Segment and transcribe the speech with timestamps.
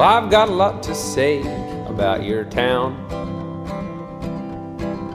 [0.00, 1.42] Well, I've got a lot to say
[1.86, 2.96] about your town.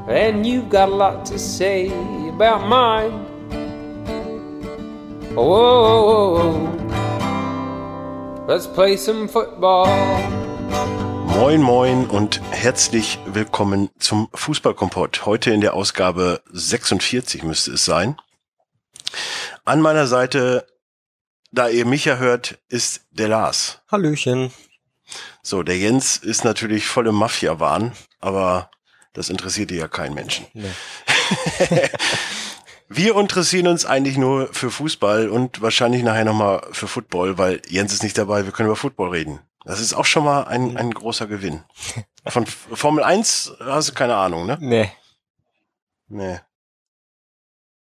[0.08, 1.88] And you've got a lot to say
[2.29, 3.11] about mine.
[5.33, 6.69] Whoa,
[8.48, 9.88] let's play some football.
[11.34, 15.26] Moin moin und herzlich willkommen zum Fußballkompott.
[15.26, 18.18] Heute in der Ausgabe 46 müsste es sein.
[19.64, 20.68] An meiner Seite,
[21.52, 23.82] da ihr mich ja hört, ist der Lars.
[23.92, 24.52] Hallöchen.
[25.46, 28.71] So, der Jens ist natürlich voll im Mafia-Wahn, aber
[29.14, 30.47] das interessiert ja keinen Menschen.
[30.54, 30.71] Nee.
[32.89, 37.93] Wir interessieren uns eigentlich nur für Fußball und wahrscheinlich nachher nochmal für Football, weil Jens
[37.93, 39.39] ist nicht dabei, wir können über Football reden.
[39.63, 41.63] Das ist auch schon mal ein, ein großer Gewinn.
[42.25, 44.57] Von Formel 1 hast du keine Ahnung, ne?
[44.59, 44.91] Nee.
[46.07, 46.39] Nee.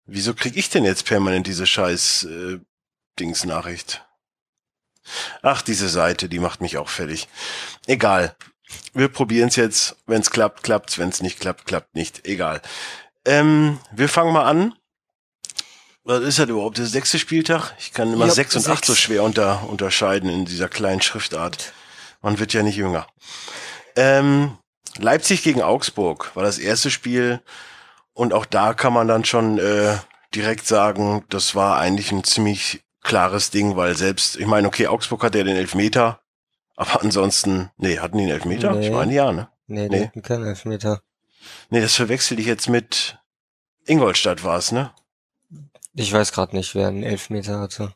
[0.04, 2.58] Wieso krieg ich denn jetzt permanent diese scheiß äh,
[3.20, 4.04] Dings-Nachricht?
[5.42, 7.28] Ach, diese Seite, die macht mich auch fertig.
[7.86, 8.36] Egal.
[8.94, 9.96] Wir probieren es jetzt.
[10.06, 10.98] Wenn es klappt, klappt's.
[10.98, 12.26] Wenn es nicht klappt, klappt nicht.
[12.26, 12.62] Egal.
[13.24, 14.74] Ähm, wir fangen mal an.
[16.04, 16.78] Was ist das überhaupt?
[16.78, 17.74] Der sechste Spieltag?
[17.78, 19.04] Ich kann immer Ja, sechs und acht so sechs.
[19.04, 21.72] schwer unter, unterscheiden in dieser kleinen Schriftart.
[22.22, 23.06] Man wird ja nicht jünger.
[23.94, 24.58] Ähm,
[24.98, 27.40] Leipzig gegen Augsburg war das erste Spiel.
[28.14, 29.96] Und auch da kann man dann schon äh,
[30.34, 35.22] direkt sagen, das war eigentlich ein ziemlich klares Ding, weil selbst, ich meine, okay, Augsburg
[35.22, 36.20] hatte ja den Elfmeter,
[36.76, 38.70] aber ansonsten, nee, hatten die einen Elfmeter?
[38.80, 38.94] Ich Nee.
[38.94, 39.48] meine ja, ne?
[39.66, 39.98] Nee, Nee.
[39.98, 41.02] die hatten keinen Elfmeter.
[41.70, 43.18] Nee, das verwechsel ich jetzt mit
[43.86, 44.92] Ingolstadt war es, ne?
[45.94, 47.94] Ich weiß gerade nicht, wer einen Elfmeter hatte.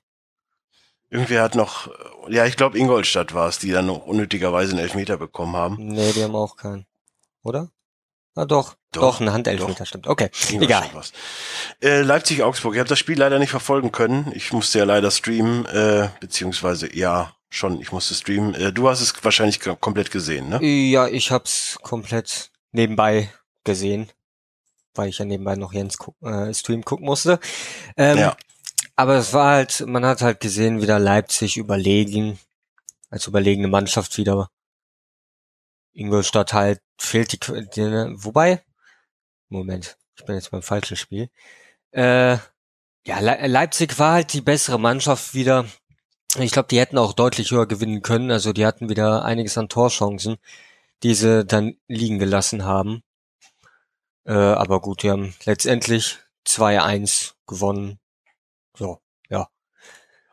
[1.09, 1.89] Irgendwer hat noch,
[2.29, 5.77] ja, ich glaube Ingolstadt war es, die dann noch unnötigerweise einen Elfmeter bekommen haben.
[5.79, 6.85] Nee, die haben auch keinen.
[7.43, 7.71] Oder?
[8.37, 8.77] Ah, doch.
[8.93, 10.07] Doch, Doch, ein Handelfmeter, stimmt.
[10.07, 10.85] Okay, egal.
[10.85, 11.13] Ingolstadt war's.
[11.83, 12.75] Äh, Leipzig-Augsburg.
[12.75, 14.31] Ich habe das Spiel leider nicht verfolgen können.
[14.35, 18.55] Ich musste ja leider streamen, äh, beziehungsweise ja, schon, ich musste streamen.
[18.55, 20.63] Äh, du hast es wahrscheinlich komplett gesehen, ne?
[20.63, 23.33] Ja, ich hab's komplett nebenbei
[23.65, 24.11] gesehen,
[24.95, 27.41] weil ich ja nebenbei noch Jens guck, äh, Stream gucken musste.
[27.97, 28.37] Ähm, Ja.
[28.97, 32.39] Aber es war halt, man hat halt gesehen, wieder Leipzig überlegen,
[33.11, 34.49] als überlegene Mannschaft wieder.
[35.93, 37.39] Ingolstadt halt fehlt die,
[37.75, 37.83] die
[38.23, 38.63] wobei,
[39.49, 41.31] Moment, ich bin jetzt beim falschen Spiel.
[41.93, 42.39] Äh,
[43.07, 45.67] ja, Le Leipzig war halt die bessere Mannschaft wieder.
[46.39, 48.31] Ich glaube, die hätten auch deutlich höher gewinnen können.
[48.31, 50.37] Also die hatten wieder einiges an Torchancen,
[51.03, 53.03] die sie dann liegen gelassen haben.
[54.25, 57.99] Äh, aber gut, die haben letztendlich 2-1 gewonnen.
[58.77, 59.49] So, ja.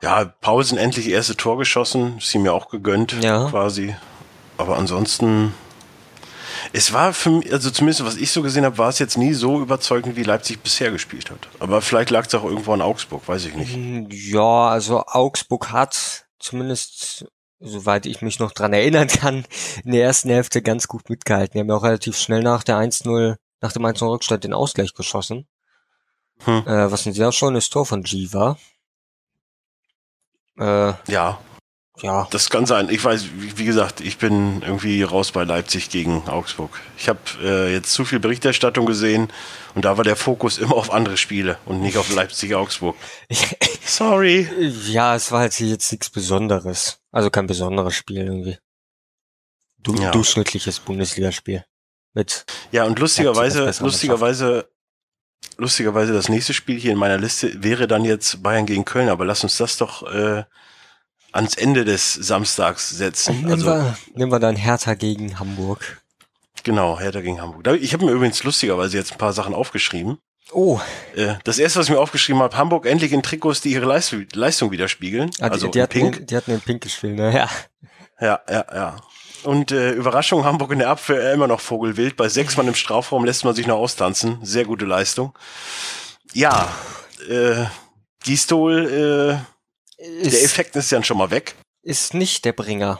[0.01, 3.47] Ja, Pausen endlich erste Tor geschossen, ist ihm ja auch gegönnt, Ja.
[3.50, 3.95] quasi.
[4.57, 5.53] Aber ansonsten,
[6.72, 9.34] es war für mich, also zumindest was ich so gesehen habe, war es jetzt nie
[9.34, 11.50] so überzeugend, wie Leipzig bisher gespielt hat.
[11.59, 13.74] Aber vielleicht lag es auch irgendwo an Augsburg, weiß ich nicht.
[13.74, 17.25] Hm, Ja, also Augsburg hat zumindest,
[17.59, 19.46] soweit ich mich noch dran erinnern kann,
[19.84, 21.53] in der ersten Hälfte ganz gut mitgehalten.
[21.53, 24.94] Die haben ja auch relativ schnell nach der 1-0, nach dem 1-0 Rückstand den Ausgleich
[24.94, 25.47] geschossen.
[26.45, 26.63] Hm.
[26.68, 28.57] Äh, was ein sehr schönes Tor von G war.
[30.57, 31.40] Äh, Ja,
[32.02, 32.90] ja, das kann sein.
[32.90, 36.80] Ich weiß, wie, wie gesagt, ich bin irgendwie raus bei Leipzig gegen Augsburg.
[36.98, 39.31] Ich habe äh, jetzt zu viel Berichterstattung gesehen
[39.76, 42.96] und da war der Fokus immer auf andere Spiele und nicht auf Leipzig-Augsburg.
[43.86, 44.50] Sorry.
[44.88, 47.00] ja, es war halt jetzt nichts Besonderes.
[47.12, 48.58] Also kein besonderes Spiel irgendwie.
[49.78, 50.12] Du, Ja.
[50.12, 51.64] Durchschnittliches Bundesligaspiel.
[52.14, 54.70] Mit, Ja, und lustigerweise, lustigerweise,
[55.58, 59.25] lustigerweise das nächste Spiel hier in meiner Liste wäre dann jetzt Bayern gegen Köln, aber
[59.25, 60.44] lass uns das doch äh,
[61.33, 63.38] ans Ende des Samstags setzen.
[63.38, 66.01] nehmen, Also wir, nehmen wir dann Hertha gegen Hamburg.
[66.63, 67.67] genau, Hertha gegen Hamburg.
[67.81, 70.17] Ich habe mir übrigens lustigerweise jetzt ein paar Sachen aufgeschrieben.
[70.51, 70.79] Oh,
[71.16, 74.71] Äh, das erste, was ich mir aufgeschrieben habe, Hamburg endlich in Trikots, die ihre Leistung,
[74.71, 75.31] widerspiegeln.
[75.39, 76.16] ah, die, also die, hatten Pink.
[76.17, 77.33] Den, die hatten den Pink gespielt, ne?
[77.33, 77.50] Ja.
[78.19, 78.95] Ja, ja, ja.
[79.44, 82.15] Und äh, Überraschung, Hamburg in der Abwehr äh, immer noch Vogelwild.
[82.15, 84.38] Bei sechs Mann im Strafraum lässt man sich noch austanzen.
[84.44, 85.38] Sehr gute Leistung.
[86.33, 86.69] Ja,
[87.29, 87.65] äh,
[88.23, 89.53] Gistol, äh,
[90.03, 91.56] der Effekt ist ja schon mal weg.
[91.81, 93.00] ist nicht der Bringer.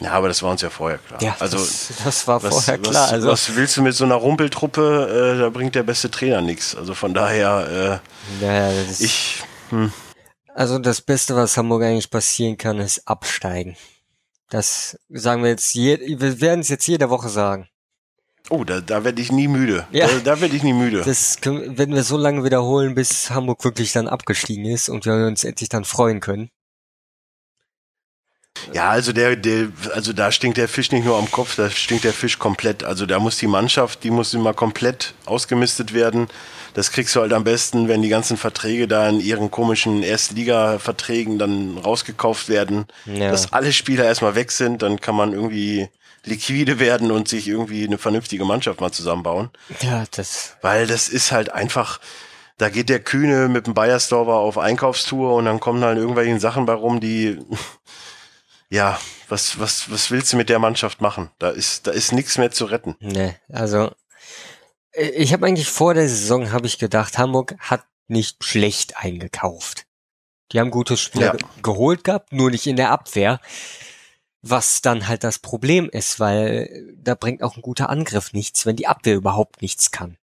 [0.00, 1.22] Ja, aber das war uns ja vorher klar.
[1.22, 3.12] Ja, also das, das war was, vorher was, klar.
[3.12, 5.34] Also, was willst du mit so einer Rumpeltruppe?
[5.36, 6.74] Äh, da bringt der beste Trainer nichts.
[6.74, 8.02] Also von daher,
[8.40, 9.92] äh, das, ich, hm,
[10.54, 13.76] also das Beste, was Hamburg eigentlich passieren kann, ist absteigen.
[14.48, 17.68] Das sagen wir jetzt, je, wir werden es jetzt jede Woche sagen.
[18.50, 19.86] Oh, da, da werde ich nie müde.
[19.92, 20.06] Ja.
[20.06, 21.02] Da, da werde ich nie müde.
[21.04, 25.12] Das können, werden wir so lange wiederholen, bis Hamburg wirklich dann abgestiegen ist und wir
[25.26, 26.50] uns endlich dann freuen können.
[28.72, 32.04] Ja, also der, der, also da stinkt der Fisch nicht nur am Kopf, da stinkt
[32.04, 32.84] der Fisch komplett.
[32.84, 36.28] Also da muss die Mannschaft, die muss immer komplett ausgemistet werden.
[36.74, 41.38] Das kriegst du halt am besten, wenn die ganzen Verträge da in ihren komischen Erstliga-Verträgen
[41.38, 43.30] dann rausgekauft werden, Ja.
[43.30, 45.88] dass alle Spieler erstmal weg sind, dann kann man irgendwie
[46.26, 49.50] liquide werden und sich irgendwie eine vernünftige Mannschaft mal zusammenbauen.
[49.80, 50.56] Ja, das.
[50.60, 52.00] Weil das ist halt einfach,
[52.58, 56.66] da geht der Kühne mit dem Bayersdorfer auf Einkaufstour und dann kommen halt irgendwelche Sachen
[56.66, 57.38] bei rum, die,
[58.70, 61.30] ja, was, was, was willst du mit der Mannschaft machen?
[61.38, 62.96] Da ist, da ist nichts mehr zu retten.
[63.00, 63.90] Ne, also
[64.92, 69.84] äh, ich habe eigentlich vor der Saison habe ich gedacht, Hamburg hat nicht schlecht eingekauft.
[70.52, 71.32] Die haben gute Spieler Ja.
[71.32, 73.40] ge- geholt gehabt, nur nicht in der Abwehr.
[74.48, 78.76] Was dann halt das Problem ist, weil da bringt auch ein guter Angriff nichts, wenn
[78.76, 80.18] die Abwehr überhaupt nichts kann.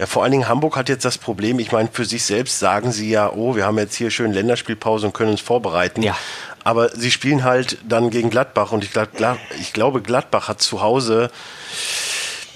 [0.00, 2.90] Ja, vor allen Dingen Hamburg hat jetzt das Problem, ich meine, für sich selbst sagen
[2.90, 6.02] sie ja, oh, wir haben jetzt hier schön Länderspielpause und können uns vorbereiten.
[6.02, 6.16] Ja.
[6.64, 10.82] Aber sie spielen halt dann gegen Gladbach und ich, glaub, ich glaube, Gladbach hat zu
[10.82, 11.30] Hause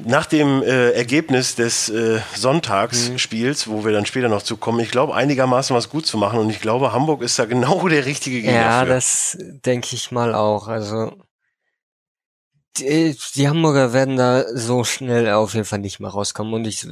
[0.05, 5.15] nach dem äh, Ergebnis des äh, Sonntagsspiels, wo wir dann später noch zukommen, ich glaube,
[5.15, 8.53] einigermaßen was gut zu machen und ich glaube, Hamburg ist da genau der richtige Gegner
[8.61, 8.89] Ja, für.
[8.89, 10.69] das denke ich mal auch.
[10.69, 11.13] Also
[12.79, 16.87] die, die Hamburger werden da so schnell auf jeden Fall nicht mehr rauskommen und ich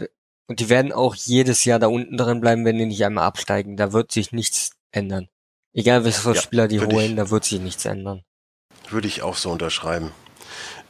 [0.50, 3.76] und die werden auch jedes Jahr da unten drin bleiben, wenn die nicht einmal absteigen.
[3.76, 5.28] Da wird sich nichts ändern.
[5.74, 8.22] Egal welche Ja, Spieler die würd ich- holen, da wird sich nichts ändern.
[8.88, 10.12] Würde ich auch so unterschreiben.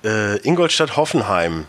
[0.05, 1.67] Äh, Ingolstadt-Hoffenheim.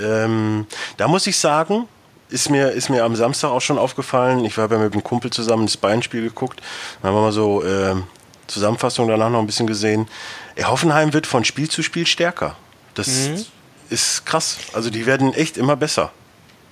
[0.00, 0.66] Ähm,
[0.96, 1.86] da muss ich sagen,
[2.28, 4.44] ist mir, ist mir am Samstag auch schon aufgefallen.
[4.44, 6.60] Ich habe ja mit einem Kumpel zusammen das Bayern-Spiel geguckt.
[7.02, 8.04] Dann haben wir mal so ähm,
[8.46, 10.08] Zusammenfassung danach noch ein bisschen gesehen.
[10.56, 12.56] Äh, Hoffenheim wird von Spiel zu Spiel stärker.
[12.94, 13.44] Das Mhm.
[13.90, 14.58] ist krass.
[14.72, 16.12] Also die werden echt immer besser.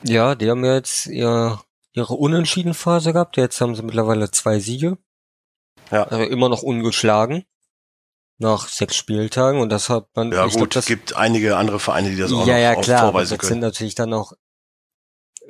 [0.05, 1.61] Ja, die haben ja jetzt ihr,
[1.93, 3.37] ihre Unentschieden-Phase gehabt.
[3.37, 4.97] Jetzt haben sie mittlerweile zwei Siege.
[5.91, 6.05] Ja.
[6.05, 7.45] Also immer noch ungeschlagen.
[8.41, 9.61] Nach sechs Spieltagen.
[9.61, 12.33] Und das hat man, Ja glaub, gut, das es gibt einige andere Vereine, die das
[12.33, 13.61] auch ja, noch ja, auf- klar, vorweisen das sind können.
[13.63, 14.33] natürlich dann auch,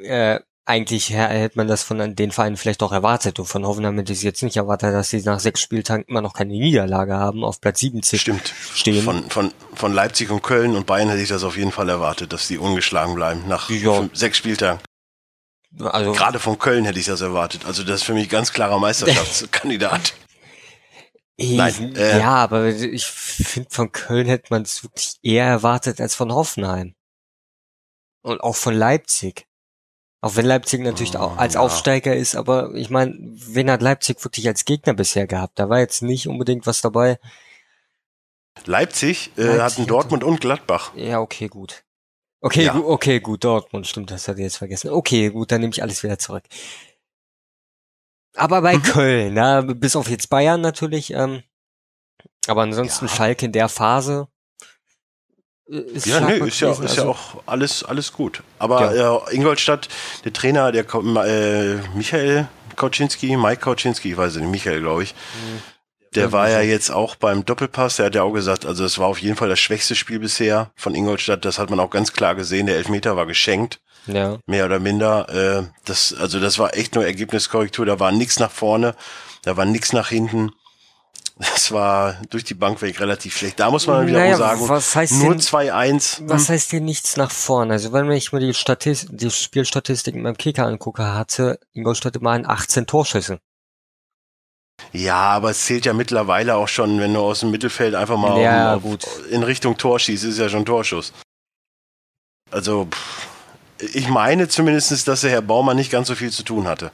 [0.02, 3.38] äh, eigentlich hä- hätte man das von den Vereinen vielleicht auch erwartet.
[3.38, 6.35] Und von Hoffenheim hätte ich jetzt nicht erwartet, dass sie nach sechs Spieltagen immer noch
[6.35, 8.52] keine Niederlage haben, auf Platz 70 Stimmt.
[8.75, 9.02] stehen.
[9.02, 12.32] Von, von, von Leipzig und Köln und Bayern hätte ich das auf jeden Fall erwartet,
[12.35, 14.81] dass die ungeschlagen bleiben nach fünf, sechs Spieltagen.
[15.81, 17.64] also, Gerade von Köln hätte ich das erwartet.
[17.64, 20.12] Also das ist für mich ganz klarer Meisterschaftskandidat.
[21.38, 26.00] ich, nein, äh, ja, aber ich finde, von Köln hätte man es wirklich eher erwartet
[26.00, 26.94] als von Hoffenheim.
[28.23, 29.46] Und auch von Leipzig.
[30.20, 31.61] Auch wenn Leipzig natürlich Oh, auch als ja.
[31.61, 35.58] Aufsteiger ist, aber ich meine, wen hat Leipzig wirklich als Gegner bisher gehabt?
[35.61, 37.19] Da war jetzt nicht unbedingt was dabei.
[38.67, 40.93] Leipzig, äh, Leipzig hatten Dortmund und Gladbach.
[40.96, 41.85] Ja, okay, gut.
[42.40, 42.73] Okay, Ja.
[42.73, 44.90] gu okay, gut, Dortmund, stimmt, das hatte ich jetzt vergessen.
[44.90, 46.44] Okay, gut, dann nehme ich alles wieder zurück.
[48.38, 48.82] Aber bei Mhm.
[48.82, 51.43] Köln, na, bis auf jetzt Bayern natürlich, ähm,
[52.46, 53.12] aber ansonsten Ja.
[53.12, 54.29] Schalke in der Phase
[55.70, 58.43] äh, ist Ja, nee, ist ja, ist ja Also, auch alles, alles gut.
[58.58, 58.94] Aber
[59.29, 59.88] äh, Ingolstadt,
[60.25, 65.62] der Trainer, der äh, Michael Kauczynski, Mike Kauczynski, ich weiß nicht, Michael, glaube ich, Mhm.
[66.14, 69.06] Der war ja jetzt auch beim Doppelpass, der hat ja auch gesagt, also es war
[69.06, 72.34] auf jeden Fall das schwächste Spiel bisher von Ingolstadt, das hat man auch ganz klar
[72.34, 73.81] gesehen, der Elfmeter war geschenkt.
[74.06, 75.28] Ja, mehr oder minder.
[75.28, 77.84] Äh, das, also das war echt nur Ergebniskorrektur.
[77.84, 78.94] Da war nichts nach vorne,
[79.43, 80.50] da war nichts nach hinten.
[81.38, 83.61] Das war durch die Bank weg relativ schlecht.
[83.61, 86.22] Da muss man wieder Naja, sagen, was heißt nur denn- 2-1.
[86.26, 87.75] was hm, heißt hier nichts nach vorne?
[87.75, 92.44] Also wenn ich mir die, Statist die Spielstatistik in meinem Kicker angucke, hatte Ingolstadt immerhin
[92.46, 93.38] 18 Torschüsse.
[94.92, 98.40] Ja, aber es zählt ja mittlerweile auch schon, wenn du aus dem Mittelfeld einfach mal
[98.40, 98.82] Ja, auf,
[99.30, 101.12] in Richtung Tor schießt, ist ja schon Torschuss.
[102.50, 103.28] Also, pff,
[103.94, 106.90] ich meine zumindest, dass der Herr Baumann nicht ganz so viel zu tun hatte.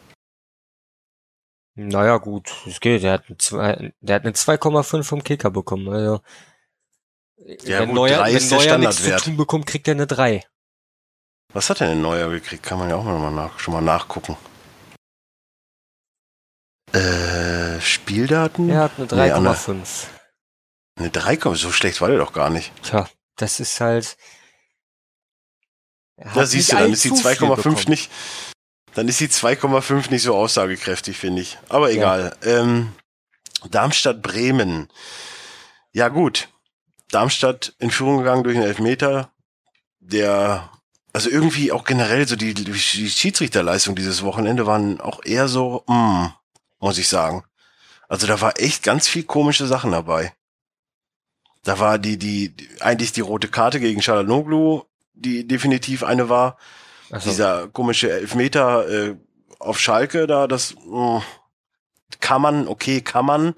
[1.77, 3.03] Naja, gut, es geht.
[3.03, 5.89] Der hat, eine zwei- der hat eine 2,5 vom Kicker bekommen.
[5.89, 6.21] Also,
[7.65, 10.07] Ja, wenn gut, Neuer, wenn ist der Neuer nichts zu tun bekommt, kriegt er eine
[10.07, 10.45] 3.
[11.53, 12.63] Was hat er denn Neuer gekriegt?
[12.63, 14.37] Kann man ja auch mal nach, schon mal nachgucken.
[16.95, 18.71] Äh, Spieldaten?
[18.71, 19.53] Er hat eine Nee, Anna.
[19.53, 20.07] 3,5.
[20.97, 22.73] Eine 3, so schlecht war der doch gar nicht.
[22.83, 24.17] Tja, das ist halt.
[26.35, 27.85] Da siehst du, dann ist die allzu viel 2,5 bekommen.
[27.89, 28.11] nicht,
[28.95, 31.59] dann ist die 2,5 nicht so aussagekräftig, finde ich.
[31.69, 32.37] Aber egal.
[32.43, 32.93] Ähm,
[33.71, 34.89] Darmstadt Bremen.
[35.93, 36.49] Ja gut.
[37.11, 39.33] Darmstadt in Führung gegangen durch einen Elfmeter,
[40.01, 40.71] der,
[41.13, 46.27] also irgendwie auch generell so die, die Schiedsrichterleistung dieses Wochenende waren auch eher so, mm,
[46.85, 47.45] muss ich sagen.
[48.09, 50.35] Also da war echt ganz viel komische Sachen dabei.
[51.63, 54.83] Da war die, die, eigentlich die rote Karte gegen Chalanoglu,
[55.15, 56.59] die definitiv eine war.
[57.11, 59.17] Also, Dieser komische Elfmeter äh,
[59.59, 61.23] auf Schalke da, das mh,
[62.21, 63.55] kann man, okay, kann man.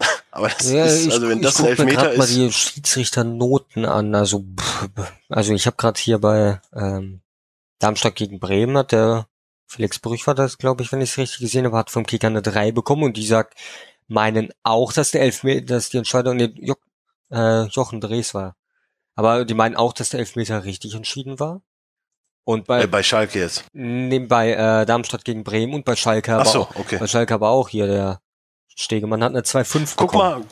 [0.32, 2.24] Aber das Ja, ist, ich, also wenn ich das ein guck mir Elfmeter grad mal
[2.24, 4.14] ist, die Schiedsrichternoten an.
[4.16, 4.44] Also,
[5.28, 7.20] also ich habe gerade hier bei ähm,
[7.78, 9.28] Darmstadt gegen Bremen hat der
[9.70, 12.26] Felix Brüch war das, glaube ich, wenn ich es richtig gesehen habe, hat vom Kicker
[12.26, 13.54] eine 3 bekommen und die sagt,
[14.08, 16.74] meinen auch, dass der Elfmeter, dass die Entscheidung nee, jo
[17.30, 18.56] äh, Jochen Drees war.
[19.14, 21.62] Aber die meinen auch, dass der Elfmeter richtig entschieden war.
[22.42, 23.64] Und bei, äh, bei Schalke jetzt.
[23.72, 26.96] nee, bei äh, Darmstadt gegen Bremen und bei Schalke Ach aber so, auch, okay.
[26.98, 28.20] bei Schalke aber auch hier der
[28.74, 30.40] Stegemann hat eine 2-5 Guck bekommen.
[30.40, 30.46] mal,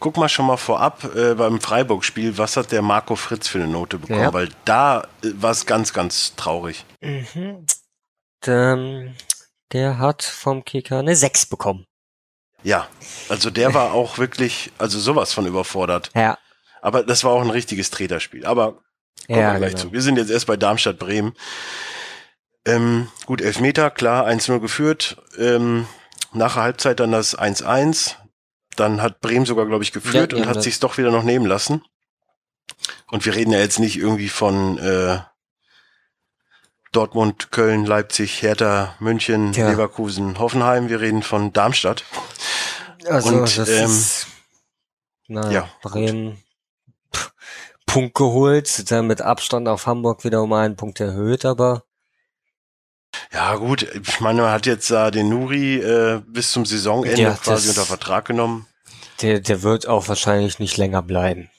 [0.00, 3.68] guck mal schon mal vorab äh, beim Freiburg-Spiel, was hat der Marco Fritz für eine
[3.68, 4.20] Note bekommen?
[4.20, 4.32] Ja.
[4.32, 6.84] Weil da äh, war es ganz, ganz traurig.
[7.00, 7.64] Mhm.
[8.46, 9.14] Der,
[9.72, 11.86] der hat vom Kicker eine 6 bekommen.
[12.62, 12.88] Ja,
[13.28, 16.10] also der war auch wirklich, also sowas von überfordert.
[16.14, 16.38] Ja,
[16.82, 18.44] Aber das war auch ein richtiges Treterspiel.
[18.46, 18.72] Aber
[19.26, 19.84] kommen ja, wir gleich genau.
[19.84, 19.92] zu.
[19.92, 21.34] Wir sind jetzt erst bei Darmstadt-Bremen.
[22.64, 25.22] Ähm, gut, Elfmeter, klar, 1-0 geführt.
[25.38, 25.86] Ähm,
[26.32, 28.16] nach der Halbzeit dann das 1-1.
[28.76, 31.46] Dann hat Bremen sogar, glaube ich, geführt Ja, und hat sich's doch wieder noch nehmen
[31.46, 31.82] lassen.
[33.10, 35.18] Und wir reden ja jetzt nicht irgendwie von äh,
[36.92, 39.70] Dortmund, Köln, Leipzig, Hertha, München, Tja.
[39.70, 40.88] Leverkusen, Hoffenheim.
[40.88, 42.04] Wir reden von Darmstadt.
[43.06, 44.26] Also Und, das ähm, ist
[45.28, 46.38] na, ja, Bremen
[47.14, 47.32] pff,
[47.86, 51.84] Punkt geholt, dann mit Abstand auf Hamburg wieder um einen Punkt erhöht, aber
[53.32, 57.34] Ja gut, ich meine, man hat jetzt da den Nuri äh, bis zum Saisonende Ja,
[57.34, 58.66] quasi unter Vertrag genommen.
[59.22, 61.50] der, der wird auch wahrscheinlich nicht länger bleiben.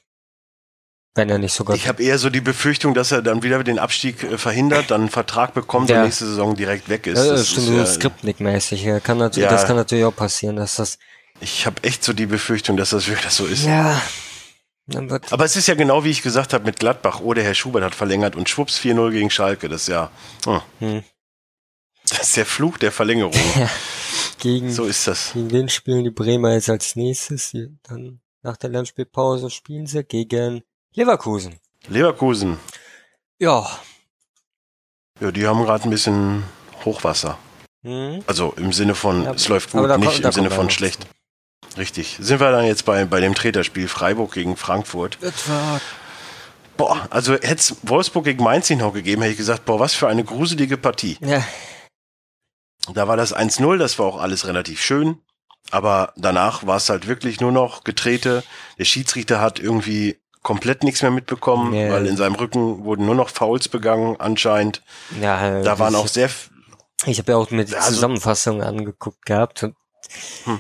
[1.16, 3.80] Wenn er nicht sogar Ich habe eher so die Befürchtung, dass er dann wieder den
[3.80, 5.98] Abstieg äh, verhindert, dann einen Vertrag bekommt Ja.
[6.00, 7.18] und nächste Saison direkt weg ist.
[7.18, 8.84] Ja, Das stimmt, ist so ja- Skriptnik-mäßig.
[8.84, 9.52] Ja, kann natürlich, Ja.
[9.56, 11.00] Das kann natürlich auch passieren, dass das.
[11.42, 13.66] ich habe echt so die Befürchtung, dass das wirklich so ist.
[13.66, 14.02] Ja.
[15.30, 17.20] Aber es ist ja genau wie ich gesagt habe mit Gladbach.
[17.24, 19.70] Oh, der Herr Schubert hat verlängert und schwupps 4-0 gegen Schalke.
[19.70, 20.10] Das ist ja,
[20.46, 21.04] hm, Hm,
[22.10, 23.34] das ist der Fluch der Verlängerung.
[24.40, 25.32] gegen, so ist das.
[25.34, 27.52] gegen wen spielen die Bremer jetzt als nächstes?
[27.84, 30.64] Dann nach der Lernspielpause spielen sie gegen
[30.96, 31.60] Leverkusen.
[31.88, 32.60] Leverkusen,
[33.40, 33.66] Ja.
[35.20, 36.44] ja, die haben gerade ein bisschen
[36.84, 37.38] Hochwasser.
[37.84, 38.22] Hm.
[38.28, 41.08] Also im Sinne von, Ja, es läuft gut, nicht kommt- im Sinne von schlecht.
[41.78, 42.18] Richtig.
[42.20, 45.18] Sind wir dann jetzt bei, bei dem Treterspiel Freiburg gegen Frankfurt?
[45.48, 45.80] War
[46.76, 49.94] Boah, also hätte es Wolfsburg gegen Mainz nicht noch gegeben, hätte ich gesagt, boah, was
[49.94, 51.18] für eine gruselige Partie.
[51.22, 51.44] ja,
[52.94, 55.22] Da war das 1-0, das war auch alles relativ schön.
[55.72, 58.44] Aber danach war es halt wirklich nur noch Getrete.
[58.78, 61.90] Der Schiedsrichter hat irgendwie komplett nichts mehr mitbekommen, Nee.
[61.92, 64.82] weil in seinem Rücken wurden nur noch Fouls begangen anscheinend.
[65.22, 66.30] ja, Da waren auch sehr,
[67.06, 69.76] Ich habe ja auch mir die Also- Zusammenfassung angeguckt gehabt und
[70.46, 70.60] Hm.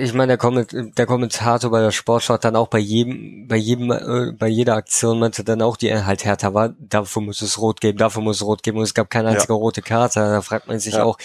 [0.00, 3.56] ich meine, der, Komment der Kommentator bei der Sportschau hat dann auch bei jedem, bei
[3.56, 7.42] jedem, äh, bei jeder Aktion meinte dann auch, die er halt härter war, dafür muss
[7.42, 9.34] es rot geben, dafür muss es rot geben und es gab keine Ja.
[9.34, 10.20] einzige rote Karte.
[10.20, 11.04] Da fragt man sich Ja.
[11.04, 11.18] auch,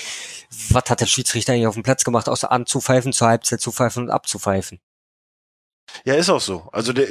[0.69, 4.03] was hat der Schiedsrichter eigentlich auf dem Platz gemacht, außer anzupfeifen, zur Halbzeit zu pfeifen
[4.03, 4.79] und abzupfeifen.
[6.05, 6.67] Ja, ist auch so.
[6.71, 7.07] Also der,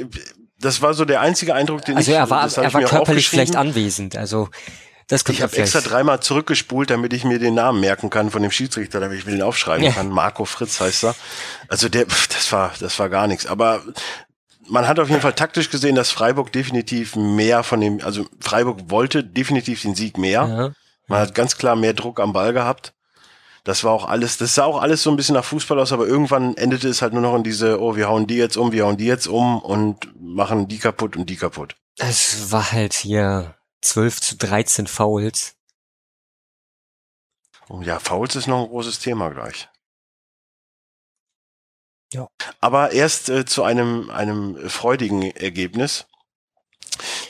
[0.59, 2.91] das war so der einzige Eindruck, den Also ich, er war, er war mir auch
[2.91, 4.49] körperlich vielleicht anwesend, also
[5.07, 8.51] das Ich habe extra dreimal zurückgespult, damit ich mir den Namen merken kann von dem
[8.51, 9.91] Schiedsrichter, damit ich mir den aufschreiben Ja.
[9.91, 10.09] kann.
[10.09, 11.15] Marco Fritz heißt er.
[11.69, 13.45] Also der, das war, das war gar nichts.
[13.45, 13.81] Aber
[14.67, 18.89] man hat auf jeden Fall taktisch gesehen, dass Freiburg definitiv mehr von dem, also Freiburg
[18.89, 20.45] wollte definitiv den Sieg mehr.
[20.45, 20.71] ja.
[21.09, 22.91] Man hat ganz klar mehr Druck am Ball gehabt.
[23.67, 26.07] Das war auch alles, das sah auch alles so ein bisschen nach Fußball aus, aber
[26.07, 28.85] irgendwann endete es halt nur noch in diese, oh, wir hauen die jetzt um, wir
[28.85, 31.75] hauen die jetzt um und machen die kaputt und die kaputt.
[31.97, 35.57] Es war halt hier 12 zu 13 Fouls.
[37.67, 39.67] Oh ja, Fouls ist noch ein großes Thema gleich.
[42.13, 42.29] Ja.
[42.61, 46.05] Aber erst äh, zu einem, einem freudigen Ergebnis.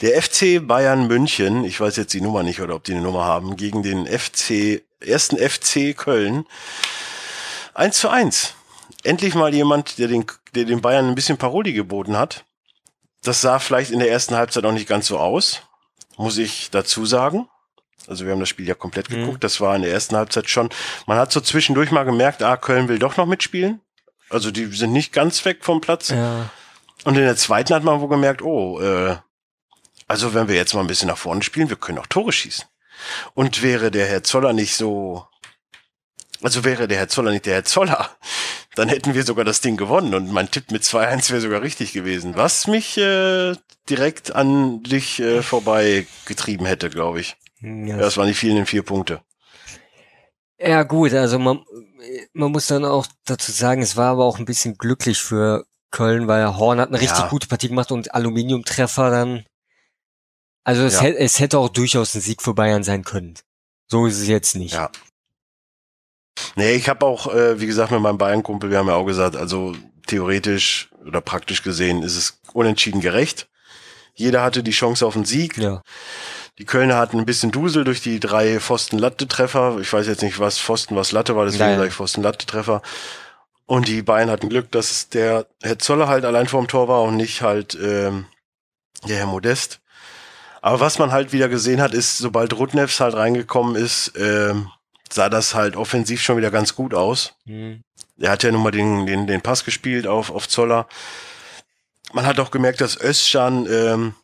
[0.01, 3.25] Der FC Bayern München, ich weiß jetzt die Nummer nicht oder ob die eine Nummer
[3.25, 6.45] haben, gegen den FC, ersten FC Köln.
[7.73, 8.53] 1 zu 1.
[9.03, 12.45] Endlich mal jemand, der den, der den Bayern ein bisschen Paroli geboten hat.
[13.23, 15.61] Das sah vielleicht in der ersten Halbzeit auch nicht ganz so aus,
[16.17, 17.47] muss ich dazu sagen.
[18.07, 19.15] Also wir haben das Spiel ja komplett Mhm.
[19.21, 19.43] geguckt.
[19.43, 20.69] Das war in der ersten Halbzeit schon.
[21.07, 23.81] Man hat so zwischendurch mal gemerkt, ah, Köln will doch noch mitspielen.
[24.29, 26.09] Also die sind nicht ganz weg vom Platz.
[26.09, 26.49] Ja.
[27.03, 29.17] Und in der zweiten hat man wohl gemerkt, oh, äh,
[30.07, 32.65] also wenn wir jetzt mal ein bisschen nach vorne spielen, wir können auch Tore schießen.
[33.33, 35.25] Und wäre der Herr Zoller nicht so,
[36.41, 38.09] also wäre der Herr Zoller nicht der Herr Zoller,
[38.75, 41.93] dann hätten wir sogar das Ding gewonnen und mein Tipp mit 2-1 wäre sogar richtig
[41.93, 42.35] gewesen.
[42.35, 43.55] Was mich äh,
[43.89, 47.35] direkt an dich äh, vorbei getrieben hätte, glaube ich.
[47.59, 49.21] Ja, das waren die vielen vier Punkte.
[50.59, 51.63] Ja gut, also man,
[52.33, 56.27] man muss dann auch dazu sagen, es war aber auch ein bisschen glücklich für Köln,
[56.27, 57.27] weil Horn hat eine richtig Ja.
[57.29, 59.45] gute Partie gemacht und Aluminiumtreffer dann.
[60.67, 61.01] Also es, Ja.
[61.03, 63.35] hätte, es hätte auch durchaus ein Sieg für Bayern sein können.
[63.87, 64.73] So ist es jetzt nicht.
[64.73, 64.89] Ja.
[66.57, 69.37] Nee, ich habe auch, äh, wie gesagt, mit meinem Bayern-Kumpel, wir haben ja auch gesagt,
[69.37, 69.73] also
[70.07, 73.47] theoretisch oder praktisch gesehen ist es unentschieden gerecht.
[74.13, 75.57] Jeder hatte die Chance auf einen Sieg.
[75.57, 75.83] Ja.
[76.57, 79.77] Die Kölner hatten ein bisschen Dusel durch die drei Pfosten-Latte-Treffer.
[79.79, 82.81] Ich weiß jetzt nicht, was Pfosten, was Latte war, deswegen sage ich Pfosten-Latte-Treffer.
[83.65, 87.15] Und die Bayern hatten Glück, dass der Herr Zoller halt allein vorm Tor war und
[87.15, 88.25] nicht halt ähm,
[89.07, 89.79] der Herr Modest.
[90.67, 94.69] Aber was man halt wieder gesehen hat, ist, sobald Rudnevs halt reingekommen ist, ähm,
[95.09, 97.35] sah das halt offensiv schon wieder ganz gut aus.
[97.45, 97.83] Mhm.
[98.19, 100.89] Er hat ja nun mal den, den, den Pass gespielt auf, auf Zoller.
[102.11, 104.15] Man hat auch gemerkt, dass Özcan ähm,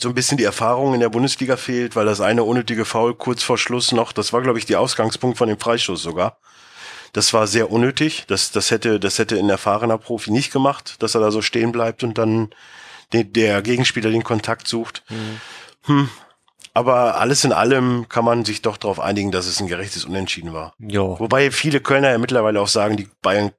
[0.00, 3.44] so ein bisschen die Erfahrung in der Bundesliga fehlt, weil das eine unnötige Foul kurz
[3.44, 6.38] vor Schluss noch, das war, glaube ich, die Ausgangspunkt von dem Freistoß sogar.
[7.12, 8.24] Das war sehr unnötig.
[8.26, 11.70] Das, das hätte, das hätte ein erfahrener Profi nicht gemacht, dass er da so stehen
[11.70, 12.50] bleibt und dann
[13.12, 15.02] den, der Gegenspieler den Kontakt sucht.
[15.08, 15.40] Mhm.
[15.84, 16.08] Hm.
[16.74, 20.52] Aber alles in allem kann man sich doch darauf einigen, dass es ein gerechtes Unentschieden
[20.54, 20.74] war.
[20.78, 21.02] Ja.
[21.02, 23.50] Wobei viele Kölner ja mittlerweile auch sagen, die Bayern,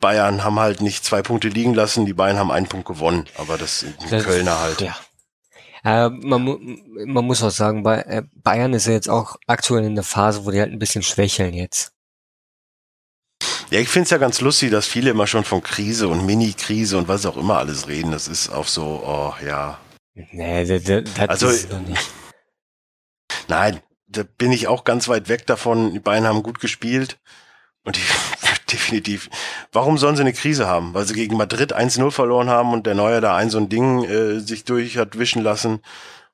[0.00, 3.26] Bayern haben halt nicht zwei Punkte liegen lassen, die Bayern haben einen Punkt gewonnen.
[3.38, 4.80] Aber das sind Das- Kölner halt.
[4.82, 4.96] Ja.
[5.82, 6.58] Äh, man, mu-
[7.06, 10.50] man muss auch sagen, äh, Bayern ist ja jetzt auch aktuell in der Phase, wo
[10.50, 11.92] die halt ein bisschen schwächeln jetzt.
[13.70, 17.06] Ja, ich find's ja ganz lustig, dass viele immer schon von Krise und Mini-Krise und
[17.06, 18.10] was auch immer alles reden.
[18.10, 19.78] Das ist auch so, oh ja.
[20.32, 20.82] Nee, das,
[21.14, 22.10] das Also, ist es noch nicht.
[23.46, 25.92] Nein, da bin ich auch ganz weit weg davon.
[25.92, 27.20] Die Bayern haben gut gespielt.
[27.84, 28.02] Und die,
[28.72, 29.30] definitiv.
[29.70, 30.92] Warum sollen sie eine Krise haben?
[30.92, 34.02] Weil sie gegen Madrid 1-0 verloren haben und der Neuer da ein so ein Ding
[34.04, 35.80] äh, sich durch hat wischen lassen.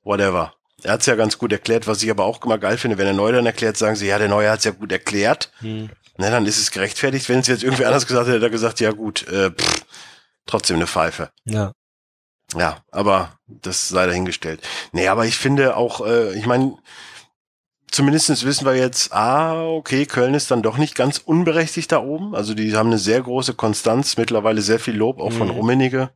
[0.03, 0.56] Whatever.
[0.83, 2.97] Er hat's ja ganz gut erklärt, was ich aber auch immer geil finde.
[2.97, 5.51] Wenn der Neuer dann erklärt, sagen sie, ja, der Neuer hat's ja gut erklärt.
[5.59, 5.89] Hm.
[6.17, 7.29] Na, dann ist es gerechtfertigt.
[7.29, 9.85] Wenn es jetzt irgendwie anders gesagt hätte, hätte er gesagt, ja gut, äh, pff,
[10.45, 11.29] trotzdem eine Pfeife.
[11.45, 11.71] Ja.
[12.55, 14.61] Ja, aber das sei dahingestellt.
[14.93, 16.77] Nee, aber ich finde auch, äh, ich meine,
[17.91, 22.35] zumindestens wissen wir jetzt, ah, okay, Köln ist dann doch nicht ganz unberechtigt da oben.
[22.35, 25.53] Also die haben eine sehr große Konstanz, mittlerweile sehr viel Lob, auch von Mhm.
[25.55, 26.09] Rummenigge.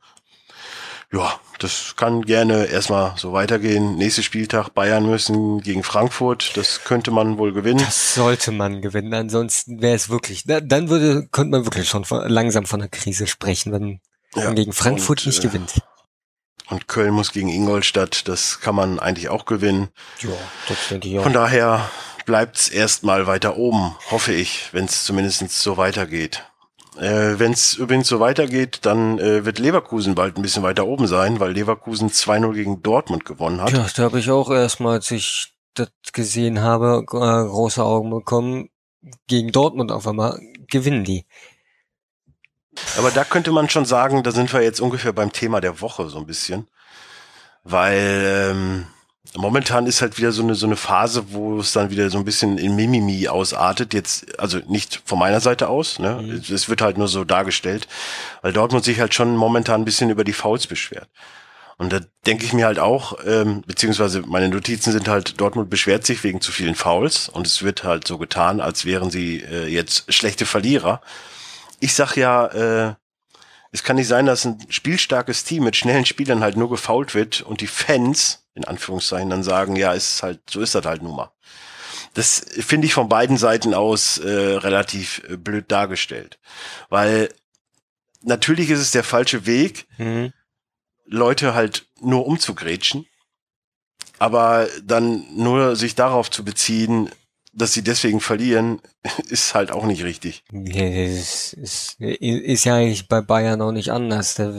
[1.14, 3.96] Ja, das kann gerne erstmal so weitergehen.
[3.96, 7.80] Nächster Spieltag, Bayern müssen gegen Frankfurt, das könnte man wohl gewinnen.
[7.80, 12.06] Das sollte man gewinnen, ansonsten wäre es wirklich, da, dann würde, könnte man wirklich schon
[12.06, 14.00] von, langsam von einer Krise sprechen, wenn
[14.36, 15.82] Ja, man gegen Frankfurt und, nicht äh, gewinnt.
[16.70, 19.90] Und Köln muss gegen Ingolstadt, das kann man eigentlich auch gewinnen.
[20.22, 20.30] Ja,
[20.70, 21.24] das denke ich auch.
[21.24, 21.90] Von daher
[22.26, 26.46] bleibt's erstmal weiter oben, hoffe ich, wenn es zumindest so weitergeht.
[26.98, 31.08] Äh, wenn es übrigens so weitergeht, dann äh, wird Leverkusen bald ein bisschen weiter oben
[31.08, 33.72] sein, weil Leverkusen 2-0 gegen Dortmund gewonnen hat.
[33.72, 38.70] Ja, da habe ich auch erstmal, als ich das gesehen habe, äh, große Augen bekommen.
[39.28, 41.26] Gegen Dortmund auf einmal gewinnen die.
[42.98, 46.08] Aber da könnte man schon sagen, da sind wir jetzt ungefähr beim Thema der Woche
[46.10, 46.68] so ein bisschen.
[47.64, 48.88] Weil ähm,
[49.36, 52.26] momentan ist halt wieder so eine, so eine Phase, wo es dann wieder so ein
[52.26, 53.94] bisschen in Mimimi ausartet.
[53.94, 56.22] Jetzt, also nicht von meiner Seite aus, ne?
[56.22, 56.42] Mhm.
[56.54, 57.88] Es, wird halt nur so dargestellt,
[58.42, 61.08] weil Dortmund sich halt schon momentan ein bisschen über die Fouls beschwert.
[61.78, 66.06] Und da denke ich mir halt auch, ähm, beziehungsweise meine Notizen sind halt, Dortmund beschwert
[66.06, 69.66] sich wegen zu vielen Fouls und es wird halt so getan, als wären sie äh,
[69.68, 71.02] jetzt schlechte Verlierer.
[71.80, 72.46] Ich sag ja,
[72.90, 72.94] äh,
[73.72, 77.42] es kann nicht sein, dass ein spielstarkes Team mit schnellen Spielern halt nur gefault wird
[77.42, 81.16] und die Fans, in Anführungszeichen, dann sagen, ja, ist halt, so ist das halt nun
[81.16, 81.32] mal.
[82.14, 86.40] Das finde ich von beiden Seiten aus äh, relativ äh, blöd dargestellt.
[86.90, 87.34] Weil
[88.22, 90.34] natürlich ist es der falsche Weg, Mhm.
[91.06, 93.06] Leute halt nur umzugrätschen,
[94.18, 97.10] aber dann nur sich darauf zu beziehen,
[97.54, 98.82] dass sie deswegen verlieren,
[99.30, 100.44] ist halt auch nicht richtig.
[100.52, 104.36] Nee, das ist, ist ja eigentlich bei Bayern auch nicht anders.
[104.36, 104.54] Da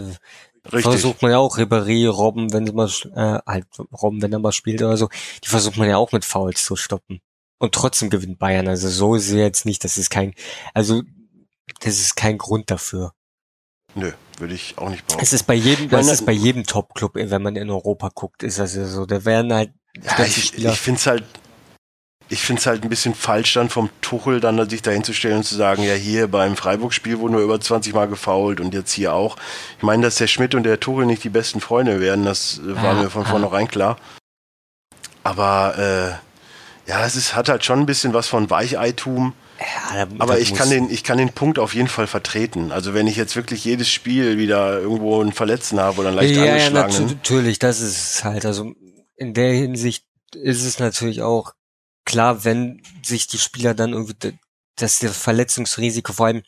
[0.65, 0.83] Richtig.
[0.83, 3.67] versucht man ja auch Ribéry, Robben, wenn sie mal, äh, halt
[4.01, 5.09] Robben, wenn er mal spielt oder so,
[5.43, 7.21] die versucht man ja auch mit Fouls zu stoppen.
[7.59, 8.69] Und trotzdem gewinnt Bayern.
[8.69, 10.35] Also so ist es jetzt nicht, das ist kein,
[10.73, 11.03] also
[11.81, 13.13] das ist kein Grund dafür.
[13.95, 15.21] Nö, würde ich auch nicht brauchen.
[15.21, 18.59] Es ist bei jedem, das ist bei jedem Top-Club, wenn man in Europa guckt, ist
[18.59, 19.05] das ja so.
[19.05, 21.25] Da werden halt Ja, ich, ich finde es halt,
[22.33, 25.37] ich finde es halt ein bisschen falsch dann vom Tuchel dann sich dahin zu stellen
[25.39, 28.93] und zu sagen, ja hier beim Freiburg-Spiel wurden wir über 20 Mal gefault und jetzt
[28.93, 29.37] hier auch.
[29.77, 32.75] Ich meine, dass der Schmidt und der Tuchel nicht die besten Freunde werden, das äh,
[32.77, 33.29] war Ja, mir von ja.
[33.29, 33.99] vornherein klar.
[35.23, 35.79] Aber
[36.87, 39.35] äh, ja, es ist, hat halt schon ein bisschen was von Weicheitum.
[39.95, 42.73] ja, da- Aber ich kann den, ich kann den Punkt auf jeden Fall vertreten.
[42.73, 46.35] Also wenn ich jetzt wirklich jedes Spiel wieder irgendwo einen Verletzten habe oder einen leicht
[46.35, 47.09] ja, ja, angeschlagenen.
[47.09, 48.45] natu- natürlich, das ist halt.
[48.47, 48.73] Also
[49.17, 51.53] in der Hinsicht ist es natürlich auch
[52.05, 54.39] klar, wenn sich die Spieler dann irgendwie,
[54.77, 56.43] dass das Verletzungsrisiko, vor allem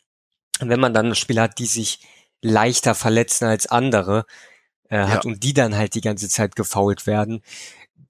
[0.59, 1.99] wenn man dann Spieler hat, die sich
[2.41, 4.25] leichter verletzen als andere,
[4.89, 5.31] äh, hat Ja.
[5.31, 7.41] und die dann halt die ganze Zeit gefault werden.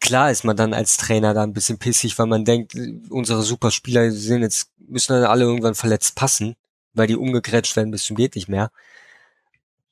[0.02, 2.76] Klar ist man dann als Trainer da ein bisschen pissig, weil man denkt,
[3.10, 6.56] unsere Superspieler sind jetzt, müssen dann alle irgendwann verletzt passen.
[6.98, 8.72] weil die umgegrätscht werden bis zum geht nicht mehr.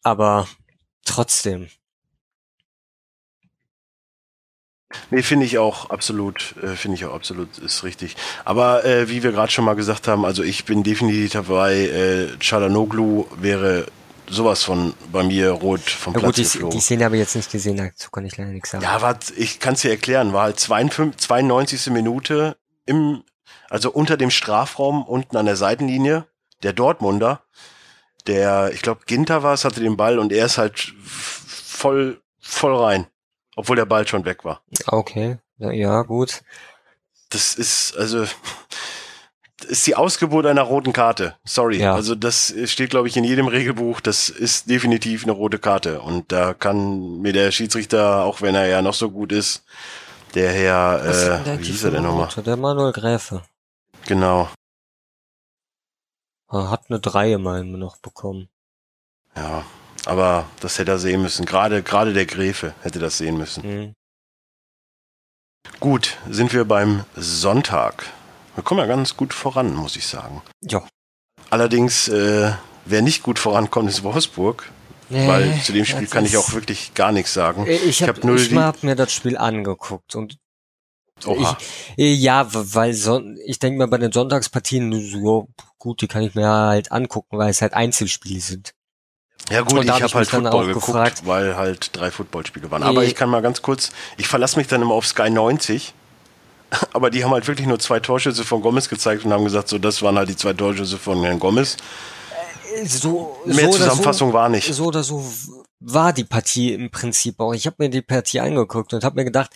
[0.03, 0.47] Aber
[1.05, 1.67] trotzdem.
[5.10, 8.15] Nee, finde ich auch absolut, äh, finde ich auch absolut, ist richtig.
[8.45, 12.27] Aber äh, wie wir gerade schon mal gesagt haben, also ich bin definitiv dabei, äh,
[12.39, 13.86] Chalanoglu wäre
[14.29, 16.69] sowas von bei mir rot vom Ja Platz gut, die, geflogen.
[16.71, 18.84] die Szene habe ich jetzt nicht gesehen, dazu kann ich leider nichts sagen.
[18.84, 21.88] Ja, war, ich kann es dir erklären, war halt 52, 92.
[21.88, 23.23] Minute im,
[23.69, 26.25] also unter dem Strafraum unten an der Seitenlinie,
[26.63, 27.43] der Dortmunder,
[28.27, 32.75] der, ich glaube, Ginter war es, hatte den Ball und er ist halt voll, voll
[32.75, 33.08] rein,
[33.55, 34.61] obwohl der Ball schon weg war.
[34.87, 36.43] Okay, ja, gut.
[37.29, 38.25] Das ist, also,
[39.63, 41.35] ist die Ausgeburt einer roten Karte.
[41.43, 41.77] Sorry.
[41.77, 41.95] Ja.
[41.95, 44.01] Also das steht, glaube ich, in jedem Regelbuch.
[44.01, 46.01] Das ist definitiv eine rote Karte.
[46.01, 49.63] Und da kann mir der Schiedsrichter, auch wenn er ja noch so gut ist,
[50.35, 52.29] der Herr, Was äh, der wie hieß er denn nochmal?
[52.43, 53.43] Der Manuel Gräfe.
[54.05, 54.49] Genau.
[56.51, 58.49] Er hat eine 3 immerhin noch bekommen.
[59.35, 59.63] Ja.
[60.05, 61.45] Aber das hätte er sehen müssen.
[61.45, 63.63] Gerade, gerade der Gräfe hätte das sehen müssen.
[63.63, 63.93] Hm.
[65.79, 68.05] Gut, sind wir beim Sonntag.
[68.55, 70.41] Wir kommen ja ganz gut voran, muss ich sagen.
[70.61, 70.85] Ja.
[71.49, 72.51] Allerdings, äh,
[72.85, 74.69] wer nicht gut vorankommt, ist Wolfsburg.
[75.09, 77.67] Weil zu dem Spiel kann ich auch wirklich gar nichts sagen.
[77.67, 80.37] Äh, Ich habe hab null ich hab mir das Spiel angeguckt und
[81.25, 81.57] Oha.
[81.97, 86.33] äh, ja, weil son ich denke mal bei den Sonntagspartien so gut, die kann ich
[86.33, 88.73] mir halt angucken, weil es halt Einzelspiele sind.
[89.49, 92.12] Ja gut, Und ich hab habe halt mich dann Football geguckt, gefragt- weil halt drei
[92.12, 92.84] Footballspiele waren.
[92.84, 93.08] Aber Eh.
[93.08, 95.93] ich kann mal ganz kurz, ich verlasse mich dann immer auf Sky 90.
[96.93, 99.77] Aber die haben halt wirklich nur zwei Torschüsse von Gomez gezeigt und haben gesagt, so
[99.77, 101.77] das waren halt die zwei Torschüsse von Herrn Gomez.
[102.75, 104.73] Äh, So, Mehr so Zusammenfassung so, war nicht.
[104.73, 105.23] So oder so
[105.82, 107.53] war die Partie im Prinzip auch.
[107.53, 109.51] Ich habe mir die Partie angeguckt und habe mir gedacht,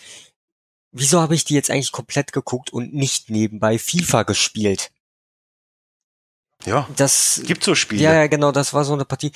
[0.92, 4.90] wieso habe ich die jetzt eigentlich komplett geguckt und nicht nebenbei FIFA gespielt?
[6.66, 8.02] Ja, Das gibt so Spiele.
[8.02, 9.32] Ja, ja, genau, das war so eine Partie.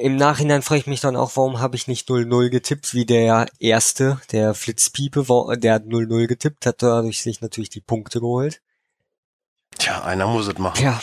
[0.00, 3.46] Im Nachhinein frage ich mich dann auch, warum habe ich nicht 0-0 getippt, wie der
[3.58, 5.26] erste, der Flitzpiepe,
[5.58, 8.62] der hat 0-0 getippt, hat dadurch sich natürlich die Punkte geholt.
[9.78, 10.82] Tja, einer muss es machen.
[10.82, 11.02] Ja.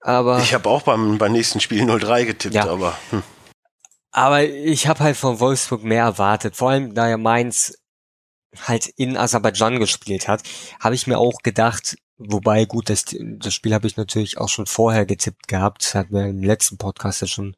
[0.00, 2.66] Aber, Ich habe auch beim, beim nächsten Spiel 0-3 getippt, Ja.
[2.68, 3.22] aber hm,
[4.12, 6.56] aber ich habe halt von Wolfsburg mehr erwartet.
[6.56, 7.78] Vor allem, da ja Mainz
[8.62, 10.42] halt in Aserbaidschan gespielt hat,
[10.80, 14.66] habe ich mir auch gedacht, wobei gut, das, das Spiel habe ich natürlich auch schon
[14.66, 17.54] vorher getippt gehabt, hatten wir im letzten Podcast ja schon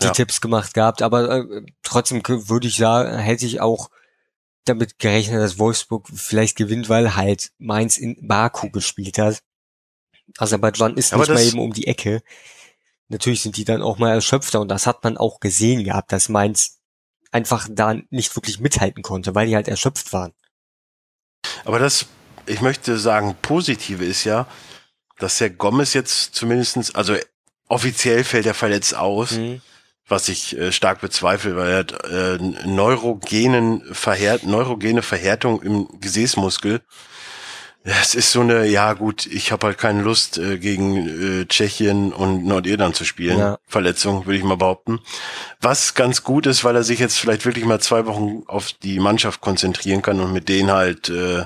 [0.00, 0.12] die Ja.
[0.12, 3.90] Tipps gemacht gehabt, aber äh, trotzdem würde ich sagen, hätte ich auch
[4.64, 9.42] damit gerechnet, dass Wolfsburg vielleicht gewinnt, weil halt Mainz in Baku gespielt hat.
[10.38, 12.22] Aserbaidschan ist Aber nicht mal eben um die Ecke.
[13.08, 16.30] Natürlich sind die dann auch mal erschöpfter und das hat man auch gesehen gehabt, dass
[16.30, 16.80] Mainz
[17.30, 20.32] einfach da nicht wirklich mithalten konnte, weil die halt erschöpft waren.
[21.64, 22.06] aber das,
[22.46, 24.46] ich möchte sagen, positive ist ja,
[25.18, 27.16] dass der Gomez jetzt zumindestens, also
[27.68, 29.32] offiziell fällt er verletzt aus.
[29.32, 29.60] Mhm.
[30.08, 36.82] Was ich äh, stark bezweifle, weil er hat äh, neurogenen Verhärt, neurogene Verhärtung im Gesäßmuskel.
[37.86, 42.14] Es ist so eine, ja gut, ich habe halt keine Lust äh, gegen äh, Tschechien
[42.14, 43.38] und Nordirland zu spielen.
[43.38, 43.58] Ja.
[43.66, 45.00] Verletzung, würde ich mal behaupten.
[45.60, 49.00] Was ganz gut ist, weil er sich jetzt vielleicht wirklich mal zwei Wochen auf die
[49.00, 51.44] Mannschaft konzentrieren kann und mit denen halt äh,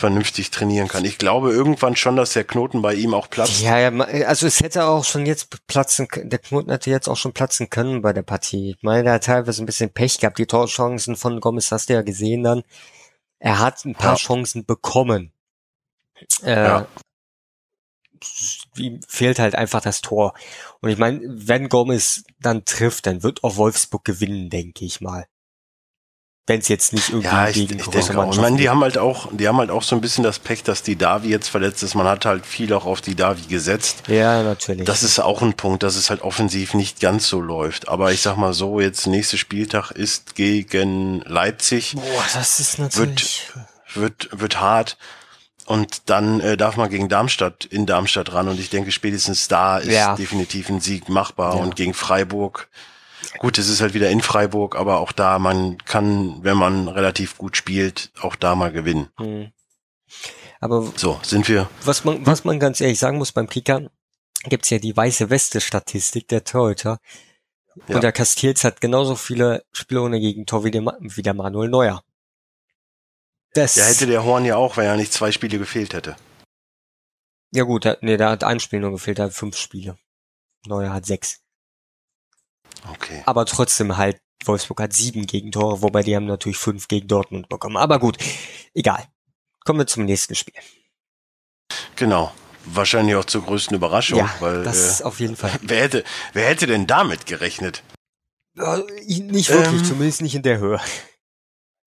[0.00, 1.04] vernünftig trainieren kann.
[1.04, 3.60] Ich glaube irgendwann schon, dass der Knoten bei ihm auch platzt.
[3.62, 3.90] Ja, ja,
[4.26, 8.02] also es hätte auch schon jetzt platzen, der Knoten hätte jetzt auch schon platzen können
[8.02, 8.70] bei der Partie.
[8.76, 10.38] Ich meine, er hat teilweise ein bisschen Pech gehabt.
[10.38, 12.62] Die Torchancen von Gomez hast du ja gesehen dann.
[13.38, 14.16] Er hat ein paar Ja.
[14.16, 15.32] Chancen bekommen.
[16.42, 16.86] Äh, Ja.
[18.76, 20.34] Ihm fehlt halt einfach das Tor.
[20.80, 25.26] Und ich meine, wenn Gomez dann trifft, dann wird auch Wolfsburg gewinnen, denke ich mal.
[26.50, 28.32] Wenn es jetzt nicht irgendwie Ja, ich, gegen ich große denke auch.
[28.32, 30.64] Ich meine, die haben halt auch, die haben halt auch so ein bisschen das Pech,
[30.64, 31.94] dass die Davi jetzt verletzt ist.
[31.94, 34.02] Man hat halt viel auch auf die Davi gesetzt.
[34.08, 34.84] Ja, natürlich.
[34.84, 37.88] Das ist auch ein Punkt, dass es halt offensiv nicht ganz so läuft.
[37.88, 43.48] Aber ich sag mal so, jetzt nächster Spieltag ist gegen Leipzig, Boah, das ist natürlich.
[43.94, 44.96] wird, wird hart.
[45.66, 48.48] Und dann äh, darf man gegen Darmstadt in Darmstadt ran.
[48.48, 50.16] Und ich denke, spätestens da ist Ja.
[50.16, 51.54] definitiv ein Sieg machbar.
[51.54, 51.62] Ja.
[51.62, 52.68] Und gegen Freiburg,
[53.38, 57.38] gut, es ist halt wieder in Freiburg, aber auch da, man kann, wenn man relativ
[57.38, 59.08] gut spielt, auch da mal gewinnen.
[59.18, 59.52] Hm.
[60.60, 61.68] Aber So, sind wir.
[61.84, 63.90] was man, was man ganz ehrlich sagen muss beim Kicker,
[64.44, 66.98] gibt's ja die weiße Weste-Statistik der Torhüter.
[67.88, 67.94] Ja.
[67.94, 72.02] Und der Castells hat genauso viele Spiele ohne Gegentor wie der, wie der Manuel Neuer.
[73.54, 76.16] Das, Ja, hätte der Horn ja auch, wenn er nicht zwei Spiele gefehlt hätte.
[77.52, 79.98] ja gut, nee, der hat ein Spiel nur gefehlt, der hat fünf Spiele.
[80.66, 81.40] Neuer hat sechs.
[82.92, 83.22] Okay.
[83.26, 87.76] Aber trotzdem halt, Wolfsburg hat sieben Gegentore, wobei die haben natürlich fünf gegen Dortmund bekommen.
[87.76, 88.16] Aber gut,
[88.74, 89.04] egal.
[89.64, 90.54] Kommen wir zum nächsten Spiel.
[91.96, 92.32] Genau.
[92.64, 94.18] wahrscheinlich auch zur größten Überraschung.
[94.18, 95.52] Ja, weil, das äh, auf jeden Fall.
[95.62, 97.82] wer, hätte, wer hätte denn damit gerechnet?
[98.54, 99.84] Nicht wirklich, Ähm.
[99.84, 100.80] zumindest nicht in der Höhe.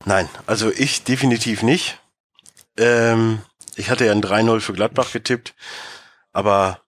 [0.05, 1.99] Nein, also ich definitiv nicht.
[2.77, 3.41] Ähm,
[3.75, 5.55] ich hatte ja ein 3-0 für Gladbach getippt,
[6.31, 6.82] aber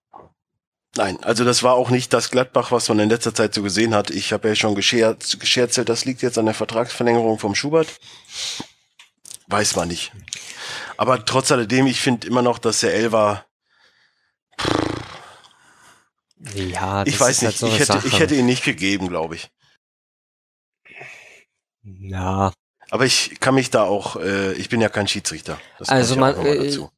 [0.96, 3.94] nein, also das war auch nicht das Gladbach, was man in letzter Zeit so gesehen
[3.94, 4.10] hat.
[4.10, 7.88] Ich habe ja schon gescherzt, gescherzelt, das liegt jetzt an der Vertragsverlängerung vom Schubert.
[9.48, 10.12] Weiß man nicht.
[10.96, 13.44] Aber trotz alledem, ich finde immer noch, dass der Elfer,
[16.54, 18.06] Ja, ich weiß ist nicht, halt so ich hätte, Sache.
[18.08, 19.50] ich hätte ihn nicht gegeben, glaube ich.
[21.82, 22.52] ja,
[22.90, 25.60] Aber ich kann mich da auch, äh, ich bin ja kein Schiedsrichter.
[25.78, 26.90] Das Also man, äh, dazu.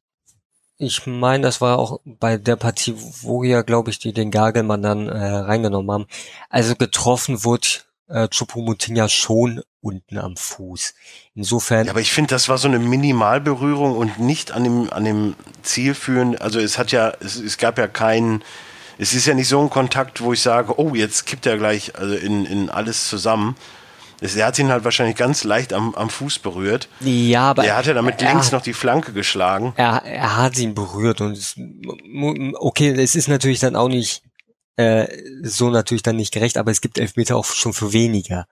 [0.78, 4.82] Ich meine, das war auch bei der Partie, wo ja, glaube ich, die den Gagelmann
[4.82, 6.06] dann äh, reingenommen haben.
[6.48, 7.66] Also getroffen wurde
[8.08, 10.94] äh, Choupo-Moting ja schon unten am Fuß.
[11.34, 15.04] Insofern, Ja, aber ich finde, das war so eine Minimalberührung und nicht an dem, an
[15.04, 16.36] dem Ziel führen.
[16.36, 18.44] Also es hat ja, es, es gab ja keinen,
[18.98, 21.96] es ist ja nicht so ein Kontakt, wo ich sage, oh, jetzt kippt er gleich
[21.96, 23.56] also in, in alles zusammen.
[24.20, 26.88] Er hat ihn halt wahrscheinlich ganz leicht am, am Fuß berührt.
[27.00, 29.72] ja, aber er hat ja damit links noch die Flanke geschlagen.
[29.76, 31.54] er, er hat ihn berührt und es,
[32.54, 34.22] okay, es ist natürlich dann auch nicht
[34.76, 35.06] äh,
[35.42, 38.46] so natürlich dann nicht gerecht, aber es gibt Elfmeter auch schon für weniger.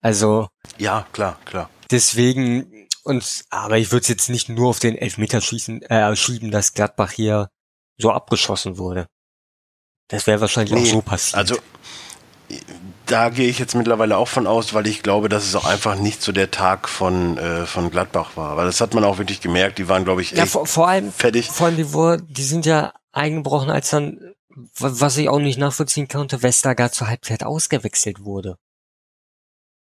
[0.00, 1.70] Also Ja, klar, klar.
[1.90, 6.50] deswegen und aber ich würde es jetzt nicht nur auf den Elfmeter schießen, äh, schieben,
[6.50, 7.50] dass Gladbach hier
[7.98, 9.06] so abgeschossen wurde.
[10.08, 11.36] Das wäre wahrscheinlich auch Nee, so passiert.
[11.36, 11.58] Also
[13.06, 15.94] da gehe ich jetzt mittlerweile auch von aus, weil ich glaube, dass es auch einfach
[15.96, 18.56] nicht so der Tag von, äh, von Gladbach war.
[18.56, 19.78] Weil das hat man auch wirklich gemerkt.
[19.78, 21.50] Die waren, glaube ich, ja, echt vor, vor allem fertig.
[21.50, 25.58] vor allem die, wo, die sind ja eingebrochen, als dann wa- was ich auch nicht
[25.58, 28.56] nachvollziehen konnte, Westergaard zur Halbzeit ausgewechselt wurde.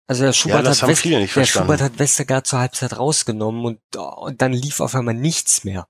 [0.09, 1.45] Also der Schubert, das hat, West, der.
[1.45, 5.87] Schubert hat Westergaard zur Halbzeit rausgenommen und, und dann lief auf einmal nichts mehr.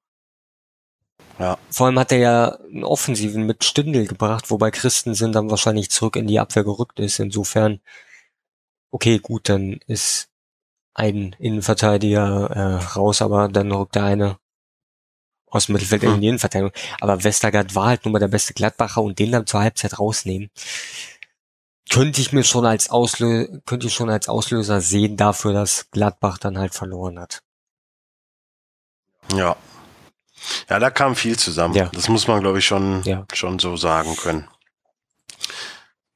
[1.40, 1.58] Ja.
[1.70, 6.16] Vor allem hat er ja einen Offensiven mit Stindel gebracht, wobei Christensen dann wahrscheinlich zurück
[6.16, 7.20] in die Abwehr gerückt ist.
[7.20, 7.80] Insofern,
[8.92, 10.30] okay, gut, dann ist
[10.94, 14.40] ein Innenverteidiger äh, raus, aber dann rückt der eine
[15.50, 16.16] aus dem Mittelfeld Hm.
[16.16, 16.74] in die Innenverteidigung.
[17.00, 20.50] Aber Westergaard war halt nun mal der beste Gladbacher und den dann zur Halbzeit rausnehmen,
[21.90, 26.38] könnte ich mir schon als Auslöser, könnte ich schon als Auslöser sehen dafür, dass Gladbach
[26.38, 27.44] dann halt verloren hat.
[29.34, 29.56] Ja.
[30.70, 31.74] Ja, da kam viel zusammen.
[31.76, 31.90] Ja.
[31.94, 33.26] Das muss man, glaube ich, schon, Ja.
[33.34, 34.48] schon so sagen können.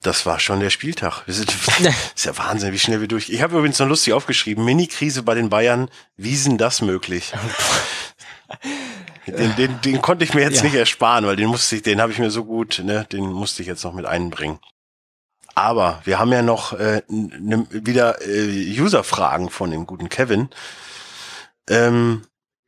[0.04, 1.24] Das war schon der Spieltag.
[1.28, 1.54] Wir sind,
[2.16, 3.30] ist ja Wahnsinn, wie schnell wir durch.
[3.30, 7.34] Ich habe übrigens noch lustig aufgeschrieben, Mini-Krise bei den Bayern, wie denn das möglich?
[9.28, 10.64] Den, den, den konnte ich mir jetzt Ja.
[10.64, 13.62] nicht ersparen, weil den musste ich, den habe ich mir so gut, ne, den musste
[13.62, 14.60] ich jetzt noch mit einbringen.
[15.54, 20.50] Aber wir haben ja noch äh, ne, wieder äh, User-Fragen von dem guten Kevin.
[21.70, 22.24] Ähm,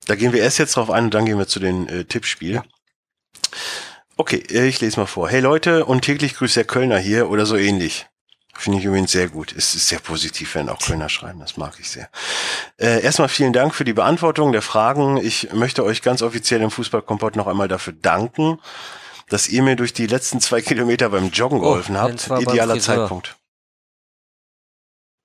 [0.06, 2.56] da gehen wir erst jetzt drauf ein und dann gehen wir zu den äh, Tippspiel.
[2.56, 2.64] Ja.
[4.18, 5.30] Okay, äh, ich lese mal vor.
[5.30, 8.08] Hey Leute, und täglich grüßt der Kölner hier oder so ähnlich.
[8.56, 9.52] Finde ich übrigens sehr gut.
[9.58, 11.40] Es ist sehr positiv, wenn auch Kölner schreiben.
[11.40, 12.10] Das mag ich sehr.
[12.78, 15.18] Äh, erstmal vielen Dank für die Beantwortung der Fragen.
[15.18, 18.60] Ich möchte euch ganz offiziell im Fußballkompott noch einmal dafür danken,
[19.30, 22.30] dass ihr mir durch die letzten zwei Kilometer beim Joggen Oh, geholfen habt.
[22.30, 22.80] War beim Idealer.
[22.80, 23.36] Zeitpunkt.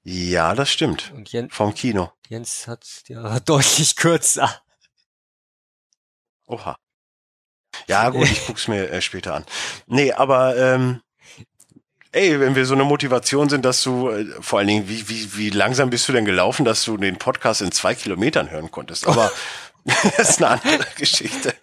[0.05, 1.13] Ja, das stimmt.
[1.15, 2.11] Und Jens, Vom Kino.
[2.29, 4.63] Jens hat ja deutlich kürzer.
[6.49, 6.77] Oha.
[7.87, 9.45] Ja, gut, ich guck's mir äh, später an.
[9.87, 11.01] Nee, aber ähm,
[12.13, 15.37] ey, wenn wir so eine Motivation sind, dass du, äh, vor allen Dingen, wie, wie,
[15.37, 19.07] wie langsam bist du denn gelaufen, dass du den Podcast in zwei Kilometern hören konntest?
[19.07, 19.31] Aber
[19.85, 21.55] das ist eine andere Geschichte.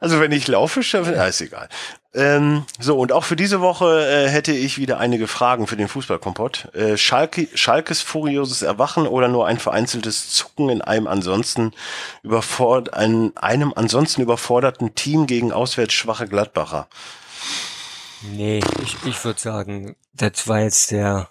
[0.00, 1.68] Also wenn ich laufe, schaffe, ja, ist egal.
[2.12, 5.86] Ähm, so, und auch für diese Woche äh, hätte ich wieder einige Fragen für den
[5.86, 6.74] Fußballkompott.
[6.74, 11.72] Äh, Schalke, Schalkes furioses Erwachen oder nur ein vereinzeltes Zucken in einem ansonsten
[12.24, 16.88] überfordert, ein, einem ansonsten überforderten Team gegen auswärts schwache Gladbacher?
[18.22, 21.28] Nee, ich, ich würde sagen, das war jetzt der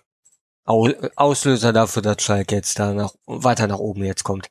[0.66, 4.50] Au Auslöser dafür, dass Schalke jetzt da nach, weiter nach oben jetzt kommt.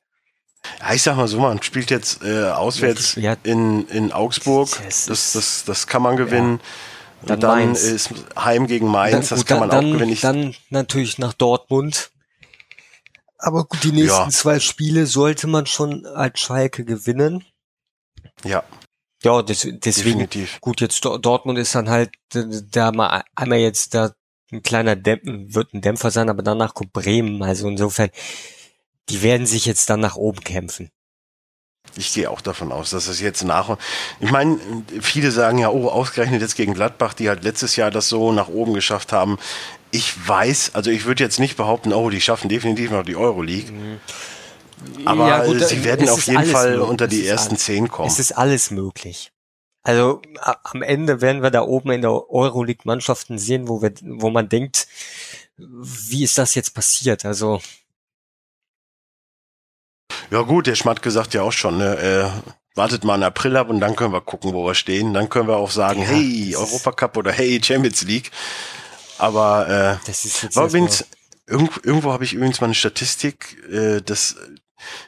[0.81, 3.37] Ja, ich sag mal so, man spielt jetzt äh, auswärts Ja.
[3.43, 4.69] in, in Augsburg.
[4.85, 6.61] Das Das, das, das kann man gewinnen.
[7.23, 7.83] Dann Und dann Mainz.
[7.83, 10.13] ist Heim gegen Mainz, das gut, kann man dann, auch gewinnen.
[10.13, 12.11] Ich, Dann natürlich nach Dortmund.
[13.39, 14.29] Aber gut, die nächsten Ja.
[14.31, 17.45] zwei Spiele sollte man schon als Schalke gewinnen.
[18.45, 18.63] ja,
[19.25, 20.61] Ja, des, deswegen, definitiv.
[20.61, 24.13] gut, jetzt Dor- Dortmund ist dann halt äh, da mal einmal jetzt da
[24.53, 27.43] ein kleiner Dämpfen, wird ein Dämpfer sein, aber danach kommt Bremen.
[27.43, 28.11] Also insofern,
[29.11, 30.91] die werden sich jetzt dann nach oben kämpfen.
[31.97, 33.79] Ich gehe auch davon aus, dass es jetzt nach.
[34.21, 34.59] Ich meine,
[35.01, 38.49] viele sagen ja, oh, ausgerechnet jetzt gegen Gladbach, die halt letztes Jahr das so nach
[38.49, 39.39] oben geschafft haben.
[39.91, 43.73] Ich weiß, also ich würde jetzt nicht behaupten, oh, die schaffen definitiv noch die Euroleague.
[45.07, 46.89] Aber Ja, gut, sie werden auf jeden Fall möglich.
[46.89, 48.07] unter die ersten alles- zehn kommen.
[48.09, 49.33] Es ist alles möglich.
[49.83, 54.29] Also am Ende werden wir da oben in der Euroleague Mannschaften sehen, wo wir, wo
[54.29, 54.87] man denkt,
[55.57, 57.25] wie ist das jetzt passiert?
[57.25, 57.61] Also
[60.31, 63.71] Ja gut, der Schmatke sagt ja auch schon, ne, äh, wartet mal in April ab
[63.71, 65.15] und dann können wir gucken, wo wir stehen.
[65.15, 68.31] Dann können wir auch sagen, Ja, hey, Europacup oder hey, Champions League.
[69.19, 71.05] Aber äh, das ist war übrigens,
[71.47, 74.37] irgendwo, irgendwo habe ich übrigens mal eine Statistik, äh, dass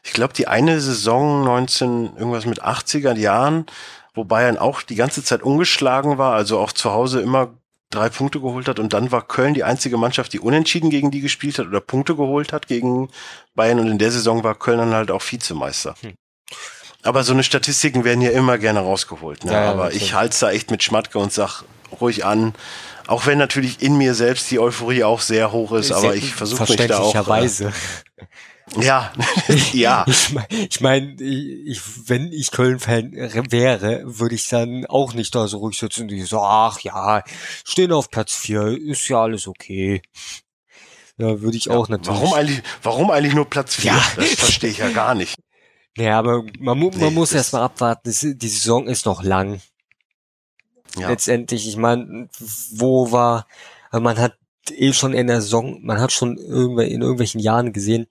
[0.02, 3.66] ich glaube, die eine Saison 19, irgendwas mit 80er Jahren,
[4.14, 7.54] wo Bayern auch die ganze Zeit ungeschlagen war, also auch zu Hause immer
[7.90, 11.20] drei Punkte geholt hat und dann war Köln die einzige Mannschaft, die unentschieden gegen die
[11.20, 13.10] gespielt hat oder Punkte geholt hat gegen
[13.54, 15.94] Bayern und in der Saison war Köln dann halt auch Vizemeister.
[16.00, 16.14] Hm.
[17.02, 19.44] Aber so eine Statistiken werden ja immer gerne rausgeholt.
[19.44, 19.52] Ne?
[19.52, 20.02] Ja, Aber natürlich.
[20.02, 21.64] ich halte da echt mit Schmatke und sag
[22.00, 22.54] ruhig an.
[23.06, 26.34] Auch wenn natürlich in mir selbst die Euphorie auch sehr hoch ist, aber Sehr- ich
[26.34, 27.14] versuche mich da auch.
[27.14, 27.72] Äh, verständlicherweise.
[28.78, 29.12] Ja,
[29.72, 30.04] ja.
[30.06, 33.12] Ich meine, ich, mein, ich, ich, wenn ich Köln-Fan
[33.50, 37.22] wäre, würde ich dann auch nicht da so ruhig sitzen und so, ach ja,
[37.64, 40.02] stehen auf Platz vier, ist ja alles okay.
[41.20, 42.18] Ja, würde ich auch natürlich.
[42.18, 43.92] Warum eigentlich, warum eigentlich nur Platz 4?
[43.92, 44.02] Ja.
[44.16, 45.38] Das verstehe ich ja gar nicht.
[45.98, 48.10] Ja, aber man, mu man Nee, muss erst mal abwarten.
[48.10, 49.60] Die Saison ist noch lang.
[50.96, 51.08] Ja.
[51.08, 52.30] Letztendlich, ich meine,
[52.72, 53.46] wo war,
[53.92, 54.38] man hat
[54.70, 58.06] eh schon in der Saison, man hat schon in irgendwelchen Jahren gesehen,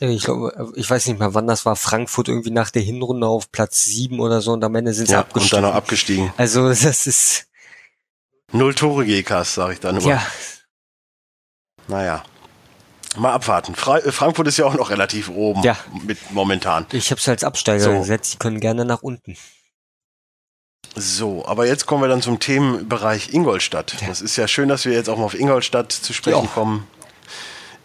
[0.00, 3.50] ich glaube, ich weiß nicht mehr wann das war, Frankfurt irgendwie nach der Hinrunde auf
[3.52, 5.62] Platz sieben oder so und am Ende sind sie Ja, und abgestiegen.
[5.62, 6.32] dann noch abgestiegen.
[6.36, 7.46] also das ist,
[8.52, 10.06] Null Tore GKs, sage ich dann immer.
[10.06, 10.26] ja,
[11.88, 12.22] Naja.
[13.16, 13.74] Mal abwarten.
[13.76, 15.76] Fra äh, Frankfurt ist ja auch noch relativ oben Ja.
[16.04, 16.86] mit momentan.
[16.92, 17.98] ich habe es als Absteiger So.
[17.98, 19.36] gesetzt, die können gerne nach unten.
[20.96, 24.00] So, aber jetzt kommen wir dann zum Themenbereich Ingolstadt.
[24.00, 24.08] Ja.
[24.08, 26.50] Das ist ja schön, dass wir jetzt auch mal auf Ingolstadt zu sprechen Ja.
[26.50, 26.86] kommen.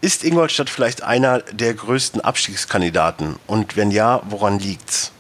[0.01, 3.35] Ist Ingolstadt vielleicht einer der größten Abstiegskandidaten?
[3.47, 5.11] Und wenn ja, woran liegt's?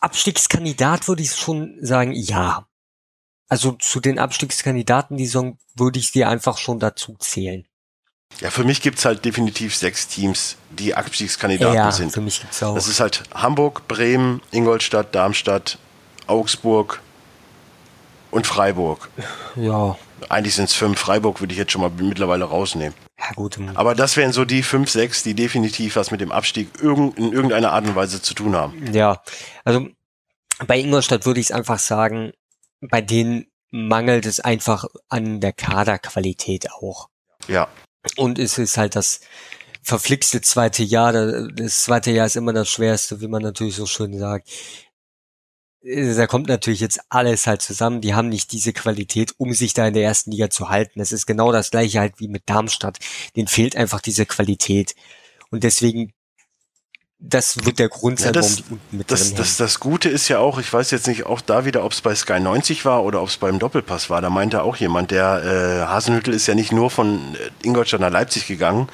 [0.00, 2.66] Abstiegskandidat würde ich schon sagen, ja.
[3.48, 7.66] Also zu den Abstiegskandidaten die Saison würde ich sie einfach schon dazu zählen.
[8.40, 12.12] Ja, für mich gibt's halt definitiv sechs Teams, die Abstiegskandidaten ja, sind.
[12.12, 12.74] für mich gibt's auch.
[12.74, 15.78] Das ist halt Hamburg, Bremen, Ingolstadt, Darmstadt,
[16.26, 17.00] Augsburg
[18.30, 19.08] und Freiburg.
[19.56, 19.96] ja,
[20.28, 20.98] Eigentlich sind es fünf.
[20.98, 22.94] Freiburg würde ich jetzt schon mal mittlerweile rausnehmen.
[23.18, 23.58] ja gut.
[23.74, 27.32] Aber das wären so die fünf, sechs, die definitiv was mit dem Abstieg irgend, in
[27.32, 28.92] irgendeiner Art und Weise zu tun haben.
[28.92, 29.22] Ja,
[29.64, 29.88] also
[30.66, 32.32] bei Ingolstadt würde ich es einfach sagen,
[32.80, 37.08] bei denen mangelt es einfach an der Kaderqualität auch.
[37.48, 37.68] Ja,
[38.16, 39.20] Und es ist halt das
[39.82, 41.12] verflixte zweite Jahr.
[41.12, 44.48] da- Das zweite Jahr ist immer das Schwerste, wie man natürlich so schön sagt.
[45.86, 48.00] Äh, Da kommt natürlich jetzt alles halt zusammen.
[48.00, 51.00] Die haben nicht diese Qualität, um sich da in der ersten Liga zu halten.
[51.00, 52.98] Es ist genau das gleiche halt wie mit Darmstadt.
[53.36, 54.94] Denen fehlt einfach diese Qualität.
[55.50, 56.12] Und deswegen,
[57.18, 59.58] das wird der Grund Ja, sein, das- warum die unten mit das, drin das, hängen.
[59.58, 62.14] das Gute ist ja auch, ich weiß jetzt nicht auch da wieder, ob es bei
[62.14, 64.20] Sky 90 war oder ob es beim Doppelpass war.
[64.20, 68.10] Da meinte auch jemand, der äh, Hasenhüttel ist ja nicht nur von äh, Ingolstadt nach
[68.10, 68.88] Leipzig gegangen,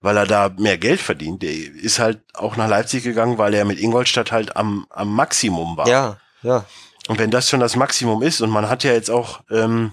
[0.00, 1.42] weil er da mehr Geld verdient.
[1.42, 5.76] Der ist halt auch nach Leipzig gegangen, weil er mit Ingolstadt halt am, am Maximum
[5.76, 5.88] war.
[5.88, 6.64] Ja, ja.
[7.08, 9.92] Und wenn das schon das Maximum ist und man hat ja jetzt auch ähm,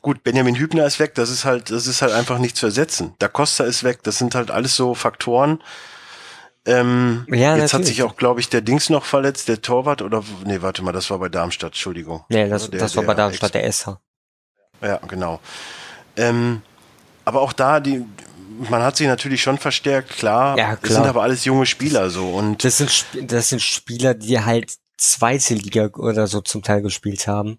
[0.00, 3.14] gut, Benjamin Hübner ist weg, das ist halt, das ist halt einfach nicht zu ersetzen.
[3.18, 5.60] Da Costa ist weg, das sind halt alles so Faktoren.
[6.66, 7.88] Ähm, Ja, jetzt hat natürlich.
[7.88, 11.10] sich auch, glaube ich, der Dings noch verletzt, der Torwart, oder nee, warte mal, das
[11.10, 12.24] war bei Darmstadt, Entschuldigung.
[12.28, 13.98] Nee, das, Der- das war bei Darmstadt der SH.
[14.82, 15.40] Ja, genau.
[16.16, 16.62] Ähm,
[17.24, 18.04] aber auch da, die,
[18.58, 20.58] man hat sich natürlich schon verstärkt, klar.
[20.58, 21.00] Ja, klar.
[21.00, 25.54] sind aber alles junge Spieler so und Das sind, das sind Spieler, die halt zweite
[25.54, 27.58] Liga oder so zum Teil gespielt haben.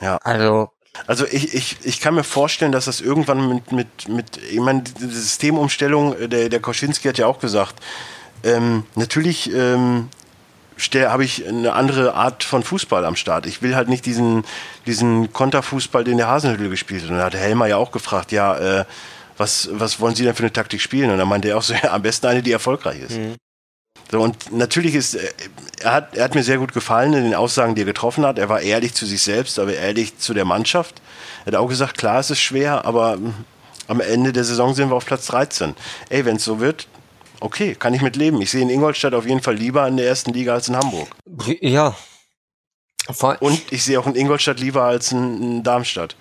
[0.00, 0.16] Ja.
[0.18, 0.70] Also,
[1.06, 4.82] Also ich, ich, ich kann mir vorstellen, dass das irgendwann mit, mit, mit ich meine,
[4.82, 7.76] die Systemumstellung, äh, der, der Koschinski hat ja auch gesagt,
[8.44, 10.08] ähm, natürlich ähm,
[10.94, 13.46] habe ich eine andere Art von Fußball am Start.
[13.46, 14.44] Ich will halt nicht diesen,
[14.86, 17.10] diesen Konterfußball, den der Hasenhüttl gespielt hat.
[17.10, 18.84] Und da hat Helmer ja auch gefragt, ja, äh,
[19.38, 21.10] was, was wollen Sie denn für eine Taktik spielen?
[21.10, 23.16] Und dann meinte er auch so, ja, am besten eine, die erfolgreich ist.
[23.16, 23.36] Mhm.
[24.10, 25.32] So, und natürlich ist, äh,
[25.80, 28.38] er hat, er hat mir sehr gut gefallen in den Aussagen, die er getroffen hat.
[28.38, 31.02] Er war ehrlich zu sich selbst, aber ehrlich zu der Mannschaft.
[31.44, 33.44] Er hat auch gesagt, klar, es ist schwer, aber mm,
[33.86, 35.74] am Ende der Saison sind wir auf Platz 13.
[36.08, 36.88] Ey, wenn es so wird,
[37.40, 38.40] okay, kann ich mit leben.
[38.40, 41.08] Ich sehe in Ingolstadt auf jeden Fall lieber in der ersten Liga als in Hamburg.
[41.60, 41.96] ja.
[43.40, 46.16] Und ich sehe auch in Ingolstadt lieber als in, Darmstadt.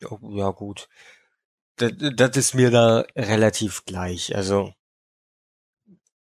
[0.00, 0.88] Ja, gut.
[1.78, 4.34] Das, das ist mir da relativ gleich.
[4.34, 4.72] Also,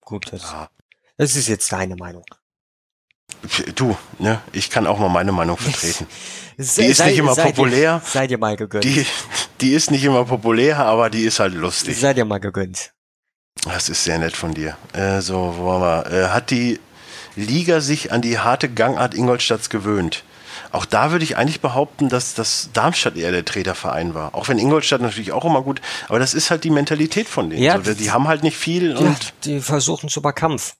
[0.01, 0.71] gut, das, Ja.
[1.17, 2.25] das ist jetzt deine Meinung.
[3.75, 6.07] Du, ne, ich kann auch mal meine Meinung vertreten.
[6.57, 7.99] Die ist Sei- nicht immer sei populär.
[7.99, 8.85] Dir, sei dir mal gegönnt.
[8.85, 9.07] Die,
[9.61, 11.99] die ist nicht immer populär, aber die ist halt lustig.
[11.99, 12.93] Sei dir mal gegönnt.
[13.65, 14.77] Das ist sehr nett von dir.
[14.93, 15.81] Äh, so, wo waren
[16.11, 16.13] wir?
[16.13, 16.81] Äh, hat die
[17.37, 20.23] Liga sich an die harte Gangart Ingolstadts gewöhnt?
[20.75, 24.35] Auch da würde ich eigentlich behaupten, dass das Darmstadt eher der Treterverein war.
[24.35, 27.62] Auch wenn Ingolstadt natürlich auch immer gut, aber das ist halt die Mentalität von denen.
[27.62, 30.75] Ja, so, die haben halt nicht viel Ja, und die versuchen es über Kampf.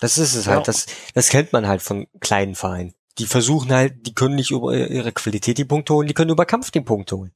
[0.00, 0.52] Das ist es Ja.
[0.54, 0.68] halt.
[0.68, 2.94] Das, das kennt man halt von kleinen Vereinen.
[3.18, 6.46] Die versuchen halt, die können nicht über ihre Qualität die Punkte holen, die können über
[6.46, 7.32] Kampf die Punkte holen.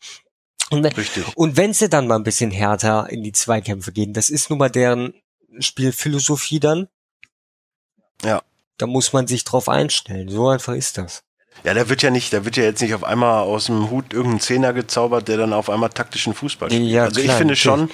[0.71, 1.25] Und, wenn- richtig.
[1.37, 4.59] und wenn sie dann mal ein bisschen härter in die Zweikämpfe gehen, das ist nun
[4.61, 5.13] mal deren
[5.59, 6.89] Spielphilosophie dann.
[8.25, 8.43] Ja.
[8.79, 10.29] Da muss man sich drauf einstellen.
[10.31, 11.23] So einfach ist das.
[11.65, 14.13] Ja, der wird ja nicht, der wird ja jetzt nicht auf einmal aus dem Hut
[14.13, 16.91] irgendein Zehner gezaubert, der dann auf einmal taktischen Fußball spielt.
[16.91, 17.63] Ja, also ich klar, finde natürlich.
[17.63, 17.91] schon,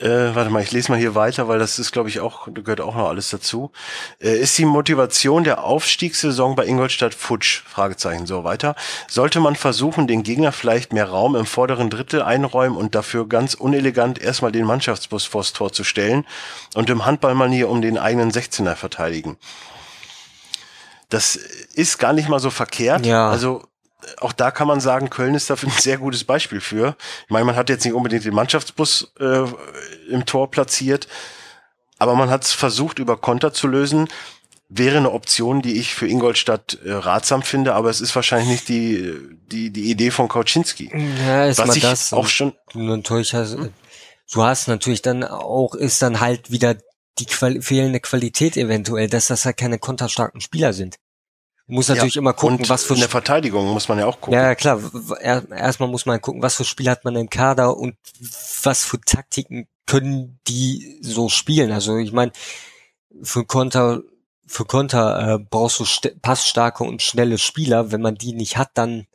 [0.00, 2.62] äh, warte mal, ich lese mal hier weiter, weil das ist, glaube ich, auch, da
[2.62, 3.70] gehört auch noch alles dazu.
[4.18, 7.62] Äh, ist die Motivation der Aufstiegssaison bei Ingolstadt futsch?
[7.66, 8.76] Fragezeichen, so weiter.
[9.08, 13.54] Sollte man versuchen, den Gegner vielleicht mehr Raum im vorderen Drittel einräumen und dafür ganz
[13.54, 16.26] unelegant erstmal den Mannschaftsbus vors Tor zu stellen
[16.74, 19.36] und im Handballmanier um den eigenen 16er verteidigen?
[21.10, 23.04] Das ist gar nicht mal so verkehrt.
[23.04, 23.28] Ja.
[23.28, 23.64] Also
[24.20, 26.96] auch da kann man sagen, Köln ist dafür ein sehr gutes Beispiel für.
[27.24, 29.44] Ich meine, man hat jetzt nicht unbedingt den Mannschaftsbus äh,
[30.08, 31.08] im Tor platziert,
[31.98, 34.08] aber man hat es versucht, über Konter zu lösen.
[34.68, 38.68] Wäre eine Option, die ich für Ingolstadt äh, ratsam finde, aber es ist wahrscheinlich nicht
[38.68, 39.14] die,
[39.50, 40.92] die, die Idee von Kauczynski.
[41.26, 42.12] Ja, ist Was mal ich das.
[42.12, 43.56] auch schon, natürlich hast,
[44.32, 46.76] du hast natürlich dann auch, ist dann halt wieder
[47.20, 50.96] die Qual fehlende Qualität eventuell, dass das halt keine konterstarken Spieler sind.
[51.66, 54.20] Du musst natürlich immer gucken, und was für in der Verteidigung muss man ja auch
[54.20, 54.34] gucken.
[54.34, 54.80] ja, ja, klar.
[55.20, 57.94] er- Erstmal muss man gucken, was für Spieler hat man im Kader und
[58.64, 61.70] was für Taktiken können die so spielen.
[61.70, 62.32] Also ich meine,
[63.22, 64.02] für Konter,
[64.46, 67.92] für Konter äh, brauchst du st- passstarke und schnelle Spieler.
[67.92, 69.06] Wenn man die nicht hat, dann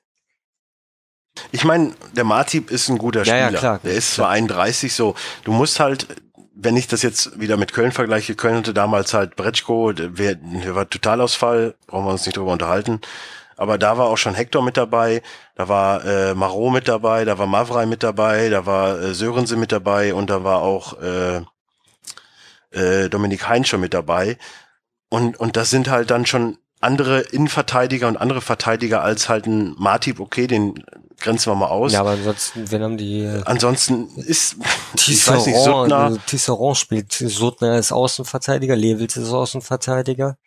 [1.52, 3.52] Ich meine, der Martip ist ein guter Ja, Spieler.
[3.52, 3.80] ja, klar.
[3.84, 5.16] Der ist zwar 31 so.
[5.44, 6.08] Du musst halt,
[6.56, 10.76] wenn ich das jetzt wieder mit Köln vergleiche, Köln hatte damals halt Bretschko, der, der
[10.76, 13.02] war Totalausfall, brauchen wir uns nicht drüber unterhalten.
[13.58, 15.22] Aber da war auch schon Hector mit dabei,
[15.56, 19.56] da war äh, Marot mit dabei, da war Mavrei mit dabei, da war äh, Sörense
[19.58, 21.42] mit dabei und da war auch äh,
[22.72, 24.38] äh, Dominik Hein schon mit dabei.
[25.10, 29.74] Und, und das sind halt dann schon andere Innenverteidiger und andere Verteidiger als halt ein
[29.78, 30.84] Martip, okay, den
[31.20, 31.94] grenzen wir mal aus.
[31.94, 34.56] ja, aber ansonsten, wenn haben die äh, Ansonsten ist,
[35.08, 37.12] ich weiß nicht, Tisserand, Suttner, also Tisserand spielt.
[37.12, 40.38] Suttner ist Außenverteidiger, Lewitz ist Außenverteidiger.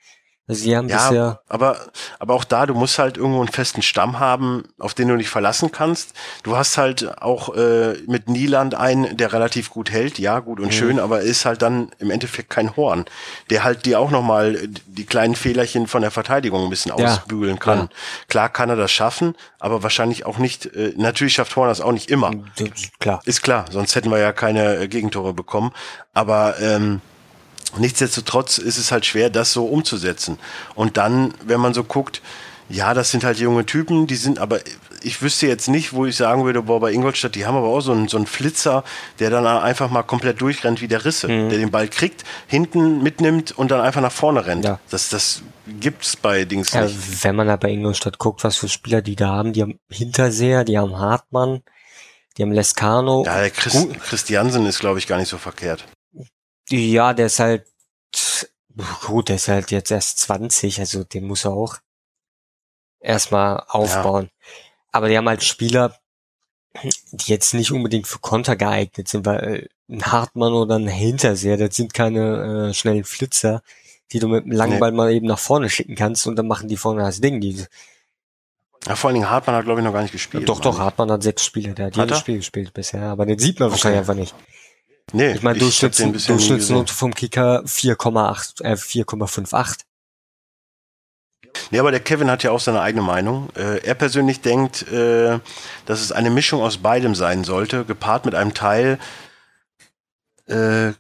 [0.51, 1.77] Die haben ja, bisher, aber,
[2.19, 5.29] aber auch da, du musst halt irgendwo einen festen Stamm haben, auf den du dich
[5.29, 6.15] verlassen kannst.
[6.43, 10.73] Du hast halt auch äh, mit Nieland einen, der relativ gut hält, ja, gut und
[10.73, 13.05] schön, aber ist halt dann im Endeffekt kein Horn,
[13.51, 17.59] der halt dir auch nochmal die kleinen Fehlerchen von der Verteidigung ein bisschen Ja, ausbügeln
[17.59, 17.79] kann.
[17.79, 17.89] ja.
[18.29, 21.93] Klar kann er das schaffen, aber wahrscheinlich auch nicht, äh, natürlich schafft Horn das auch
[21.93, 22.31] nicht immer.
[22.59, 23.21] d- klar.
[23.27, 25.73] Ist klar, sonst hätten wir ja keine äh, Gegentore bekommen.
[26.15, 27.03] Aber ähm,
[27.77, 30.39] nichtsdestotrotz ist es halt schwer, das so umzusetzen.
[30.75, 32.23] Und dann, wenn man so guckt,
[32.71, 34.61] ja, das sind halt junge Typen, die sind aber,
[35.03, 37.81] ich wüsste jetzt nicht, wo ich sagen würde, boah, bei Ingolstadt, die haben aber auch
[37.81, 38.85] so einen, so einen Flitzer,
[39.21, 41.49] der dann einfach mal komplett durchrennt wie der Risse, Mhm.
[41.49, 44.66] der den Ball kriegt, hinten mitnimmt und dann einfach nach vorne rennt.
[44.66, 44.79] Ja.
[44.91, 45.43] Das, das
[45.81, 47.25] gibt's bei Dings Ja, nicht.
[47.25, 50.64] wenn man da bei Ingolstadt guckt, was für Spieler die da haben, die haben Hinterseher,
[50.64, 51.62] die haben Hartmann,
[52.37, 53.25] die haben Lescano.
[53.25, 53.99] Ja, der Chris, Gut.
[54.03, 55.87] Christiansen ist, glaube ich, gar nicht so verkehrt.
[56.71, 57.66] Ja, der ist halt,
[59.07, 61.77] gut, der ist halt jetzt erst 20, also den muss er auch
[63.01, 64.31] erstmal aufbauen.
[64.93, 65.97] Aber die haben halt Spieler,
[67.12, 71.57] die jetzt nicht unbedingt für Konter geeignet sind, weil äh, ein Hartmann oder ein Hinterseher,
[71.57, 73.62] das sind keine äh, schnellen Flitzer,
[74.12, 74.79] die du mit dem langen Nee.
[74.79, 77.41] Ball mal eben nach vorne schicken kannst und dann machen die vorne das Ding.
[77.41, 77.64] Die,
[78.87, 80.49] Ja, vor allen Dingen Hartmann hat, glaube ich, noch gar nicht gespielt.
[80.49, 80.79] doch, doch.
[80.79, 82.21] Hartmann hat sechs Spiele, der hat, Hat jedes er?
[82.21, 84.35] Spiel gespielt bisher, aber den sieht man wahrscheinlich einfach nicht.
[85.13, 89.85] Nee, Ich meine, Durchschnitts, nie Durchschnittsnote vom Kicker 4,8, äh, 4,58.
[91.71, 93.49] Nee, aber der Kevin hat ja auch seine eigene Meinung.
[93.57, 95.39] Äh, er persönlich denkt, äh,
[95.87, 98.99] dass es eine Mischung aus beidem sein sollte, gepaart mit einem Teil,
[100.47, 100.93] äh,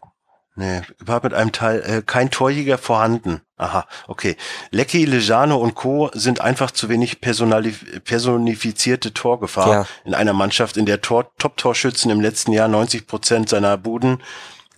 [0.58, 3.40] nee, gepaart mit einem Teil, äh, kein Torjäger vorhanden.
[3.56, 4.36] Aha, okay.
[4.70, 6.10] Lecky, Lejano und Co.
[6.12, 9.86] sind einfach zu wenig personifizierte Torgefahr Ja.
[10.04, 14.22] in einer Mannschaft, in der Tor Top-Torschützen im letzten Jahr 90 Prozent seiner Buden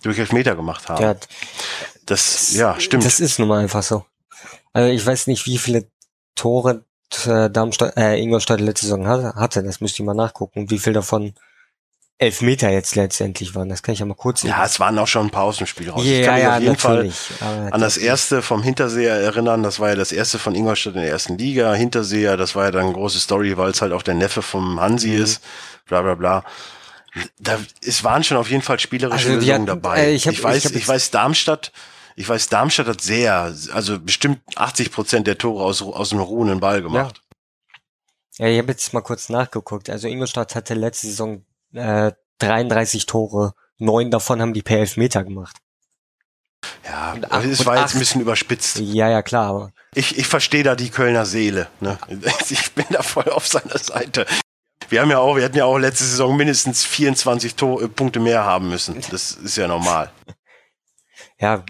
[0.03, 1.03] durch Elfmeter gemacht haben.
[1.03, 1.15] Ja,
[2.05, 3.05] das, ja, stimmt.
[3.05, 4.05] Das ist nun mal einfach so.
[4.73, 5.87] Also ich weiß nicht, wie viele
[6.35, 6.85] Tore
[7.25, 9.63] äh, Darmstadt, äh, Ingolstadt letzte Saison hatte.
[9.63, 10.69] Das müsste ich mal nachgucken.
[10.69, 11.33] Wie viel davon
[12.21, 13.67] Elfmeter jetzt letztendlich waren.
[13.69, 15.67] Das kann ich ja mal kurz ja, es waren auch schon ein paar aus dem
[15.67, 16.03] Spiel raus.
[16.05, 17.11] Ja, ich kann mich ja, auf jeden Fall
[17.71, 19.63] an das erste vom Hinterseher erinnern.
[19.63, 21.73] Das war ja das erste von Ingolstadt in der ersten Liga.
[21.73, 24.79] Hinterseher, das war ja dann eine große Story, weil es halt auch der Neffe vom
[24.79, 25.23] Hansi Mhm.
[25.23, 25.43] ist.
[25.87, 26.45] Bla bla bla.
[27.39, 29.97] Da, es waren schon auf jeden Fall spielerische Also, Lösungen hatten- dabei.
[30.05, 31.71] äh, ich, ich hab- ich weiß, ich, jetzt- weiß Darmstadt,
[32.15, 36.59] ich weiß Darmstadt hat sehr, also bestimmt 80 Prozent der Tore aus, aus dem ruhenden
[36.59, 37.21] Ball gemacht.
[38.37, 39.89] Ja, ich habe jetzt mal kurz nachgeguckt.
[39.89, 41.43] Also Ingolstadt hatte letzte Saison
[41.73, 43.53] äh, 33 Tore.
[43.77, 45.57] Neun davon haben die per Elfmeter gemacht.
[46.85, 48.77] Ja, Und acht- es war jetzt acht- ein bisschen überspitzt.
[48.79, 51.67] Ja, ja, klar, aber Ich, ich verstehe da die Kölner Seele.
[51.79, 51.97] Ne?
[52.49, 54.25] Ich bin da voll auf seiner Seite.
[54.89, 58.19] Wir haben ja auch, wir hätten ja auch letzte Saison mindestens 24 Tor, äh, Punkte
[58.19, 58.99] mehr haben müssen.
[59.09, 60.11] Das ist ja normal.
[61.39, 61.63] ja,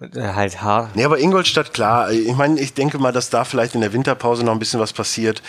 [0.00, 0.94] äh, halt hart.
[0.96, 2.10] Nee, aber Ingolstadt, klar.
[2.10, 4.92] Ich meine, ich denke mal, dass da vielleicht in der Winterpause noch ein bisschen was
[4.92, 5.42] passiert.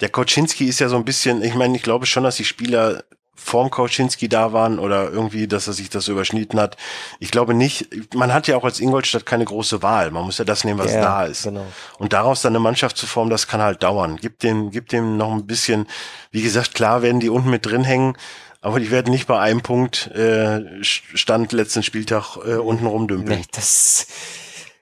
[0.00, 3.04] Der Koczynski ist ja so ein bisschen, ich meine, ich glaube schon, dass die Spieler
[3.36, 6.76] vorm Koczynski da waren oder irgendwie, dass er sich das so überschnitten hat.
[7.20, 10.10] Ich glaube nicht, man hat ja auch als Ingolstadt keine große Wahl.
[10.10, 11.44] Man muss ja das nehmen, was ja, da ist.
[11.44, 11.66] Genau.
[11.98, 14.18] Und daraus dann eine Mannschaft zu formen, das kann halt dauern.
[14.20, 15.86] Gib dem, gib dem noch ein bisschen,
[16.30, 18.16] wie gesagt, klar werden die unten mit drin hängen,
[18.62, 23.40] aber die werden nicht bei einem Punkt äh, Stand letzten Spieltag äh, unten rumdümpeln.
[23.40, 24.06] Nee, das,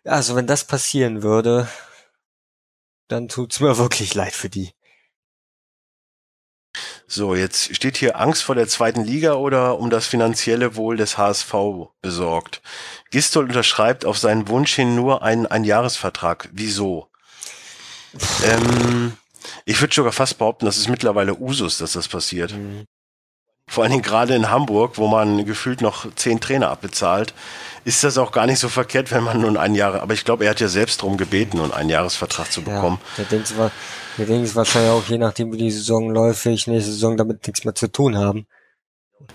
[0.05, 1.69] also wenn das passieren würde,
[3.09, 4.73] dann tut's mir wirklich leid für die.
[7.07, 11.19] So, jetzt steht hier Angst vor der zweiten Liga oder um das finanzielle Wohl des
[11.19, 11.55] HSV
[12.01, 12.63] besorgt.
[13.11, 16.49] Gistol unterschreibt auf seinen Wunsch hin nur einen Einjahresvertrag.
[16.53, 17.09] Wieso?
[18.45, 19.17] ähm,
[19.65, 22.53] ich würde sogar fast behaupten, das ist mittlerweile Usus, dass das passiert.
[22.53, 22.87] Mhm.
[23.67, 27.35] Vor allen Dingen gerade in Hamburg, wo man gefühlt noch zehn Trainer abbezahlt,
[27.85, 30.45] ist das auch gar nicht so verkehrt, wenn man nun ein Jahr, aber ich glaube,
[30.45, 32.99] er hat ja selbst darum gebeten, nun einen Jahresvertrag zu bekommen.
[33.17, 33.55] Ja, der denkt,
[34.19, 37.65] der denkt wahrscheinlich auch, je nachdem wie die Saison läuft, ich nächste Saison damit nichts
[37.65, 38.47] mehr zu tun haben.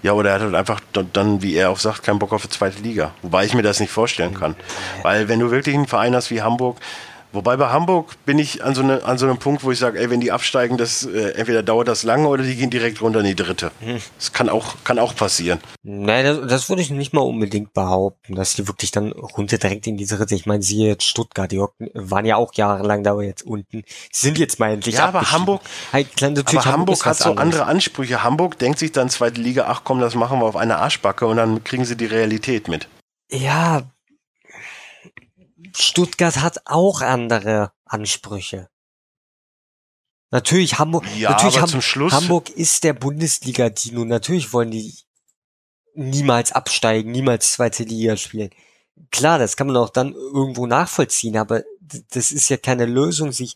[0.02, 0.82] Ja, oder er hat halt einfach
[1.14, 3.14] dann, wie er auch sagt, keinen Bock auf die zweite Liga.
[3.22, 4.56] Wobei ich mir das nicht vorstellen kann.
[5.02, 6.78] Weil wenn du wirklich einen Verein hast wie Hamburg,
[7.32, 10.00] wobei bei Hamburg bin ich an so, eine, an so einem Punkt, wo ich sage,
[10.00, 13.20] ey, wenn die absteigen, das äh, entweder dauert das lange oder die gehen direkt runter
[13.20, 13.72] in die dritte.
[14.18, 15.60] Das kann auch, kann auch passieren.
[15.84, 19.88] Nein, das, das würde ich nicht mal unbedingt behaupten, dass die wirklich dann runter direkt
[19.88, 20.36] in die dritte.
[20.36, 21.60] Ich meine, siehe jetzt Stuttgart, die
[21.94, 23.84] waren ja auch jahrelang da jetzt unten.
[24.12, 25.32] Sie sind jetzt mal endlich Ja, aber.
[25.32, 25.62] Hamburg-
[25.94, 28.24] halt, klar, Aber Hamburg hat so andere Ansprüche.
[28.24, 31.38] Hamburg denkt sich dann zweite Liga, ach komm, das machen wir auf eine Arschbacke und
[31.38, 32.88] dann kriegen sie die Realität mit.
[33.32, 33.84] Ja,
[35.76, 38.70] Stuttgart hat auch andere Ansprüche.
[40.32, 44.06] Natürlich Hamburg, Ja, natürlich Ham- Schluss- Hamburg ist der Bundesliga-Dino.
[44.06, 44.94] Natürlich wollen die
[45.96, 48.52] niemals absteigen, niemals zweite Liga spielen.
[49.12, 51.64] Klar, das kann man auch dann irgendwo nachvollziehen, aber
[52.12, 53.56] das ist ja keine Lösung, sich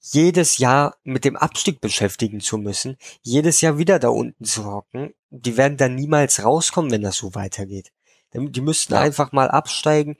[0.00, 5.14] jedes Jahr mit dem Abstieg beschäftigen zu müssen, jedes Jahr wieder da unten zu hocken.
[5.30, 7.90] Die werden dann niemals rauskommen, wenn das so weitergeht.
[8.32, 9.00] Die müssten Ja.
[9.00, 10.16] einfach mal absteigen,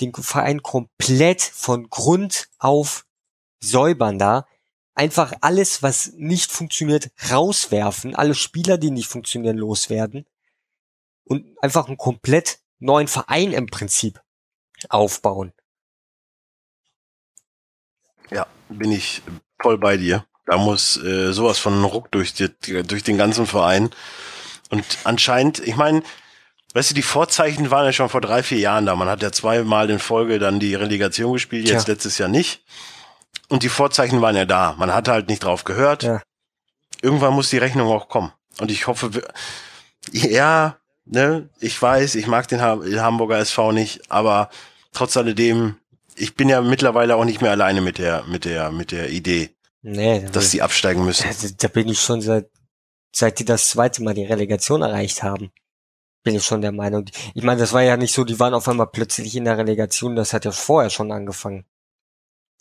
[0.00, 3.06] den Verein komplett von Grund auf
[3.60, 4.46] säubern da.
[4.94, 10.26] Einfach alles, was nicht funktioniert, rauswerfen, alle Spieler, die nicht funktionieren, loswerden
[11.24, 14.20] und einfach einen komplett neuen Verein im Prinzip
[14.88, 15.52] aufbauen.
[18.30, 19.22] Ja, bin ich
[19.60, 20.26] voll bei dir.
[20.46, 22.50] Da muss äh, sowas von Ruck durch, die,
[22.82, 23.90] durch den ganzen Verein.
[24.70, 26.02] Und anscheinend, ich meine,
[26.74, 28.94] weißt du, die Vorzeichen waren ja schon vor drei, vier Jahren da.
[28.94, 31.94] Man hat ja zweimal in Folge dann die Relegation gespielt, jetzt Tja.
[31.94, 32.62] letztes Jahr nicht.
[33.48, 34.74] Und die Vorzeichen waren ja da.
[34.78, 36.02] Man hatte halt nicht drauf gehört.
[36.02, 36.20] Ja.
[37.02, 38.32] Irgendwann muss die Rechnung auch kommen.
[38.60, 39.10] Und ich hoffe,
[40.12, 44.48] ja, ne, ich weiß, ich mag den Ha- den Hamburger SV nicht, aber
[44.92, 45.76] trotz alledem,
[46.16, 49.50] ich bin ja mittlerweile auch nicht mehr alleine mit der, mit der, mit der Idee,
[49.82, 51.28] Nee, dass sie absteigen müssen.
[51.58, 52.48] Da bin ich schon seit,
[53.12, 55.50] seit die das zweite Mal die Relegation erreicht haben.
[56.24, 57.04] Bin ich schon der Meinung.
[57.34, 60.16] Ich meine, das war ja nicht so, die waren auf einmal plötzlich in der Relegation,
[60.16, 61.66] das hat ja vorher schon angefangen.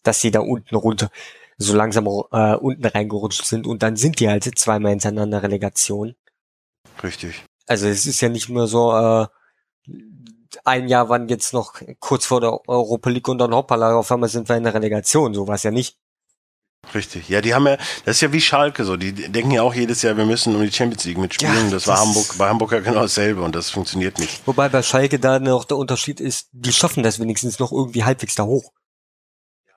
[0.04, 1.10] Dass sie da unten runter,
[1.58, 6.16] so langsam äh, unten reingerutscht sind und dann sind die halt zweimal hintereinander Relegation.
[7.02, 7.44] Richtig.
[7.66, 9.28] Also es ist ja nicht nur so, äh,
[10.66, 14.30] ein Jahr waren jetzt noch kurz vor der Europa League und dann hoppala, auf einmal
[14.30, 15.98] sind wir in der Relegation, so war es ja nicht.
[16.94, 17.30] Richtig.
[17.30, 18.98] Ja, die haben ja, das ist ja wie Schalke so.
[18.98, 21.66] Die denken ja auch jedes Jahr, wir müssen um die Champions League mitspielen.
[21.66, 24.42] Ja, das war das- Hamburg, bei Hamburg ja genau dasselbe und das funktioniert nicht.
[24.46, 28.36] Wobei bei Schalke da noch der Unterschied ist, die schaffen das wenigstens noch irgendwie halbwegs
[28.36, 28.72] da hoch.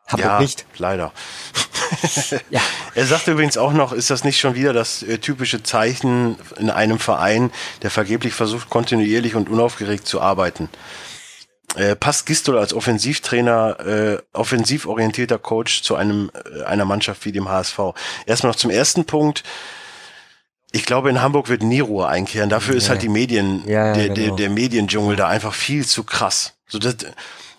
[0.08, 0.66] Hamburg ja, nicht.
[0.78, 1.12] leider.
[2.50, 2.60] Ja.
[2.96, 6.68] Er sagt übrigens auch noch, ist das nicht schon wieder das äh, typische Zeichen in
[6.68, 7.52] einem Verein,
[7.82, 10.68] der vergeblich versucht, kontinuierlich und unaufgeregt zu arbeiten?
[11.76, 17.32] Äh, passt Gistol als Offensivtrainer, äh, offensiv orientierter Coach zu einem äh, einer Mannschaft wie
[17.32, 17.78] dem HSV?
[18.26, 19.42] Erstmal noch zum ersten Punkt.
[20.72, 22.48] Ich glaube, in Hamburg wird nie Ruhe einkehren.
[22.50, 22.90] Dafür ist Ja.
[22.90, 24.36] halt die Medien, Ja, ja, der, der, genau.
[24.36, 26.54] der Mediendschungel da einfach viel zu krass.
[26.66, 26.96] So das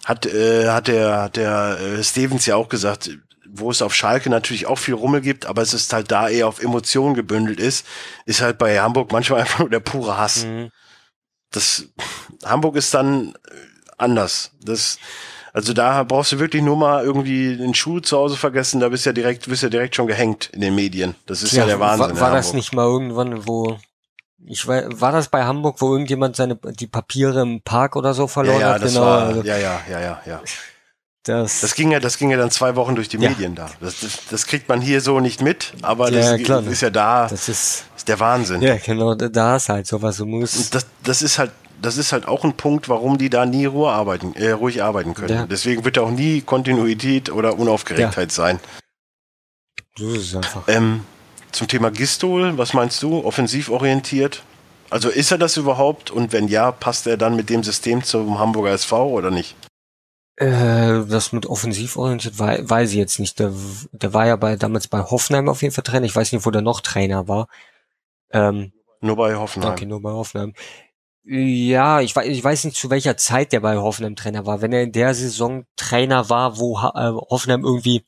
[0.05, 3.09] hat, äh, hat der, hat der äh, Stevens ja auch gesagt,
[3.49, 6.47] wo es auf Schalke natürlich auch viel Rummel gibt, aber es ist halt da eher
[6.47, 7.85] auf Emotionen gebündelt ist,
[8.25, 10.45] ist halt bei Hamburg manchmal einfach nur der pure Hass.
[10.45, 10.69] Mhm.
[11.51, 11.85] Das
[12.43, 13.33] Hamburg ist dann
[13.97, 14.51] anders.
[14.63, 14.97] Das
[15.53, 19.05] also da brauchst du wirklich nur mal irgendwie den Schuh zu Hause vergessen, da bist
[19.05, 21.15] du ja direkt, bist ja direkt schon gehängt in den Medien.
[21.25, 22.11] Das ist ja, der Wahnsinn.
[22.11, 23.79] War, war das nicht mal irgendwann, wo
[24.45, 28.27] ich war, war das bei Hamburg, wo irgendjemand seine die Papiere im Park oder so
[28.27, 28.83] verloren ja, ja, hat?
[28.83, 29.05] Das genau.
[29.05, 30.41] war, also, ja, ja, ja, ja, ja.
[31.23, 33.29] das, Das ging ja, das ging ja dann zwei Wochen durch die Ja.
[33.29, 33.67] Medien da.
[33.81, 36.89] Das, das, das kriegt man hier so nicht mit, aber Ja, das klar, ist ja
[36.91, 38.61] da, das ist ist der Wahnsinn.
[38.61, 40.17] ja genau, da- ist halt sowas.
[40.17, 43.45] Du musst das, das ist halt, das ist halt auch ein Punkt, warum die da
[43.45, 45.33] nie Ruhe arbeiten, äh, ruhig arbeiten können.
[45.33, 45.45] Ja.
[45.45, 48.59] Deswegen wird da auch nie Kontinuität oder Unaufgeregtheit sein.
[49.97, 50.63] so ist es einfach.
[50.67, 51.03] Ähm,
[51.51, 53.23] zum Thema Gistol, was meinst du?
[53.23, 54.43] Offensiv orientiert?
[54.89, 56.11] Also ist er das überhaupt?
[56.11, 59.55] Und wenn ja, passt er dann mit dem System zum Hamburger SV oder nicht?
[60.35, 63.39] Äh, das mit offensiv orientiert wei- weiß ich jetzt nicht.
[63.39, 63.51] Der,
[63.91, 66.05] der war ja bei damals bei Hoffenheim auf jeden Fall Trainer.
[66.05, 67.47] Ich weiß nicht, wo der noch Trainer war.
[68.31, 68.71] Ähm,
[69.01, 69.71] Nur bei Hoffenheim.
[69.71, 70.53] Okay, nur bei Hoffenheim.
[71.29, 74.61] Ja, ich weiß, ich weiß nicht, zu welcher Zeit der bei Hoffenheim Trainer war.
[74.61, 78.05] Wenn er in der Saison Trainer war, wo äh, Hoffenheim irgendwie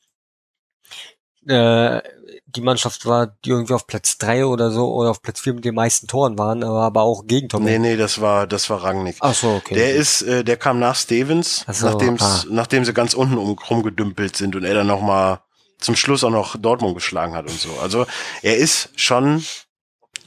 [1.45, 2.01] äh,
[2.45, 5.65] die Mannschaft war, die irgendwie auf Platz drei oder so oder auf Platz vier mit
[5.65, 7.59] den meisten Toren waren, aber, aber auch Gegentor.
[7.59, 9.17] Nee, nee, das war, das war Rangnick.
[9.19, 9.75] Ach so, okay.
[9.75, 12.45] Der ist, äh, der kam nach Stevens, so, nachdem's, ah.
[12.49, 15.41] nachdem sie ganz unten um, rumgedümpelt sind und er dann noch mal
[15.77, 17.69] zum Schluss auch noch Dortmund geschlagen hat und so.
[17.81, 18.05] Also
[18.41, 19.43] er ist schon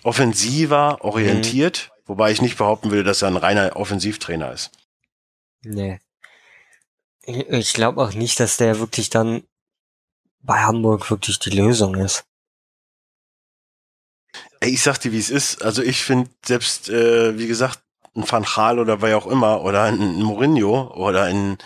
[0.03, 1.92] offensiver orientiert, Mhm.
[2.07, 4.71] Wobei ich nicht behaupten will, dass er ein reiner Offensivtrainer ist.
[5.63, 6.01] Nee.
[7.25, 9.45] Ich, glaube auch nicht, dass der wirklich dann
[10.41, 12.25] bei Hamburg wirklich die Lösung ist.
[14.59, 15.63] Ey, ich sag dir, wie es ist.
[15.63, 17.81] Also ich finde selbst, äh, wie gesagt,
[18.17, 21.59] ein Van Gaal oder wer auch immer oder ein, ein Mourinho oder ein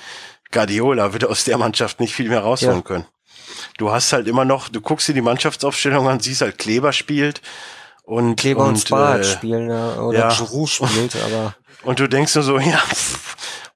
[0.53, 2.83] Guardiola wird aus der Mannschaft nicht viel mehr rausholen Ja.
[2.83, 3.07] können.
[3.79, 7.41] Du hast halt immer noch, du guckst dir die Mannschaftsaufstellung an, siehst halt Kleber spielt
[8.07, 10.29] und Kleber und, und, Spar äh, spielen ja, oder ja.
[10.29, 12.81] Giroud spielt, aber und du denkst nur so, ja,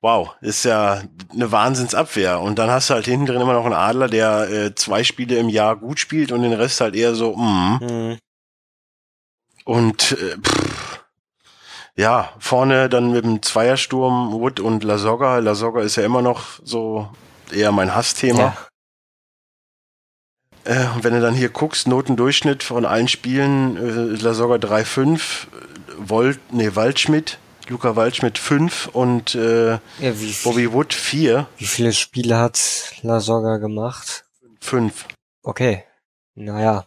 [0.01, 1.03] wow, ist ja
[1.33, 2.41] eine Wahnsinnsabwehr.
[2.41, 5.37] Und dann hast du halt hinten drin immer noch einen Adler, der äh, zwei Spiele
[5.37, 7.81] im Jahr gut spielt und den Rest halt eher so, mm.
[7.81, 8.19] hm,
[9.65, 11.05] Und äh, pff,
[11.95, 15.39] ja, vorne dann mit dem Zweiersturm Wood und Lasogga.
[15.39, 17.09] Lasogga ist ja immer noch so
[17.53, 18.39] eher mein Hassthema.
[18.39, 18.57] ja.
[20.71, 25.19] Äh, und wenn du dann hier guckst, Notendurchschnitt von allen Spielen, äh, Lasogga 3,5, äh,
[25.99, 30.13] Volt, nee, Waldschmidt, Luca Waldschmidt 5 und äh, ja
[30.45, 32.61] Bobby Wood 4, wie viele Spiele hat
[33.03, 34.25] Lasogga gemacht?
[34.61, 35.07] 5.
[35.43, 35.85] Okay.
[36.37, 36.87] Naja.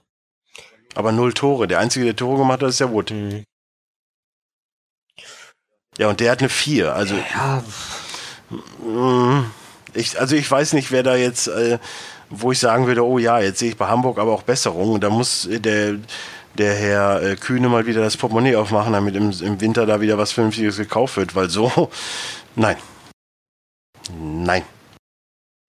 [0.95, 1.67] Aber null Tore.
[1.67, 3.09] Der einzige, der Tore gemacht hat, ist der Wood.
[3.09, 3.43] Hm.
[5.97, 6.93] Ja, und der hat eine 4.
[6.93, 7.63] Also Ja,
[8.79, 9.45] Mm,
[9.95, 11.79] Ich, also ich weiß nicht, wer da jetzt, äh,
[12.35, 14.99] wo ich sagen würde, oh ja, jetzt sehe ich bei Hamburg aber auch Besserung.
[14.99, 15.95] Da muss äh, der,
[16.57, 20.17] der Herr äh, Kühne mal wieder das Portemonnaie aufmachen, damit im, im Winter da wieder
[20.17, 21.89] was Vernünftiges gekauft wird, weil so,
[22.55, 22.77] nein.
[24.19, 24.63] Nein.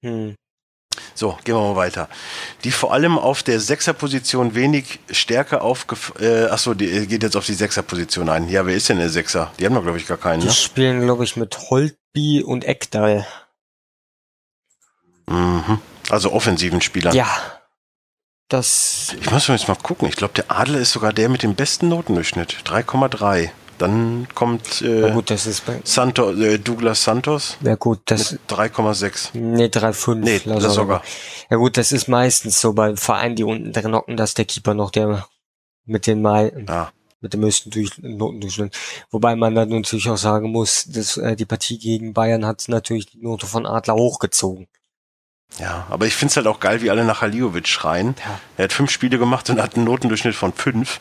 [0.03, 0.35] hm.
[1.17, 2.09] So, gehen wir mal weiter.
[2.65, 6.13] Die vor allem auf der Sechserposition wenig stärker aufgef...
[6.21, 8.49] Äh, achso, die äh, geht jetzt auf die Sechserposition ein.
[8.49, 9.53] Ja, wer ist denn der Sechser?
[9.59, 10.53] Die haben doch, glaube ich, gar keinen, Die ne?
[10.53, 13.27] spielen, glaube ich, mit Holtby und Eckdal.
[15.29, 15.79] Mhm.
[16.11, 17.15] Also offensiven Spielern.
[17.15, 17.27] Ja.
[18.49, 20.07] Das, Ich muss jetzt mal gucken.
[20.09, 22.57] Ich glaube, der Adler ist sogar der mit dem besten Notendurchschnitt.
[22.67, 23.51] 3,3.
[23.79, 28.41] Dann kommt äh, gut, das ist bei, Santo, äh, Douglas Santos ja gut, das, mit
[28.49, 29.31] 3,6.
[29.33, 30.15] nee, 3,5.
[30.15, 31.03] Nee, das sogar.
[31.51, 34.75] Ja gut, das ist meistens so bei Vereinen, die unten drin hocken, dass der Keeper
[34.75, 35.27] noch der
[35.87, 36.93] mit den Mai, Ja.
[37.21, 38.77] mit dem höchsten Durch Notendurchschnitt.
[39.11, 43.07] Wobei man dann natürlich auch sagen muss, dass äh, die Partie gegen Bayern hat natürlich
[43.07, 44.69] die Note von Adler hochgezogen.
[45.59, 48.17] Ja, aber ich finde es halt auch geil, wie alle nach Haliovic schreien.
[48.19, 48.41] Ja.
[48.57, 51.01] Er hat fünf Spiele gemacht und hat einen Notendurchschnitt von fünf.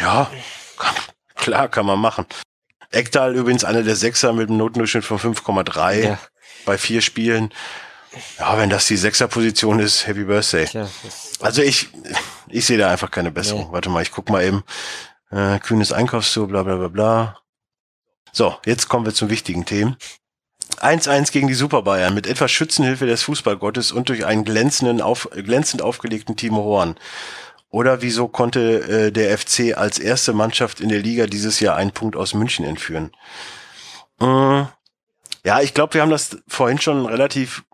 [0.00, 0.30] Ja,
[0.78, 0.94] kann,
[1.34, 2.26] klar, kann man machen.
[2.92, 6.18] Ekdal übrigens einer der Sechser mit einem Notendurchschnitt von 5,3 Ja,
[6.66, 7.52] bei vier Spielen.
[8.38, 10.66] Ja, wenn das die Sechserposition ist, Happy Birthday.
[10.66, 10.88] tja,
[11.40, 11.88] Also ich,
[12.48, 13.66] ich sehe da einfach keine Besserung.
[13.66, 13.72] Nee.
[13.72, 14.64] Warte mal, ich guck mal eben.
[15.30, 17.38] Äh, kühnes Einkaufstour, bla bla bla bla.
[18.32, 19.96] So, jetzt kommen wir zum wichtigen Themen.
[20.80, 25.28] 1-1 gegen die Super Bayern mit etwas Schützenhilfe des Fußballgottes und durch einen glänzenden auf,
[25.32, 26.96] glänzend aufgelegten Timo Horn.
[27.70, 31.92] Oder wieso konnte äh, der FC als erste Mannschaft in der Liga dieses Jahr einen
[31.92, 33.12] Punkt aus München entführen?
[34.20, 34.64] Äh,
[35.44, 37.64] ja, ich glaube, wir haben das vorhin schon relativ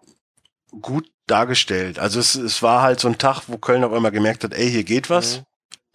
[0.81, 1.99] gut dargestellt.
[1.99, 4.71] Also es, es war halt so ein Tag, wo Köln auf einmal gemerkt hat, ey,
[4.71, 5.39] hier geht was.
[5.39, 5.45] Mhm.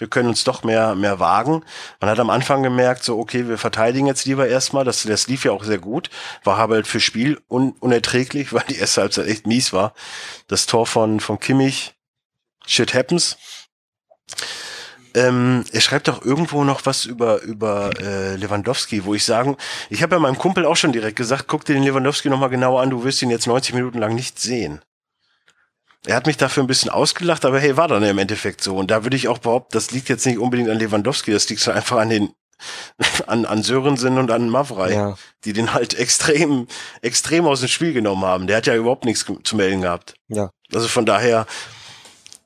[0.02, 1.64] Wir können uns doch mehr, mehr wagen.
[2.00, 4.84] Man hat am Anfang gemerkt, so, okay, wir verteidigen jetzt lieber erstmal.
[4.84, 6.10] Das, das lief ja auch sehr gut.
[6.44, 9.94] War aber halt für Spiel un, unerträglich, weil die erste Halbzeit echt mies war.
[10.48, 11.94] Das Tor von, von Kimmich,
[12.66, 13.38] shit happens.
[15.14, 19.58] Ähm, er schreibt doch irgendwo noch was über über äh, Lewandowski, wo ich sagen,
[19.90, 22.82] ich habe ja meinem Kumpel auch schon direkt gesagt, guck dir den Lewandowski nochmal genauer
[22.82, 24.82] an, du wirst ihn jetzt 90 Minuten lang nicht sehen.
[26.06, 28.76] Er hat mich dafür ein bisschen ausgelacht, aber hey, war dann im Endeffekt so.
[28.76, 31.62] Und da würde ich auch behaupten, das liegt jetzt nicht unbedingt an Lewandowski, das liegt
[31.62, 32.34] so einfach an den
[33.28, 35.18] an, an Sörensen und an Mavrei, ja.
[35.46, 36.68] die den halt extrem,
[37.02, 38.48] extrem aus dem Spiel genommen haben.
[38.48, 40.16] Der hat ja überhaupt nichts zu melden gehabt.
[40.28, 40.52] Ja.
[40.74, 41.46] Also von daher,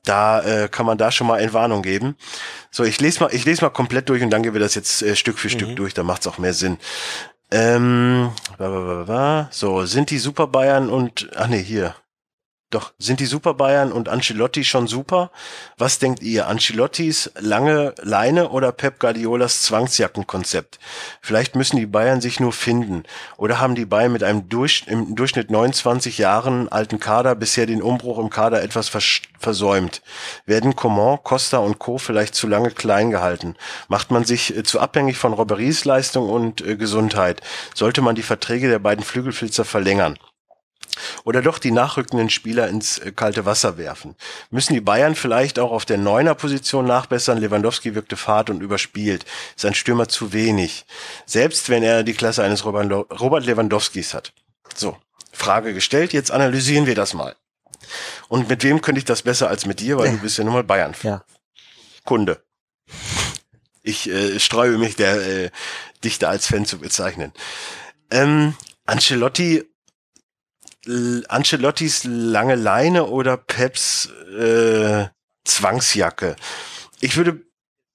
[0.04, 2.16] da äh, kann man da schon mal Entwarnung geben.
[2.70, 5.02] So, ich lese mal, ich lese mal komplett durch und dann gehen wir das jetzt
[5.02, 5.52] äh, Stück für mhm.
[5.52, 6.78] Stück durch, da macht's auch mehr Sinn.
[7.50, 8.32] Ähm,
[9.50, 11.94] so, sind die Super Bayern und, ach nee, hier,
[12.70, 15.30] doch, sind die Super Bayern und Ancelotti schon super?
[15.78, 16.48] Was denkt ihr?
[16.48, 20.80] Ancelottis lange Leine oder Pep Guardiolas Zwangsjackenkonzept?
[21.20, 23.04] Vielleicht müssen die Bayern sich nur finden.
[23.36, 27.82] Oder haben die Bayern mit einem Durch, im Durchschnitt 29 Jahren alten Kader bisher den
[27.82, 30.02] Umbruch im Kader etwas vers versäumt?
[30.44, 31.98] Werden Coman, Costa und Co.
[31.98, 33.54] vielleicht zu lange klein gehalten?
[33.86, 37.42] Macht man sich äh, zu abhängig von Robberies Leistung und äh, Gesundheit?
[37.74, 40.18] Sollte man die Verträge der beiden Flügelfilzer verlängern?
[41.24, 44.14] Oder doch die nachrückenden Spieler ins äh, kalte Wasser werfen.
[44.50, 47.38] Müssen die Bayern vielleicht auch auf der Neuner-Position nachbessern?
[47.38, 49.24] Lewandowski wirkte fad und überspielt.
[49.56, 50.86] Ist ein Stürmer zu wenig.
[51.26, 54.32] Selbst wenn er die Klasse eines Robert Lewandowskis hat.
[54.74, 54.96] So,
[55.32, 57.36] Frage gestellt, jetzt analysieren wir das mal.
[58.28, 60.54] Und mit wem könnte ich das besser als mit dir, weil du bist ja nun
[60.54, 60.94] mal Bayern.
[61.02, 61.24] Ja.
[62.04, 62.42] Kunde.
[63.82, 65.50] Ich äh, streue mich, der äh,
[66.02, 67.32] dich da als Fan zu bezeichnen.
[68.10, 69.64] Ähm, Ancelotti
[71.28, 74.08] Ancelottis lange Leine oder Peps
[74.38, 75.06] äh,
[75.44, 76.36] Zwangsjacke.
[77.00, 77.42] Ich würde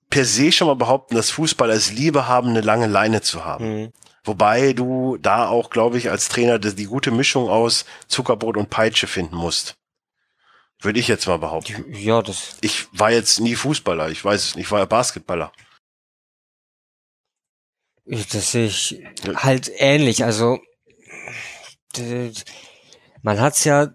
[0.09, 3.81] per se schon mal behaupten, dass Fußballer es Liebe haben, eine lange Leine zu haben.
[3.81, 3.93] Mhm.
[4.23, 9.07] Wobei du da auch, glaube ich, als Trainer die gute Mischung aus Zuckerbrot und Peitsche
[9.07, 9.75] finden musst.
[10.79, 11.85] Würde ich jetzt mal behaupten.
[11.93, 12.57] Ja, das.
[12.61, 15.51] Ich war jetzt nie Fußballer, ich weiß es nicht, ich war ja Basketballer.
[18.05, 19.03] Das sehe ich
[19.35, 20.23] halt ähnlich.
[20.23, 20.59] Also
[23.21, 23.89] man hat's ja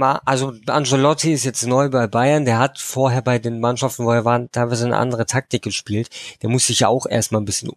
[0.00, 4.24] also Angelotti ist jetzt neu bei Bayern, der hat vorher bei den Mannschaften, wo er
[4.24, 6.08] war, teilweise eine andere Taktik gespielt.
[6.40, 7.72] Der muss sich ja auch erstmal ein bisschen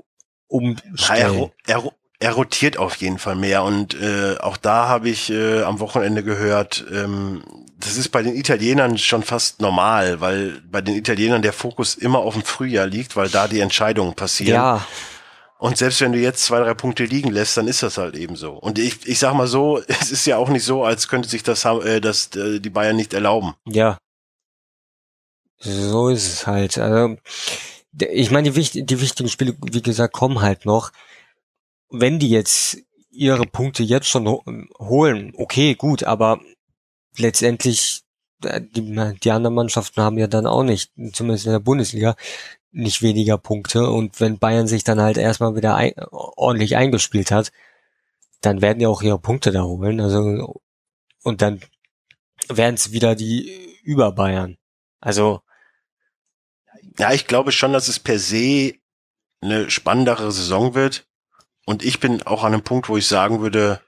[0.47, 1.51] umstellen.
[1.65, 5.63] Er, er, er, rotiert auf jeden Fall mehr und äh, auch da habe ich äh,
[5.63, 7.43] am Wochenende gehört, ähm,
[7.79, 12.19] das ist bei den Italienern schon fast normal, weil bei den Italienern der Fokus immer
[12.19, 14.55] auf dem Frühjahr liegt, weil da die Entscheidungen passieren.
[14.55, 14.87] Ja.
[15.65, 18.35] Und selbst wenn du jetzt zwei, drei Punkte liegen lässt, dann ist das halt eben
[18.35, 18.51] so.
[18.51, 21.41] Und ich, ich sag mal so, es ist ja auch nicht so, als könnte sich
[21.41, 23.55] das, äh, das äh, die Bayern nicht erlauben.
[23.67, 23.97] Ja.
[25.57, 26.77] So ist es halt.
[26.77, 27.17] Also,
[27.97, 30.91] ich meine, die, die wichtigen Spiele, wie gesagt, kommen halt noch.
[31.89, 32.77] Wenn die jetzt
[33.09, 34.27] ihre Punkte jetzt schon
[34.77, 36.41] holen, okay, gut, aber
[37.17, 38.03] letztendlich
[38.43, 42.15] äh, die, die anderen Mannschaften haben ja dann auch nicht, zumindest in der Bundesliga,
[42.75, 43.89] nicht weniger Punkte.
[43.89, 47.51] Und wenn Bayern sich dann halt erstmal wieder ein, ordentlich eingespielt hat,
[48.41, 49.99] dann werden die auch ihre Punkte da holen.
[49.99, 50.61] Also,
[51.23, 51.61] und dann
[52.49, 54.57] werden es wieder die über Bayern.
[54.99, 55.41] Also.
[56.99, 58.75] Ja, ich glaube schon, dass es per se
[59.41, 61.07] eine spannendere Saison wird.
[61.65, 63.81] Und ich bin auch an einem Punkt, wo ich sagen würde,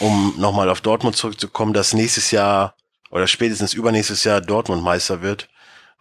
[0.00, 2.74] um nochmal auf Dortmund zurückzukommen, dass nächstes Jahr
[3.10, 5.48] oder spätestens übernächstes Jahr Dortmund Meister wird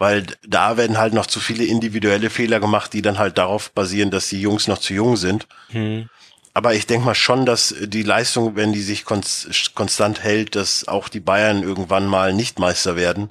[0.02, 4.10] weil da werden halt noch zu viele individuelle Fehler gemacht, die dann halt darauf basieren,
[4.10, 5.46] dass die Jungs noch zu jung sind.
[5.70, 6.10] Hm.
[6.56, 11.08] Aber ich denke mal schon, dass die Leistung, wenn die sich konstant hält, dass auch
[11.08, 13.30] die Bayern irgendwann mal nicht Meister werden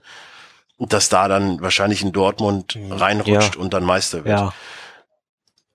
[0.76, 2.92] und dass da dann wahrscheinlich in Dortmund hm.
[2.92, 3.60] reinrutscht ja.
[3.60, 4.38] und dann Meister wird.
[4.38, 4.54] Ja.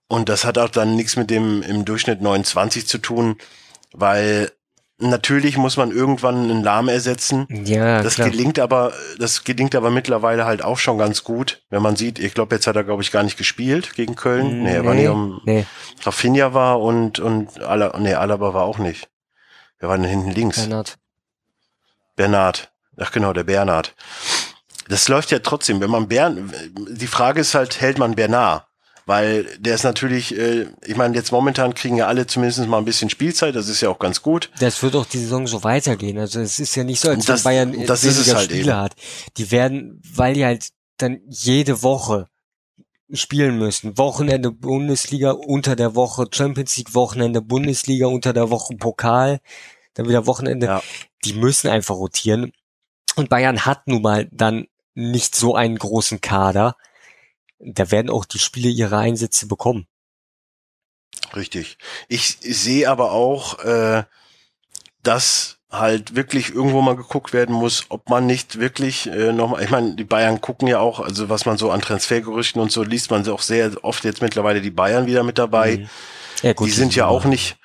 [0.08, 3.36] Und das hat auch dann nichts mit dem im Durchschnitt 29 zu tun,
[3.91, 4.50] weil
[4.98, 7.48] Natürlich muss man irgendwann einen Lahm ersetzen.
[7.50, 8.30] Ja, das klar.
[8.30, 12.34] gelingt aber, das gelingt aber mittlerweile halt auch schon ganz gut, wenn man sieht, ich
[12.34, 14.64] glaube, jetzt hat er, glaube ich, gar nicht gespielt gegen Köln.
[14.64, 15.66] Nee, er war nicht am nee.
[16.04, 19.10] Rafinha war und, und Ala, nee, Alaba war auch nicht.
[19.80, 20.60] Wer war denn hinten links?
[20.60, 20.98] Bernhard.
[22.16, 22.72] Bernhard.
[22.98, 23.93] Ach genau, der Bernhard.
[24.88, 25.82] Das läuft ja trotzdem.
[25.82, 26.54] Wenn man Bern,
[26.89, 28.66] die Frage ist halt, hält man Bernard?
[29.06, 32.86] Weil der ist natürlich, äh, ich meine, jetzt momentan kriegen ja alle zumindest mal ein
[32.86, 34.49] bisschen Spielzeit, das ist ja auch ganz gut.
[34.60, 36.18] Das wird auch die Saison so weitergehen.
[36.18, 38.72] Also es ist ja nicht so, als das, wenn Bayern das weniger ist halt Spiele
[38.72, 38.82] eben.
[38.82, 38.95] hat.
[39.38, 42.28] Die werden, weil die halt dann jede Woche
[43.12, 43.97] spielen müssen.
[43.97, 49.39] Wochenende Bundesliga, unter der Woche Champions League, Wochenende Bundesliga, unter der Woche Pokal,
[49.93, 50.66] dann wieder Wochenende.
[50.66, 50.82] Ja.
[51.24, 52.51] Die müssen einfach rotieren.
[53.16, 56.76] Und Bayern hat nun mal dann nicht so einen großen Kader
[57.60, 59.88] da werden auch die Spiele ihre Einsätze bekommen.
[61.36, 61.78] Richtig.
[62.08, 64.03] Ich sehe aber auch, äh,
[65.03, 69.70] dass halt wirklich irgendwo mal geguckt werden muss, ob man nicht wirklich äh, nochmal, ich
[69.70, 73.12] meine, die Bayern gucken ja auch, also was man so an Transfergerüchten und so liest
[73.12, 75.78] man auch sehr oft jetzt mittlerweile die Bayern wieder mit dabei.
[75.78, 75.89] Mhm.
[76.43, 77.58] Ja, gut, die sind ja auch nicht,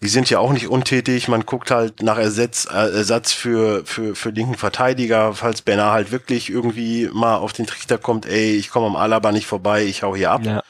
[0.00, 1.28] die sind ja auch nicht untätig.
[1.28, 6.10] Man guckt halt nach Ersatz, äh, Ersatz für, für, für linken Verteidiger, falls Bernard halt
[6.12, 10.02] wirklich irgendwie mal auf den Trichter kommt, ey, ich komme am Alaba nicht vorbei, ich
[10.02, 10.44] hau hier ab.
[10.44, 10.62] Ja.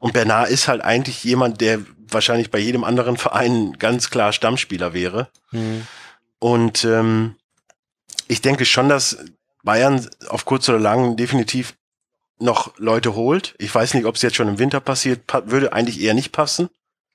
[0.00, 4.92] Und Bernard ist halt eigentlich jemand, der wahrscheinlich bei jedem anderen Verein ganz klar Stammspieler
[4.92, 5.28] wäre.
[5.50, 5.86] Mhm.
[6.38, 7.36] Und ähm,
[8.28, 9.18] ich denke schon, dass
[9.62, 11.74] Bayern auf kurz oder lang definitiv
[12.38, 13.54] noch Leute holt.
[13.58, 16.32] Ich weiß nicht, ob es jetzt schon im Winter passiert, pa würde eigentlich eher nicht
[16.32, 16.68] passen.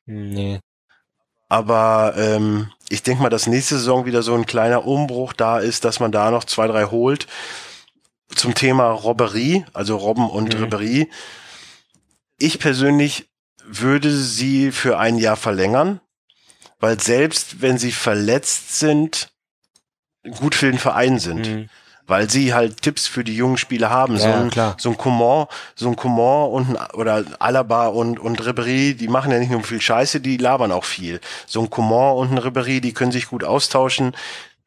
[0.06, 0.60] Nee.
[1.50, 5.86] Aber ähm, ich denke mal, dass nächste Saison wieder so ein kleiner Umbruch da ist,
[5.86, 7.28] dass man da noch zwei, drei holt.
[8.36, 10.66] Zum Thema Robberie, also Robben und Mhm.
[10.66, 11.08] Ribéry.
[12.38, 13.30] Ich persönlich
[13.64, 16.02] würde sie für ein Jahr verlängern,
[16.80, 19.30] weil selbst wenn sie verletzt sind,
[20.40, 21.70] gut für den Verein sind, Mhm.
[22.08, 24.18] Weil sie halt Tipps für die jungen Spieler haben.
[24.18, 24.76] so Ja, ein, klar.
[24.80, 29.32] so ein Coman, so ein Coman und ein, oder Alaba und und Ribéry, die machen
[29.32, 31.20] ja nicht nur viel Scheiße, die labern auch viel.
[31.46, 34.16] So ein Coman und ein Ribéry, die können sich gut austauschen.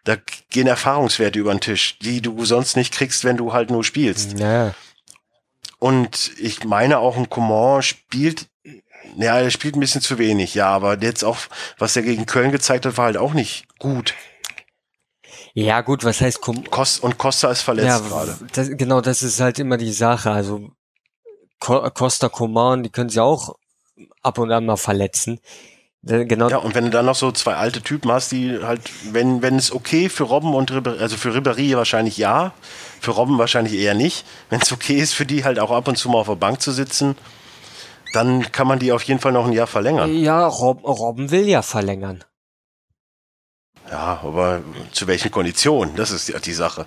[0.04, 0.16] Da
[0.50, 4.38] gehen Erfahrungswerte über den Tisch, die du sonst nicht kriegst, wenn du halt nur spielst.
[4.38, 4.74] Ja,
[5.78, 8.46] Und ich meine auch ein Coman spielt,
[9.16, 11.38] ja, er spielt ein bisschen zu wenig, ja, aber jetzt auch,
[11.78, 14.14] was er gegen Köln gezeigt hat, war halt auch nicht gut.
[15.54, 18.36] Ja gut, was heißt Kom Kost, und Costa ist verletzt ja, gerade.
[18.52, 20.30] das, genau, das ist halt immer die Sache.
[20.30, 20.70] Also
[21.58, 23.54] Co Costa Coman, die können sie auch
[24.22, 25.40] ab und an mal verletzen.
[26.02, 28.80] Genau, Ja, und wenn du dann noch so zwei alte Typen hast, die halt,
[29.12, 32.54] wenn, wenn es okay für Robben und Ribéry, also für Ribéry wahrscheinlich ja,
[33.00, 34.24] für Robben wahrscheinlich eher nicht.
[34.48, 36.62] Wenn es okay ist für die halt auch ab und zu mal auf der Bank
[36.62, 37.16] zu sitzen,
[38.14, 40.14] dann kann man die auf jeden Fall noch ein Jahr verlängern.
[40.14, 42.24] ja, Rob Robben will ja verlängern.
[43.90, 44.62] Ja, aber
[44.92, 45.96] zu welchen Konditionen?
[45.96, 46.86] Das ist die, die Sache.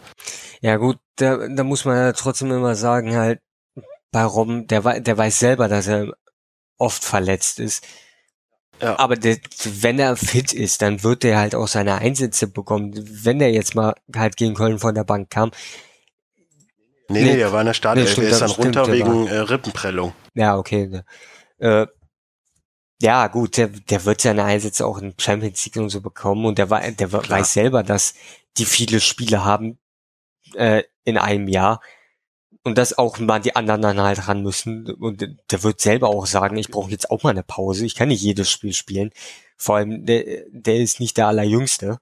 [0.61, 3.39] Ja gut, da, da muss man ja trotzdem immer sagen, halt,
[4.11, 6.13] bei Robben, der, der weiß selber, dass er
[6.77, 7.83] oft verletzt ist.
[8.81, 8.97] Ja.
[8.99, 12.93] Aber der, wenn er fit ist, dann wird er halt auch seine Einsätze bekommen.
[12.95, 15.51] Wenn er jetzt mal halt gegen Köln von der Bank kam,
[17.09, 17.31] Nee, Nee.
[17.31, 18.17] nee, der war in der Startelf.
[18.17, 20.13] Nee, der ist dann runter wegen äh, Rippenprellung.
[20.35, 20.87] ja, okay.
[20.87, 21.05] ne.
[21.59, 21.85] Äh,
[23.03, 26.57] ja, gut, der, der wird seine Einsätze auch in Champions League und so bekommen und
[26.57, 27.29] der, der Klar.
[27.29, 28.13] weiß selber, dass
[28.55, 29.77] die viele Spiele haben
[30.55, 31.81] äh, in einem Jahr
[32.63, 36.25] und dass auch mal die anderen dann halt ran müssen und der wird selber auch
[36.25, 39.11] sagen, ich brauche jetzt auch mal eine Pause, ich kann nicht jedes Spiel spielen.
[39.57, 41.97] Vor allem, der, der ist nicht der Allerjüngste.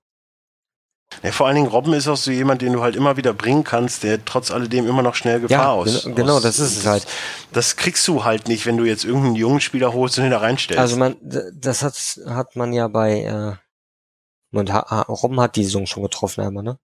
[1.23, 3.63] Ja, vor allen Dingen Robben ist auch so jemand, den du halt immer wieder bringen
[3.63, 6.03] kannst, der trotz alledem immer noch schnell Gefahr Ja, aus.
[6.03, 7.05] genau- genau, aus, das ist es halt.
[7.51, 10.37] Das kriegst du halt nicht, wenn du jetzt irgendeinen jungen Spieler holst und ihn da
[10.39, 10.79] reinstellst.
[10.79, 11.17] Also man,
[11.53, 11.95] das hat,
[12.27, 16.77] hat man ja bei, äh, und ha, Robben hat die Saison schon getroffen einmal, ne?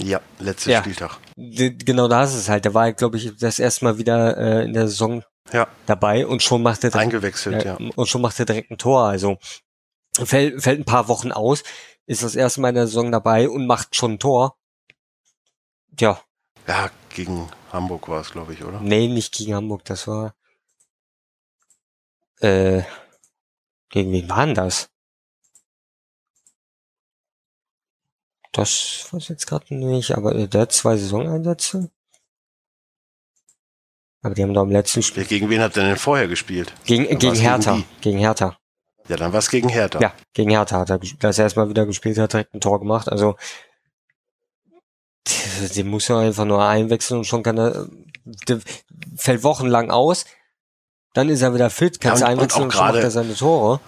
[0.00, 0.80] ja, letzter Ja.
[0.80, 1.18] Spieltag.
[1.36, 2.64] Genau da ist es halt.
[2.64, 5.22] Der war, glaube ich, das erste Mal wieder äh, in der Saison
[5.52, 5.68] Ja.
[5.86, 7.76] dabei und schon macht er direkt, Eingewechselt, ja.
[7.78, 9.04] äh, und schon macht er direkt ein Tor.
[9.04, 9.38] Also
[10.24, 11.62] fällt, fällt ein paar Wochen aus,
[12.06, 14.56] ist das erste Mal in der Saison dabei und macht schon ein Tor.
[15.96, 16.20] Tja,
[16.66, 18.80] Ja, gegen Hamburg war es, glaube ich, oder?
[18.80, 20.34] nee, nicht gegen Hamburg, das war
[22.40, 22.82] äh,
[23.88, 24.90] gegen wen war denn das?
[28.52, 31.90] Das weiß ich jetzt gerade nicht, aber äh, der hat zwei Saisoneinsätze.
[34.22, 36.72] Aber die haben doch im letzten Spiel Gegen wen hat er denn vorher gespielt?
[36.84, 37.74] Gegen, gegen Hertha.
[37.74, 38.58] gegen Gegen, Hertha.
[39.08, 40.00] Ja, dann war es gegen Hertha.
[40.00, 43.08] Ja, gegen Hertha hat er, dass er erstmal wieder gespielt hat, direkt ein Tor gemacht.
[43.10, 43.36] Also,
[45.76, 47.86] den muss er einfach nur einwechseln und schon kann er,
[49.16, 50.24] fällt wochenlang aus.
[51.12, 53.10] Dann ist er wieder fit, kannst Ja, du und- und einwechseln und, schon macht er
[53.10, 53.80] seine Tore.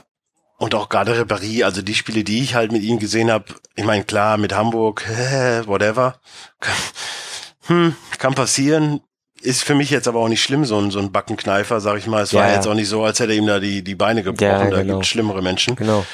[0.58, 3.44] Und auch gerade Ribéry, also die Spiele, die ich halt mit ihm gesehen habe,
[3.74, 5.06] ich meine, klar, mit Hamburg,
[5.66, 6.18] whatever,
[7.66, 9.00] hm, kann passieren,
[9.40, 12.06] ist für mich jetzt aber auch nicht schlimm, so ein, so ein Backenkneifer, sag ich
[12.06, 12.22] mal.
[12.22, 12.54] Es Ja, war ja.
[12.54, 14.82] jetzt auch nicht so, als hätte er ihm da die, die Beine gebrochen, Ja, da
[14.82, 14.94] genau.
[14.94, 15.76] gibt schlimmere Menschen.
[15.76, 16.04] Genau.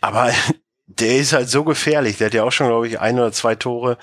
[0.00, 0.30] Aber
[0.86, 3.54] der ist halt so gefährlich, der hat ja auch schon, glaube ich, ein oder zwei
[3.54, 3.98] Tore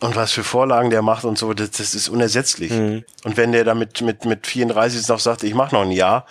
[0.00, 2.70] und was für Vorlagen der macht und so, das, das ist unersetzlich.
[2.70, 3.04] Mhm.
[3.24, 6.26] Und wenn der da mit, mit, mit 34 noch sagt, ich mache noch ein Jahr,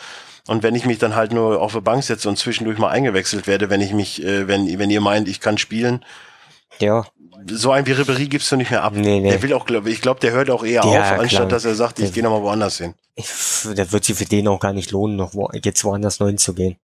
[0.48, 3.48] und wenn ich mich dann halt nur auf die Bank setze und zwischendurch mal eingewechselt
[3.48, 6.06] werde, wenn ich mich, äh, wenn, wenn ihr meint, ich kann spielen,
[6.80, 7.06] Ja,
[7.48, 8.94] so ein wie Ribéry gibst du nicht mehr ab.
[8.96, 9.30] Nee, nee.
[9.30, 11.48] Der will auch, glaube ich, glaube, der hört auch eher Ja, auf, anstatt klar.
[11.48, 12.94] dass er sagt, ich gehe noch mal woanders hin.
[13.76, 16.78] da wird sich für den auch gar nicht lohnen, noch wo, jetzt woanders neu hinzugehen.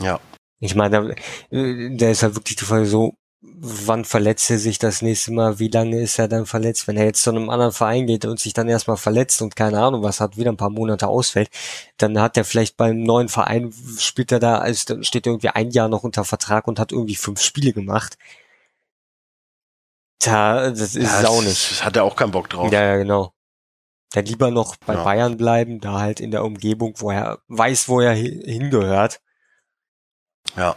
[0.00, 0.20] Ja.
[0.60, 1.14] Ich meine, da,
[1.50, 5.68] der ist halt wirklich die Frage so, wann verletzt er sich das nächste Mal, wie
[5.68, 8.52] lange ist er dann verletzt, wenn er jetzt zu einem anderen Verein geht und sich
[8.52, 11.48] dann erstmal verletzt und keine Ahnung was hat, wieder ein paar Monate ausfällt,
[11.96, 15.88] dann hat er vielleicht beim neuen Verein, spielt er da, also steht irgendwie ein Jahr
[15.88, 18.18] noch unter Vertrag und hat irgendwie fünf Spiele gemacht.
[20.20, 21.70] Tja, das ist Ja, auch das- nicht.
[21.72, 22.70] Das hat er auch keinen Bock drauf.
[22.72, 23.32] Ja, ja, genau.
[24.12, 25.02] Dann lieber noch bei Ja.
[25.04, 29.20] Bayern bleiben, da halt in der Umgebung, wo er weiß, wo er hi- hingehört.
[30.56, 30.76] Ja.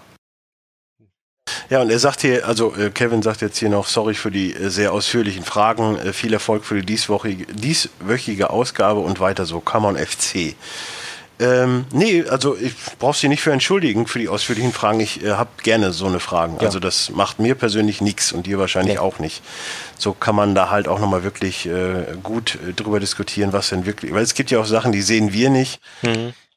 [1.69, 4.53] Ja, und er sagt hier, also äh, Kevin sagt jetzt hier noch, sorry für die
[4.53, 9.59] äh, sehr ausführlichen Fragen, äh, viel Erfolg für die dieswöchige, dieswöchige Ausgabe und weiter so,
[9.59, 10.55] Come on FC.
[11.43, 14.99] Ähm, nee, also ich brauchst dich nicht für entschuldigen für die ausführlichen Fragen.
[14.99, 16.55] Ich äh, habe gerne so eine Fragen.
[16.59, 16.67] Ja.
[16.67, 18.99] Also das macht mir persönlich nichts und dir wahrscheinlich Nee.
[18.99, 19.41] auch nicht.
[19.97, 23.85] So kann man da halt auch nochmal wirklich äh, gut äh, drüber diskutieren, was denn
[23.85, 25.79] wirklich, weil es gibt ja auch Sachen, die sehen wir nicht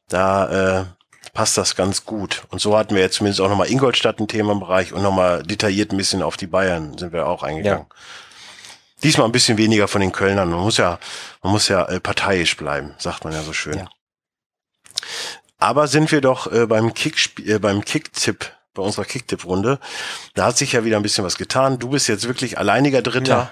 [0.09, 0.85] da äh,
[1.33, 2.43] passt das ganz gut.
[2.49, 5.43] Und so hatten wir jetzt zumindest auch nochmal Ingolstadt ein Thema im Bereich und nochmal
[5.43, 7.85] detailliert ein bisschen auf die Bayern sind wir auch eingegangen.
[9.03, 10.49] Diesmal ein bisschen weniger von den Kölnern.
[10.49, 10.97] Man muss ja,
[11.43, 13.77] man muss ja äh, parteiisch bleiben, sagt man ja so schön.
[13.77, 13.89] Ja.
[15.57, 17.17] Aber sind wir doch äh, beim Kick,
[17.47, 19.79] äh, beim Kicktipp, bei unserer Kicktipp-Runde.
[20.35, 21.79] Da hat sich ja wieder ein bisschen was getan.
[21.79, 23.51] Du bist jetzt wirklich alleiniger Dritter.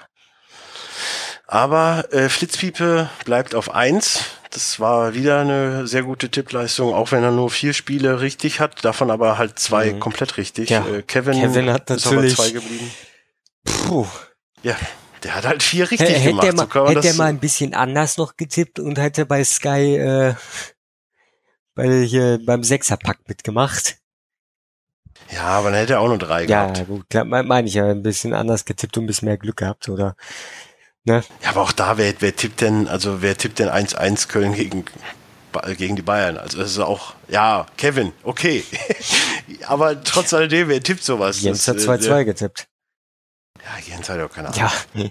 [1.48, 4.24] Aber äh, Flitzpiepe bleibt auf eins.
[4.50, 8.84] Das war wieder eine sehr gute Tippleistung, auch wenn er nur vier Spiele richtig hat,
[8.84, 10.00] davon aber halt zwei Mhm.
[10.00, 10.70] komplett richtig.
[10.70, 10.84] Ja.
[10.86, 12.90] Äh, Kevin, Kevin hat ist aber natürlich- zwei geblieben.
[13.64, 14.06] Puh.
[14.62, 14.76] Ja,
[15.22, 16.46] der hat halt vier richtig Hätte gemacht.
[16.46, 19.44] er So mal, man hätte er mal ein bisschen anders noch getippt und hätte bei
[19.44, 20.34] Sky äh,
[21.76, 23.98] bei hier beim Sechserpack mitgemacht.
[25.30, 26.86] ja, aber dann hätte er auch nur drei Ja, gehabt.
[26.88, 29.58] gut, klar, me- meine ich ja, ein bisschen anders getippt und ein bisschen mehr Glück
[29.58, 30.16] gehabt, oder?
[31.04, 31.22] Ne?
[31.42, 34.84] Ja, aber auch da, wer, wer tippt denn, also wer tippt denn 1-1 Köln gegen,
[35.76, 36.36] gegen die Bayern?
[36.36, 38.64] Also das ist auch, ja, Kevin, okay.
[39.66, 41.40] aber trotz alledem, wer tippt sowas?
[41.42, 42.66] Jens hat äh, 2-2 getippt.
[43.62, 44.70] Ja, Jens hat ja auch keine Ahnung.
[44.94, 45.10] Ja.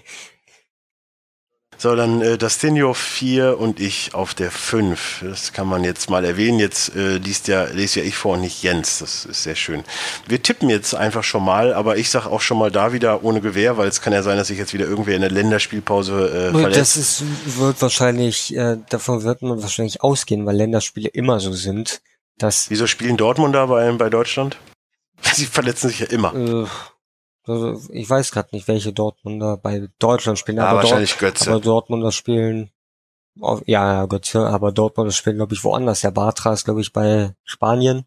[1.78, 5.24] So, dann äh, Dastinho 4 und ich auf der 5.
[5.28, 6.58] Das kann man jetzt mal erwähnen.
[6.58, 9.00] Jetzt äh, liest ja, lese ja ich vor und nicht Jens.
[9.00, 9.84] Das ist sehr schön.
[10.26, 13.42] Wir tippen jetzt einfach schon mal, aber ich sage auch schon mal da wieder ohne
[13.42, 16.50] Gewehr, weil es kann ja sein, dass sich jetzt wieder irgendwer in der Länderspielpause äh,
[16.50, 16.80] verletzt.
[16.80, 17.24] Das ist,
[17.58, 22.00] wird wahrscheinlich, äh, davon wird man wahrscheinlich ausgehen, weil Länderspiele immer so sind,
[22.38, 24.56] dass Wieso spielen Dortmunder bei, bei Deutschland?
[25.34, 26.34] Sie verletzen sich ja immer.
[26.34, 26.66] äh,
[27.46, 31.50] also ich weiß gerade nicht, welche Dortmunder bei Deutschland spielen, Ah, aber, Dort, wahrscheinlich Götze.
[31.50, 32.70] aber Dortmunder spielen
[33.40, 36.00] auf, ja, ja, Götze, aber Dortmunder spielen, glaube ich, woanders.
[36.00, 38.06] Der Bartra ist, glaube ich, bei Spanien.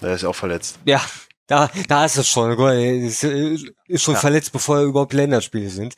[0.00, 0.78] Der ist auch verletzt.
[0.84, 1.00] Ja,
[1.46, 2.50] da, da ist es schon.
[2.58, 4.20] Ist, ist schon Ja.
[4.20, 5.94] verletzt, bevor überhaupt Länderspiele sind.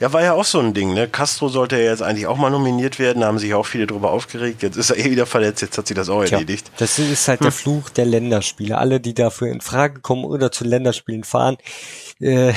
[0.00, 1.08] Ja, war ja auch so ein Ding, ne?
[1.08, 4.10] Castro sollte ja jetzt eigentlich auch mal nominiert werden, da haben sich auch viele drüber
[4.10, 4.62] aufgeregt.
[4.62, 6.70] Jetzt ist er eh wieder verletzt, jetzt hat sie das auch Tja, erledigt.
[6.78, 8.76] Das ist halt der Fluch der Länderspiele.
[8.78, 11.56] Alle, die dafür in Frage kommen oder zu Länderspielen fahren,
[12.20, 12.52] äh,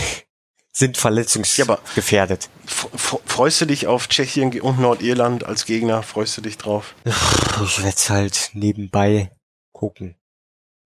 [0.71, 2.49] sind Ja, verletzungsgefährdet.
[2.65, 2.89] F-
[3.25, 6.03] Freust du dich auf Tschechien und Nordirland als Gegner?
[6.03, 6.95] Freust du dich drauf?
[7.05, 9.31] Ich werde es halt nebenbei
[9.71, 10.15] gucken.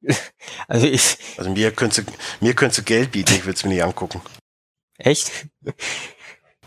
[0.68, 3.70] Also ich, Also mir könntest du, mir könntest du Geld bieten, ich würde es mir
[3.72, 4.22] nicht angucken.
[4.98, 5.32] echt?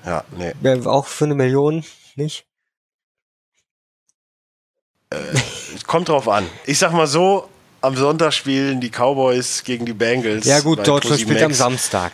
[0.04, 0.52] Ja, nee.
[0.60, 1.84] Wär Auch für eine Million
[2.16, 2.44] nicht?
[5.86, 6.46] Kommt drauf an.
[6.64, 7.48] Ich sag mal so,
[7.80, 10.46] am Sonntag spielen die Cowboys gegen die Bengals.
[10.46, 11.52] Ja gut, Deutschland spielt am.
[11.52, 12.12] Samstag.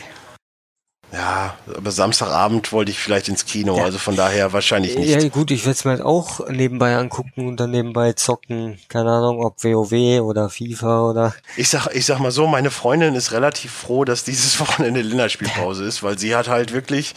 [1.10, 3.84] Ja, aber Samstagabend wollte ich vielleicht ins Kino, Ja.
[3.84, 5.08] also von daher wahrscheinlich nicht.
[5.08, 8.78] Ja gut, ich werde es mir halt auch nebenbei angucken und dann nebenbei zocken.
[8.88, 11.34] Keine Ahnung, ob WoW oder FIFA oder...
[11.56, 15.84] Ich sag, ich sag mal so, meine Freundin ist relativ froh, dass dieses Wochenende Länderspielpause
[15.84, 17.14] ist, weil sie hat halt wirklich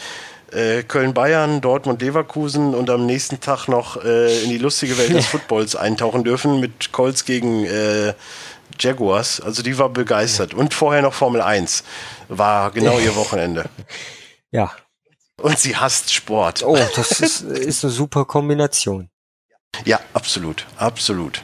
[0.51, 5.75] äh, Köln-Bayern, Dortmund-Leverkusen und am nächsten Tag noch äh, in die lustige Welt des Footballs
[5.75, 8.13] eintauchen dürfen mit Colts gegen äh,
[8.79, 9.41] Jaguars.
[9.41, 10.53] Also die war begeistert.
[10.53, 11.83] Und vorher noch Formel 1.
[12.27, 13.65] War genau ihr Wochenende.
[14.53, 14.73] Ja.
[15.37, 16.61] Und sie hasst Sport.
[16.61, 19.09] Oh, das ist, ist eine super Kombination.
[19.85, 21.41] Ja, absolut, absolut.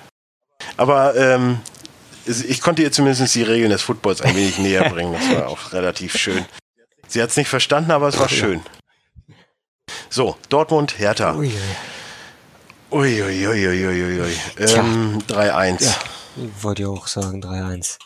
[0.75, 1.59] Aber ähm,
[2.25, 5.13] ich konnte ihr zumindest die Regeln des Footballs ein wenig näher bringen.
[5.13, 6.45] Das war auch relativ schön.
[7.07, 8.61] Sie hat es nicht verstanden, aber es war schön.
[10.09, 11.35] So, Dortmund, Hertha.
[11.35, 11.51] Ui,
[12.91, 14.33] Uiuiuiuiui.
[14.59, 15.83] Ähm, 3-1.
[15.83, 15.95] Ja.
[16.37, 17.97] ich wollte ja auch sagen 3-1.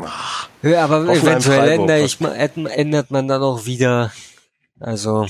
[0.00, 4.12] Ach, Ja, aber eventuell was- ich, ändert man dann auch wieder.
[4.78, 5.26] Also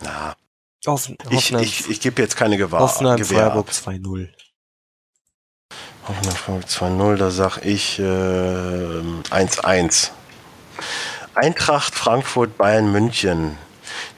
[0.00, 0.34] na,
[0.86, 2.80] Hoffen, ich, ich, ich gebe jetzt keine Gewahr.
[2.80, 3.74] Hoffenheim Gewehr Freiburg ab.
[3.74, 4.28] 2-0.
[6.08, 10.10] Hoffenheim Freiburg 2-0, da sag ich ähm, 1-1.
[11.34, 13.58] Eintracht Frankfurt, Bayern München.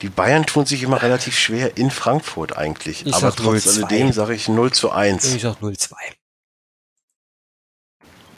[0.02, 3.06] Die Bayern tun sich immer relativ schwer in Frankfurt eigentlich.
[3.06, 3.84] Ich aber trotz 0-2.
[3.84, 5.34] alledem sage ich 0 zu 1.
[5.34, 5.92] Ich sag 0-2.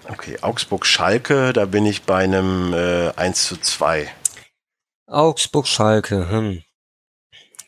[0.08, 4.08] Okay, Augsburg-Schalke, da bin ich bei einem äh, 1 zu 2.
[5.06, 6.62] Augsburg-Schalke, hm.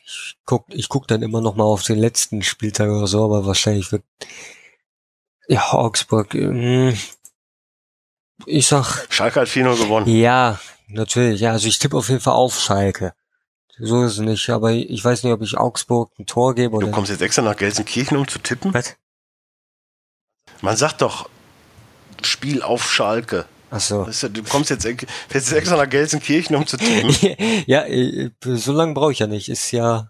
[0.05, 3.45] Ich guck, ich guck dann immer noch mal auf den letzten Spieltag oder so, aber
[3.45, 4.03] wahrscheinlich wird
[5.47, 6.33] ja Augsburg.
[6.33, 6.97] Hm,
[8.45, 10.07] ich sag Schalke hat 4-0 gewonnen.
[10.07, 11.41] ja, natürlich.
[11.41, 13.13] Ja, also ich tippe auf jeden Fall auf Schalke.
[13.79, 16.87] So ist es nicht, aber ich weiß nicht, ob ich Augsburg ein Tor gebe oder.
[16.87, 18.73] Du kommst jetzt extra nach Gelsenkirchen, um zu tippen?
[18.73, 18.95] Was?
[20.61, 21.29] Man sagt doch
[22.21, 23.45] Spiel auf Schalke.
[23.71, 24.05] Ach so.
[24.29, 27.63] Du, kommst jetzt, jetzt extra nach Gelsenkirchen, um zu tippen.
[27.67, 29.47] ja, äh, so lange brauche ich ja nicht.
[29.47, 30.09] Ist ja,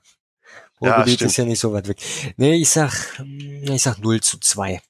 [0.82, 1.32] Ja, Ruhrgebiet stimmt.
[1.32, 1.98] ist ja nicht so weit weg.
[2.38, 3.22] Nee, ich sag,
[3.62, 4.82] ich sag 0 zu 2.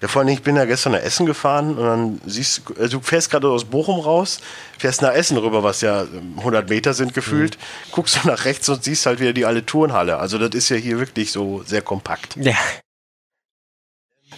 [0.00, 2.98] Ja, vor allem, ich bin ja gestern nach Essen gefahren und dann siehst du, also
[2.98, 4.40] du fährst gerade aus Bochum raus,
[4.78, 7.92] fährst nach Essen rüber, was ja ähm, 100 Meter sind gefühlt, Mhm.
[7.92, 10.18] guckst du nach rechts und siehst halt wieder die alte Turnhalle.
[10.18, 12.36] Also das ist ja hier wirklich so sehr kompakt.
[12.36, 12.56] Ja,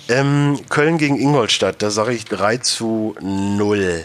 [0.08, 4.04] Ähm, Köln gegen Ingolstadt, da sage ich 3 zu 0.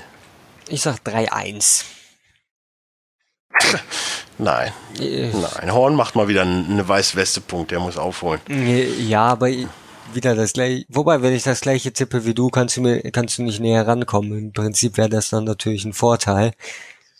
[0.70, 1.84] ich sag 3-1.
[4.39, 5.72] Nein, Äh, nein.
[5.74, 8.41] Horn macht mal wieder eine Weißweste-Punkt, der muss aufholen.
[8.49, 9.49] äh, Ja, aber
[10.16, 10.86] wieder das gleiche.
[10.89, 13.86] Wobei, wenn ich das gleiche tippe wie du, kannst du mir, kannst du nicht näher
[13.88, 14.38] rankommen.
[14.38, 16.53] Im Prinzip wäre das dann natürlich ein Vorteil.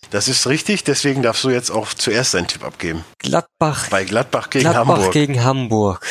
[0.10, 3.06] Das ist richtig, deswegen darfst du jetzt auch zuerst deinen Tipp abgeben.
[3.20, 5.14] Gladbach, Bei Gladbach gegen Gladbach Hamburg.
[5.14, 6.06] gegen Hamburg.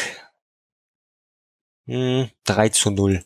[1.87, 3.23] Hm, 3 zu 0.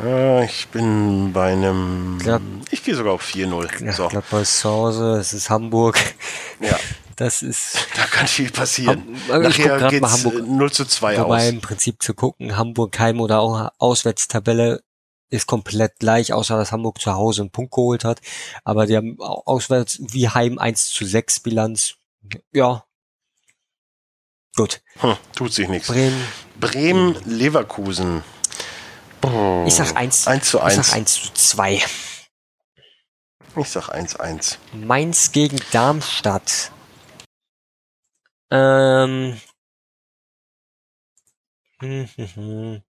[0.00, 2.18] Äh, ich bin bei einem.
[2.22, 3.68] Glad- ich gehe sogar auf 4-0.
[3.84, 5.98] Ja, So, Gladbach ist zu Hause, es ist Hamburg.
[6.60, 6.78] ja,
[7.18, 9.18] Das ist, da kann viel passieren.
[9.28, 10.34] Ham- ich Nachher geht's Hamburg.
[10.38, 11.48] äh, 0 zu 2 wobei aus.
[11.48, 14.82] im Prinzip zu gucken, Hamburg Heim oder auch Auswärtstabelle
[15.30, 18.20] ist komplett gleich, außer dass Hamburg zu Hause einen Punkt geholt hat.
[18.64, 21.94] Aber die haben au- auswärts wie Heim 1 zu 6 Bilanz.
[22.52, 22.84] Ja.
[24.56, 24.80] Gut.
[25.00, 25.88] Hm, tut sich nichts.
[25.88, 26.24] Bremen.
[26.58, 28.22] Bremen, Leverkusen.
[29.22, 30.76] Oh, Ich sag 1, 1 zu ich 1.
[30.76, 31.82] sag 1 zu 2.
[33.56, 34.56] Ich sag 1-1.
[34.72, 36.70] Mainz gegen Darmstadt.
[38.50, 39.40] Ähm.
[41.80, 42.82] hm, hm, hm.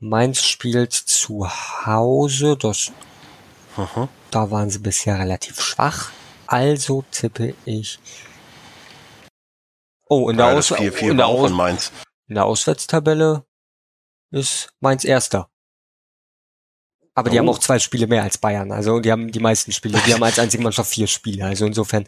[0.00, 1.48] Mainz spielt zu
[1.86, 2.56] Hause.
[2.56, 2.92] Das,
[3.76, 4.08] Mhm.
[4.30, 6.12] da waren sie bisher relativ schwach.
[6.46, 7.98] Also tippe ich.
[10.08, 11.92] Oh, in der, Ja, Aus das 4-4 in der, Aus in Mainz.
[12.28, 13.46] in der Auswärtstabelle
[14.30, 15.50] ist Mainz Erster.
[17.14, 17.40] Aber die Oh.
[17.40, 18.72] haben auch zwei Spiele mehr als Bayern.
[18.72, 20.00] Also die haben die meisten Spiele.
[20.06, 21.44] Die haben als einzige Mannschaft vier Spiele.
[21.46, 22.06] Also insofern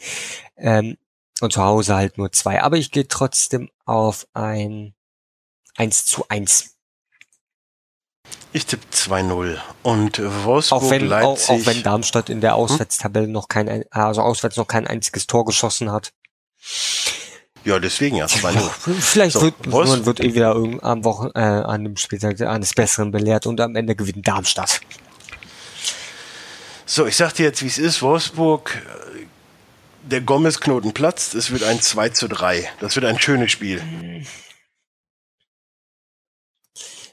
[0.57, 0.99] ähm,
[1.41, 2.63] und zu Hause halt nur zwei.
[2.63, 4.95] Aber ich gehe trotzdem auf ein
[5.77, 6.73] 1 zu 1.
[8.53, 9.59] Ich tippe 2-0.
[9.83, 11.51] Und Wolfsburg, Auch wenn, auch, Leipzig.
[11.51, 15.45] auch wenn Darmstadt in der Auswärtstabelle noch kein, ein- also auswärts noch kein einziges Tor
[15.45, 16.13] geschossen hat.
[17.65, 18.59] ja, deswegen ja, 2-0.
[18.99, 22.73] Vielleicht So, wird, Wolfs- man wird eh wieder am Wochen, äh, an dem Spieltag eines
[22.73, 24.81] Besseren belehrt und am Ende gewinnt Darmstadt.
[26.87, 28.01] So, ich sag dir jetzt, wie es ist.
[28.03, 28.75] Wolfsburg,
[29.17, 29.26] äh,
[30.07, 31.35] der Gomez-Knoten platzt.
[31.35, 32.71] Es wird ein 2 zu 3.
[32.81, 33.83] Das wird ein schönes Spiel.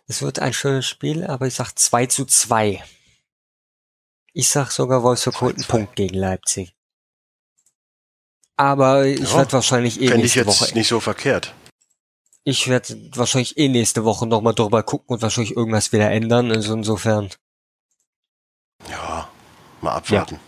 [0.07, 2.83] Es wird ein schönes Spiel, aber ich sag 2 zu 2.
[4.33, 5.67] Ich sag sogar Wolfsburg holt einen 2-2.
[5.69, 6.75] Punkt gegen Leipzig.
[8.57, 10.73] Aber ich Ja, werde wahrscheinlich eh Fände ich nächste jetzt Woche.
[10.75, 11.53] nicht so verkehrt.
[12.43, 16.51] Ich werde wahrscheinlich eh nächste Woche nochmal drüber gucken und wahrscheinlich irgendwas wieder ändern.
[16.51, 17.29] Also insofern.
[18.89, 19.29] Ja,
[19.81, 20.39] mal abwarten.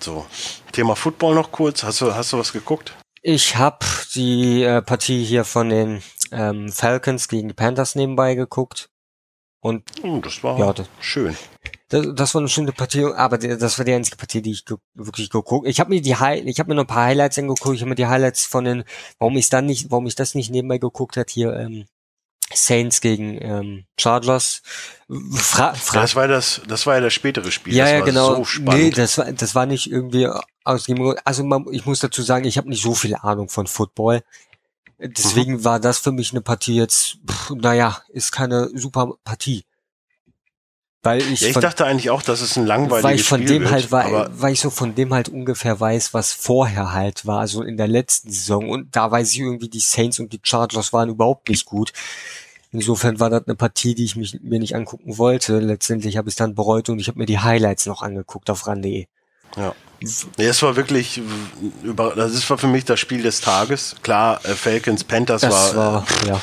[0.00, 0.26] So,
[0.72, 1.82] Thema Football noch kurz.
[1.82, 2.94] Hast du, hast du was geguckt?
[3.22, 3.84] Ich habe
[4.14, 8.88] die äh, Partie hier von den ähm, Falcons gegen die Panthers nebenbei geguckt.
[9.60, 11.36] Und Hm, das war Ja, das- schön.
[11.88, 14.76] das, das war eine schöne Partie, aber das war die einzige Partie, die ich ge
[14.94, 15.66] wirklich geguckt.
[15.66, 17.74] Ich habe mir die Hi ich habe mir noch ein paar Highlights angeguckt.
[17.74, 18.84] Ich habe mir die Highlights von den,
[19.18, 21.86] warum ich dann nicht, warum ich das nicht nebenbei geguckt hat hier ähm,
[22.64, 24.62] Saints gegen ähm, Chargers.
[25.34, 27.74] Fra fra das war das, das war ja das spätere Spiel.
[27.74, 28.44] ja, ja, genau.
[28.44, 30.28] so nee, das war, das war nicht irgendwie
[30.64, 33.66] aus dem Also man, ich muss dazu sagen, ich habe nicht so viel Ahnung von
[33.66, 34.22] Football.
[34.98, 35.64] Deswegen Mhm.
[35.64, 39.64] war das für mich eine Partie jetzt, pff, naja, ist keine super Partie.
[41.02, 43.40] Weil ich, ja, ich von, dachte eigentlich auch, dass es ein langweiliges weil ich von
[43.40, 46.92] Spiel dem wird, halt, war, weil ich so von dem halt ungefähr weiß, was vorher
[46.92, 48.68] halt war, also in der letzten Saison.
[48.68, 51.92] Und da weiß ich irgendwie, die Saints und die Chargers waren überhaupt nicht gut.
[52.70, 55.58] Insofern war das eine Partie, die ich mich, mir nicht angucken wollte.
[55.58, 58.66] Letztendlich habe ich es dann bereut und ich habe mir die Highlights noch angeguckt auf
[58.66, 59.06] ran.de.
[59.56, 59.74] ja.
[60.36, 61.20] Nee, es war wirklich
[61.82, 63.96] über, das ist war für mich das Spiel des Tages.
[64.04, 66.40] Klar, äh, Falcons, Panthers Das war, war, ja.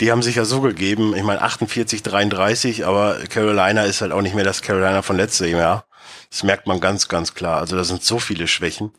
[0.00, 1.16] die haben sich ja so gegeben.
[1.16, 5.56] Ich meine 48, 33, aber Carolina ist halt auch nicht mehr das Carolina von letztem
[5.56, 5.86] Jahr.
[6.30, 7.60] Das merkt man ganz, ganz klar.
[7.60, 8.92] Also da sind so viele Schwächen.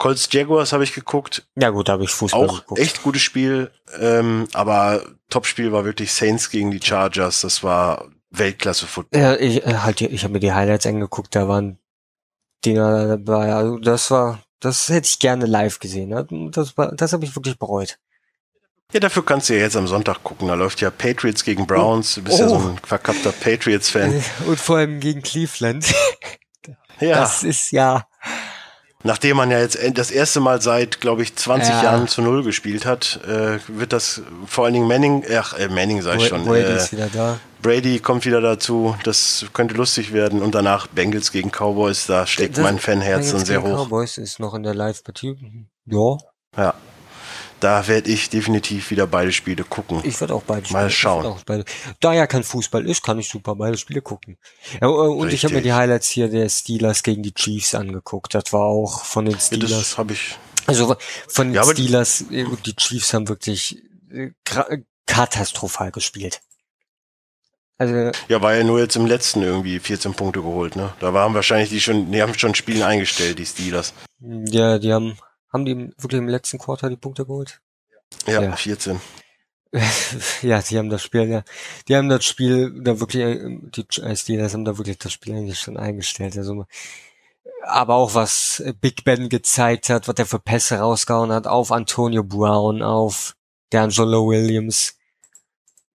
[0.00, 1.46] Colts Jaguars habe ich geguckt.
[1.56, 2.80] Ja gut, da habe ich Fußball Auch geguckt.
[2.80, 3.70] echt gutes Spiel.
[4.00, 7.42] Ähm, aber Topspiel war wirklich Saints gegen die Chargers.
[7.42, 9.20] Das war Weltklasse-Football.
[9.20, 11.78] Ja, ich, äh, halt, ich habe mir die Highlights angeguckt, da waren
[12.64, 13.52] Dinger dabei.
[13.52, 16.08] Also das war, das hätte ich gerne live gesehen.
[16.08, 16.26] ne?
[16.50, 17.98] Das, war, das habe ich wirklich bereut.
[18.92, 20.48] Ja, dafür kannst du ja jetzt am Sonntag gucken.
[20.48, 22.14] Da läuft ja Patriots gegen Browns.
[22.14, 22.68] Du bist ja so Oh.
[22.70, 24.24] ein verkappter Patriots-Fan.
[24.46, 25.92] Und vor allem gegen Cleveland.
[27.00, 28.06] Ja, Das ist ja.
[29.02, 31.82] Nachdem man ja jetzt das erste Mal seit, glaube ich, 20 Ja.
[31.84, 36.02] Jahren zu Null gespielt hat, äh, wird das vor allen Dingen Manning, ach, äh, Manning
[36.02, 37.38] sag ich schon, Brady äh, ist wieder da.
[37.62, 38.96] Brady kommt wieder dazu.
[39.04, 40.40] Das könnte lustig werden.
[40.40, 42.06] Und danach Bengals gegen Cowboys.
[42.06, 43.84] Da schlägt Das- mein Fanherz dann sehr hoch.
[43.86, 45.36] Cowboys ist noch in der Live-Partie.
[45.86, 46.16] Ja,
[46.56, 46.74] Ja.
[47.60, 50.00] Da werde ich definitiv wieder beide Spiele gucken.
[50.04, 51.36] ich werde auch beide Mal ich schauen.
[51.46, 51.64] beide.
[52.00, 54.38] Da ja kein Fußball ist, kann ich super beide Spiele gucken.
[54.80, 55.62] Ja, und ich habe mir Richtig.
[55.70, 58.34] die Highlights hier der Steelers gegen die Chiefs angeguckt.
[58.34, 59.70] Das war auch von den Ja, Steelers.
[59.70, 60.36] das habe ich.
[60.66, 60.96] Also
[61.28, 64.30] von den Ja, Steelers, äh, die Chiefs haben wirklich äh,
[65.06, 66.40] katastrophal gespielt.
[67.78, 70.92] Also Ja, war ja nur jetzt im letzten irgendwie 14 Punkte geholt, ne?
[71.00, 73.94] Da waren wahrscheinlich die schon, die haben schon Spielen eingestellt, die Steelers.
[74.20, 75.16] ja, die haben
[75.52, 77.60] haben die wirklich im letzten Quarter die Punkte geholt?
[78.26, 78.56] Ja, Ja.
[78.56, 79.00] 14.
[80.42, 81.44] ja, die haben das Spiel, ja,
[81.86, 85.34] die haben das Spiel da wirklich, äh, die äh, Steelers haben da wirklich das Spiel
[85.34, 86.36] eigentlich schon eingestellt.
[86.36, 86.66] Also,
[87.62, 92.24] aber auch was Big Ben gezeigt hat, was er für Pässe rausgehauen hat auf Antonio
[92.24, 93.36] Brown, auf
[93.72, 94.96] D'Angelo Williams,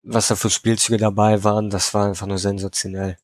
[0.03, 3.17] was da für Spielzüge dabei waren, das war einfach nur sensationell.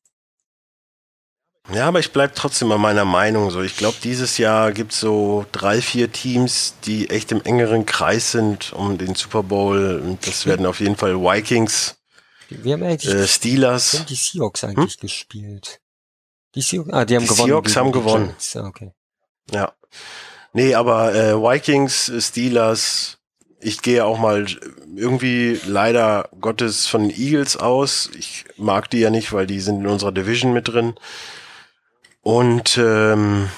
[1.73, 3.61] Ja, aber ich bleib trotzdem bei meiner Meinung so.
[3.61, 8.73] Ich glaube, dieses Jahr gibt's so drei, vier Teams, die echt im engeren Kreis sind
[8.73, 10.01] um den Super Bowl.
[10.03, 11.95] Und das werden auf jeden Fall Vikings,
[12.49, 13.93] Wir haben eigentlich äh, Steelers.
[13.99, 15.79] haben die Seahawks eigentlich gespielt.
[16.55, 17.47] Die Seahawks, ah, die haben Die gewonnen.
[17.47, 18.35] Seahawks haben gewonnen.
[18.55, 18.91] Ah, okay.
[19.51, 19.71] Ja.
[20.53, 23.19] Nee, aber äh, Vikings, äh, Steelers,
[23.61, 24.45] ich gehe auch mal
[24.95, 28.09] irgendwie leider Gottes von den Eagles aus.
[28.17, 30.95] Ich mag die ja nicht, weil die sind in unserer Division mit drin.
[32.22, 33.49] Und ähm,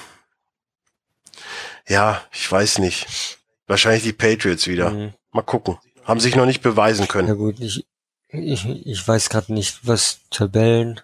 [1.86, 3.38] ja, ich weiß nicht.
[3.66, 4.90] Wahrscheinlich die Patriots wieder.
[4.90, 5.14] Mhm.
[5.32, 5.78] Mal gucken.
[6.04, 7.36] Haben sich noch nicht beweisen Na können.
[7.36, 7.86] gut, ich,
[8.28, 11.00] ich, ich weiß gerade nicht, was Tabellen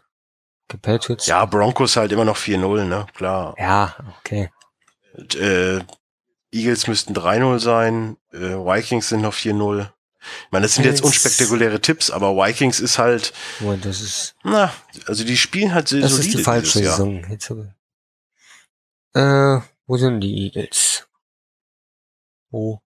[0.72, 1.26] die Patriots.
[1.26, 3.06] Ja, Broncos halt immer noch 4-0, ne?
[3.14, 3.54] Klar.
[3.58, 4.50] Ja, okay.
[5.14, 5.80] Und, äh,
[6.52, 9.88] Eagles müssten 3-0 sein, äh, Vikings sind noch 4-0.
[10.20, 14.72] Ich meine, das sind jetzt unspektakuläre Tipps, aber Vikings ist halt, Moment, das ist, na,
[15.06, 16.78] also die spielen halt sehr das solide ist die falsche.
[16.80, 17.24] Saison.
[17.30, 17.50] Jetzt
[19.14, 21.08] äh, wo sind die Eagles?
[22.50, 22.80] Wo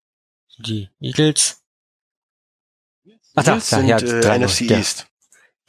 [0.48, 1.62] sind die Eagles?
[3.34, 4.78] Ach, da, Eagles da, sind ja, äh, 3-0, NFC ja.
[4.78, 5.06] East.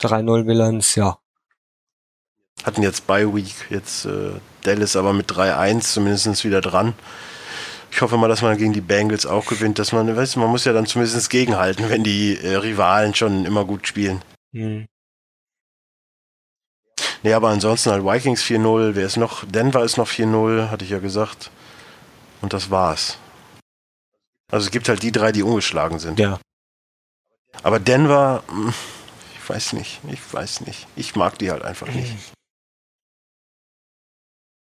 [0.02, 1.20] 3-0 Bilanz, ja.
[2.64, 4.32] Hatten jetzt Bye Week, jetzt äh,
[4.62, 6.94] Dallas aber mit 3-1 zumindest wieder dran.
[7.95, 10.49] Ich hoffe mal, dass man gegen die Bengals auch gewinnt, dass man, weißt du, man
[10.49, 14.22] muss ja dann zumindest gegenhalten, wenn die äh, Rivalen schon immer gut spielen.
[14.51, 14.85] Hm.
[17.23, 19.45] Nee, aber ansonsten halt Vikings 4-0, wer ist noch?
[19.45, 21.51] Denver ist noch 4-0, hatte ich ja gesagt.
[22.41, 23.17] Und das war's.
[24.51, 26.19] Also es gibt halt die drei, die ungeschlagen sind.
[26.19, 26.41] Ja.
[27.63, 28.73] Aber Denver, hm,
[29.35, 30.85] ich weiß nicht, ich weiß nicht.
[30.97, 32.13] Ich mag die halt einfach nicht.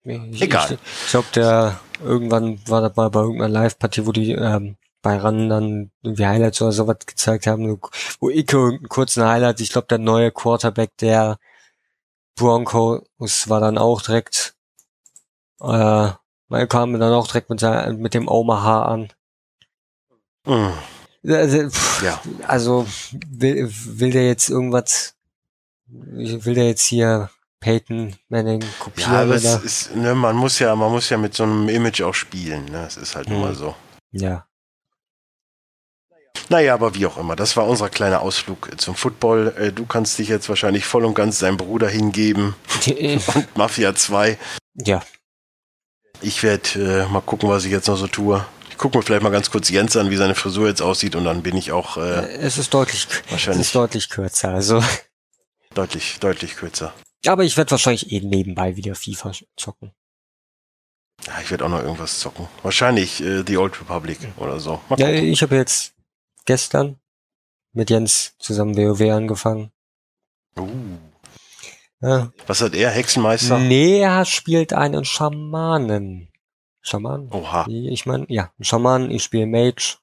[0.04, 0.72] Ich, Egal.
[0.72, 5.16] Ich, ich glaube, der irgendwann war das mal bei irgendeiner Live-Partie, wo die ähm, bei
[5.18, 7.80] RAN dann irgendwie Highlights oder sowas gezeigt haben,
[8.20, 11.38] wo Ike irgendeinen kurzen Highlight, ich glaube, der neue Quarterback der
[12.34, 14.56] Broncos war dann auch direkt,
[15.60, 16.10] äh,
[16.48, 19.08] man kam dann auch direkt mit, seinem, mit dem Omaha an.
[20.44, 20.72] Hm,
[21.26, 22.20] Also, pff, ja.
[22.46, 22.86] also
[23.28, 25.14] will, will der jetzt irgendwas,
[25.86, 27.30] will der jetzt hier
[27.66, 29.64] Peyton Manning kopieren Ja, aber es oder?
[29.64, 32.66] ist, ne, man muss ja, man muss ja mit so einem Image auch spielen.
[32.66, 32.84] Ne?
[32.86, 33.40] Es ist halt Hm.
[33.40, 33.74] mal so.
[34.12, 34.46] Ja.
[36.48, 37.34] Naja, aber wie auch immer.
[37.34, 39.52] Das war unser kleiner Ausflug zum Football.
[39.58, 42.54] Äh, Du kannst dich jetzt wahrscheinlich voll und ganz deinem Bruder hingeben
[43.34, 44.38] und Mafia 2.
[44.74, 45.02] ja.
[46.22, 48.46] Ich werde äh, mal gucken, was ich jetzt noch so tue.
[48.70, 51.24] Ich gucke mir vielleicht mal ganz kurz Jens an, wie seine Frisur jetzt aussieht und
[51.24, 54.82] dann bin ich auch äh, Es ist deutlich, es wahrscheinlich ist deutlich kürzer, also.
[55.74, 56.94] deutlich, deutlich kürzer.
[57.28, 59.92] Aber ich werde wahrscheinlich eh nebenbei wieder FIFA zocken.
[61.26, 62.46] Ja, ich werde auch noch irgendwas zocken.
[62.62, 64.80] Wahrscheinlich äh, The Old Republic oder so.
[64.96, 65.94] Ja, ich habe jetzt
[66.44, 67.00] gestern
[67.72, 69.72] mit Jens zusammen WoW angefangen.
[70.58, 70.98] Uh,
[72.00, 72.32] Ja.
[72.46, 72.90] was hat er?
[72.90, 73.58] Hexenmeister?
[73.58, 76.30] Nee, er spielt einen Schamanen.
[76.82, 77.28] Schaman?
[77.32, 77.66] Oha.
[77.68, 79.96] Ich meine, ja, einen Schamanen, ich spiele Mage.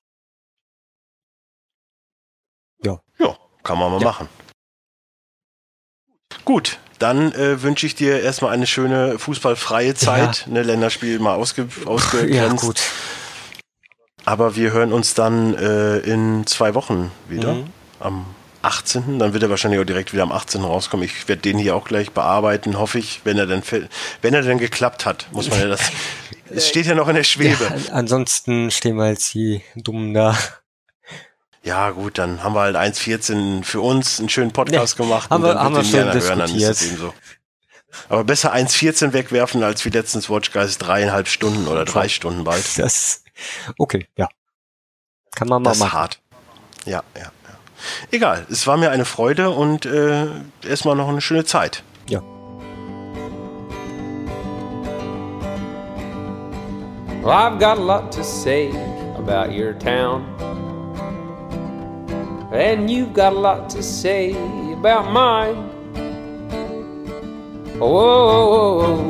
[2.84, 3.00] Ja,
[3.64, 4.08] kann man mal Ja.
[4.08, 4.28] machen.
[6.44, 10.46] Gut, Dann äh, wünsche ich dir erstmal eine schöne fußballfreie Zeit.
[10.46, 10.54] Ja.
[10.54, 12.64] Ne, Länderspiel mal ausge, ausgegrenzt.
[12.64, 12.82] Ja, gut.
[14.24, 17.56] Aber wir hören uns dann äh, in zwei Wochen wieder.
[17.56, 17.66] Mhm.
[18.00, 18.26] Am
[18.62, 19.20] 18.
[19.20, 20.64] Dann wird er wahrscheinlich auch direkt wieder am 18.
[20.64, 21.06] rauskommen.
[21.06, 23.64] Ich werde den hier auch gleich bearbeiten, hoffe ich, wenn er denn
[24.22, 25.82] wenn er denn geklappt hat, muss man ja das.
[26.50, 27.66] es steht ja noch in der Schwebe.
[27.66, 30.38] Ja, ansonsten stehen wir als die Dummen da.
[31.64, 35.44] Ja, gut, dann haben wir halt 1.14 für uns einen schönen Podcast ja, gemacht haben
[35.44, 37.14] und dann wir, haben wir hören, dann ist es eben so.
[38.10, 42.66] Aber besser 1.14 wegwerfen, als wie letztens Watch Guys dreieinhalb Stunden oder drei Stunden bald.
[42.78, 43.24] Das,
[43.78, 44.28] okay, ja.
[45.36, 45.90] Kann man mal das machen.
[45.90, 46.20] Ist hart.
[46.86, 47.32] Ja, ja.
[48.12, 50.28] Egal, es war mir eine Freude und äh,
[50.68, 51.84] erstmal noch eine schöne Zeit.
[52.08, 52.22] Ja.
[57.22, 58.70] Well, I've got a lot to say
[59.18, 60.26] about your town.
[62.54, 64.32] And you've got a lot to say
[64.74, 65.56] about mine.
[67.80, 69.10] Whoa, whoa, whoa.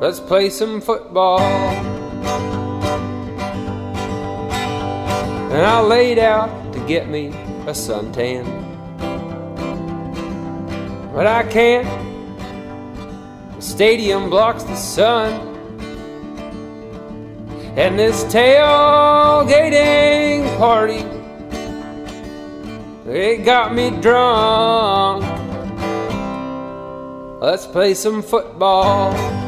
[0.00, 1.38] let's play some football.
[5.52, 8.44] And I laid out to get me a suntan.
[11.14, 11.86] But I can't.
[13.54, 15.32] The stadium blocks the sun.
[17.76, 18.98] And this tailgating
[20.58, 21.04] party,
[23.14, 25.22] it got me drunk.
[27.40, 29.41] Let's play some football.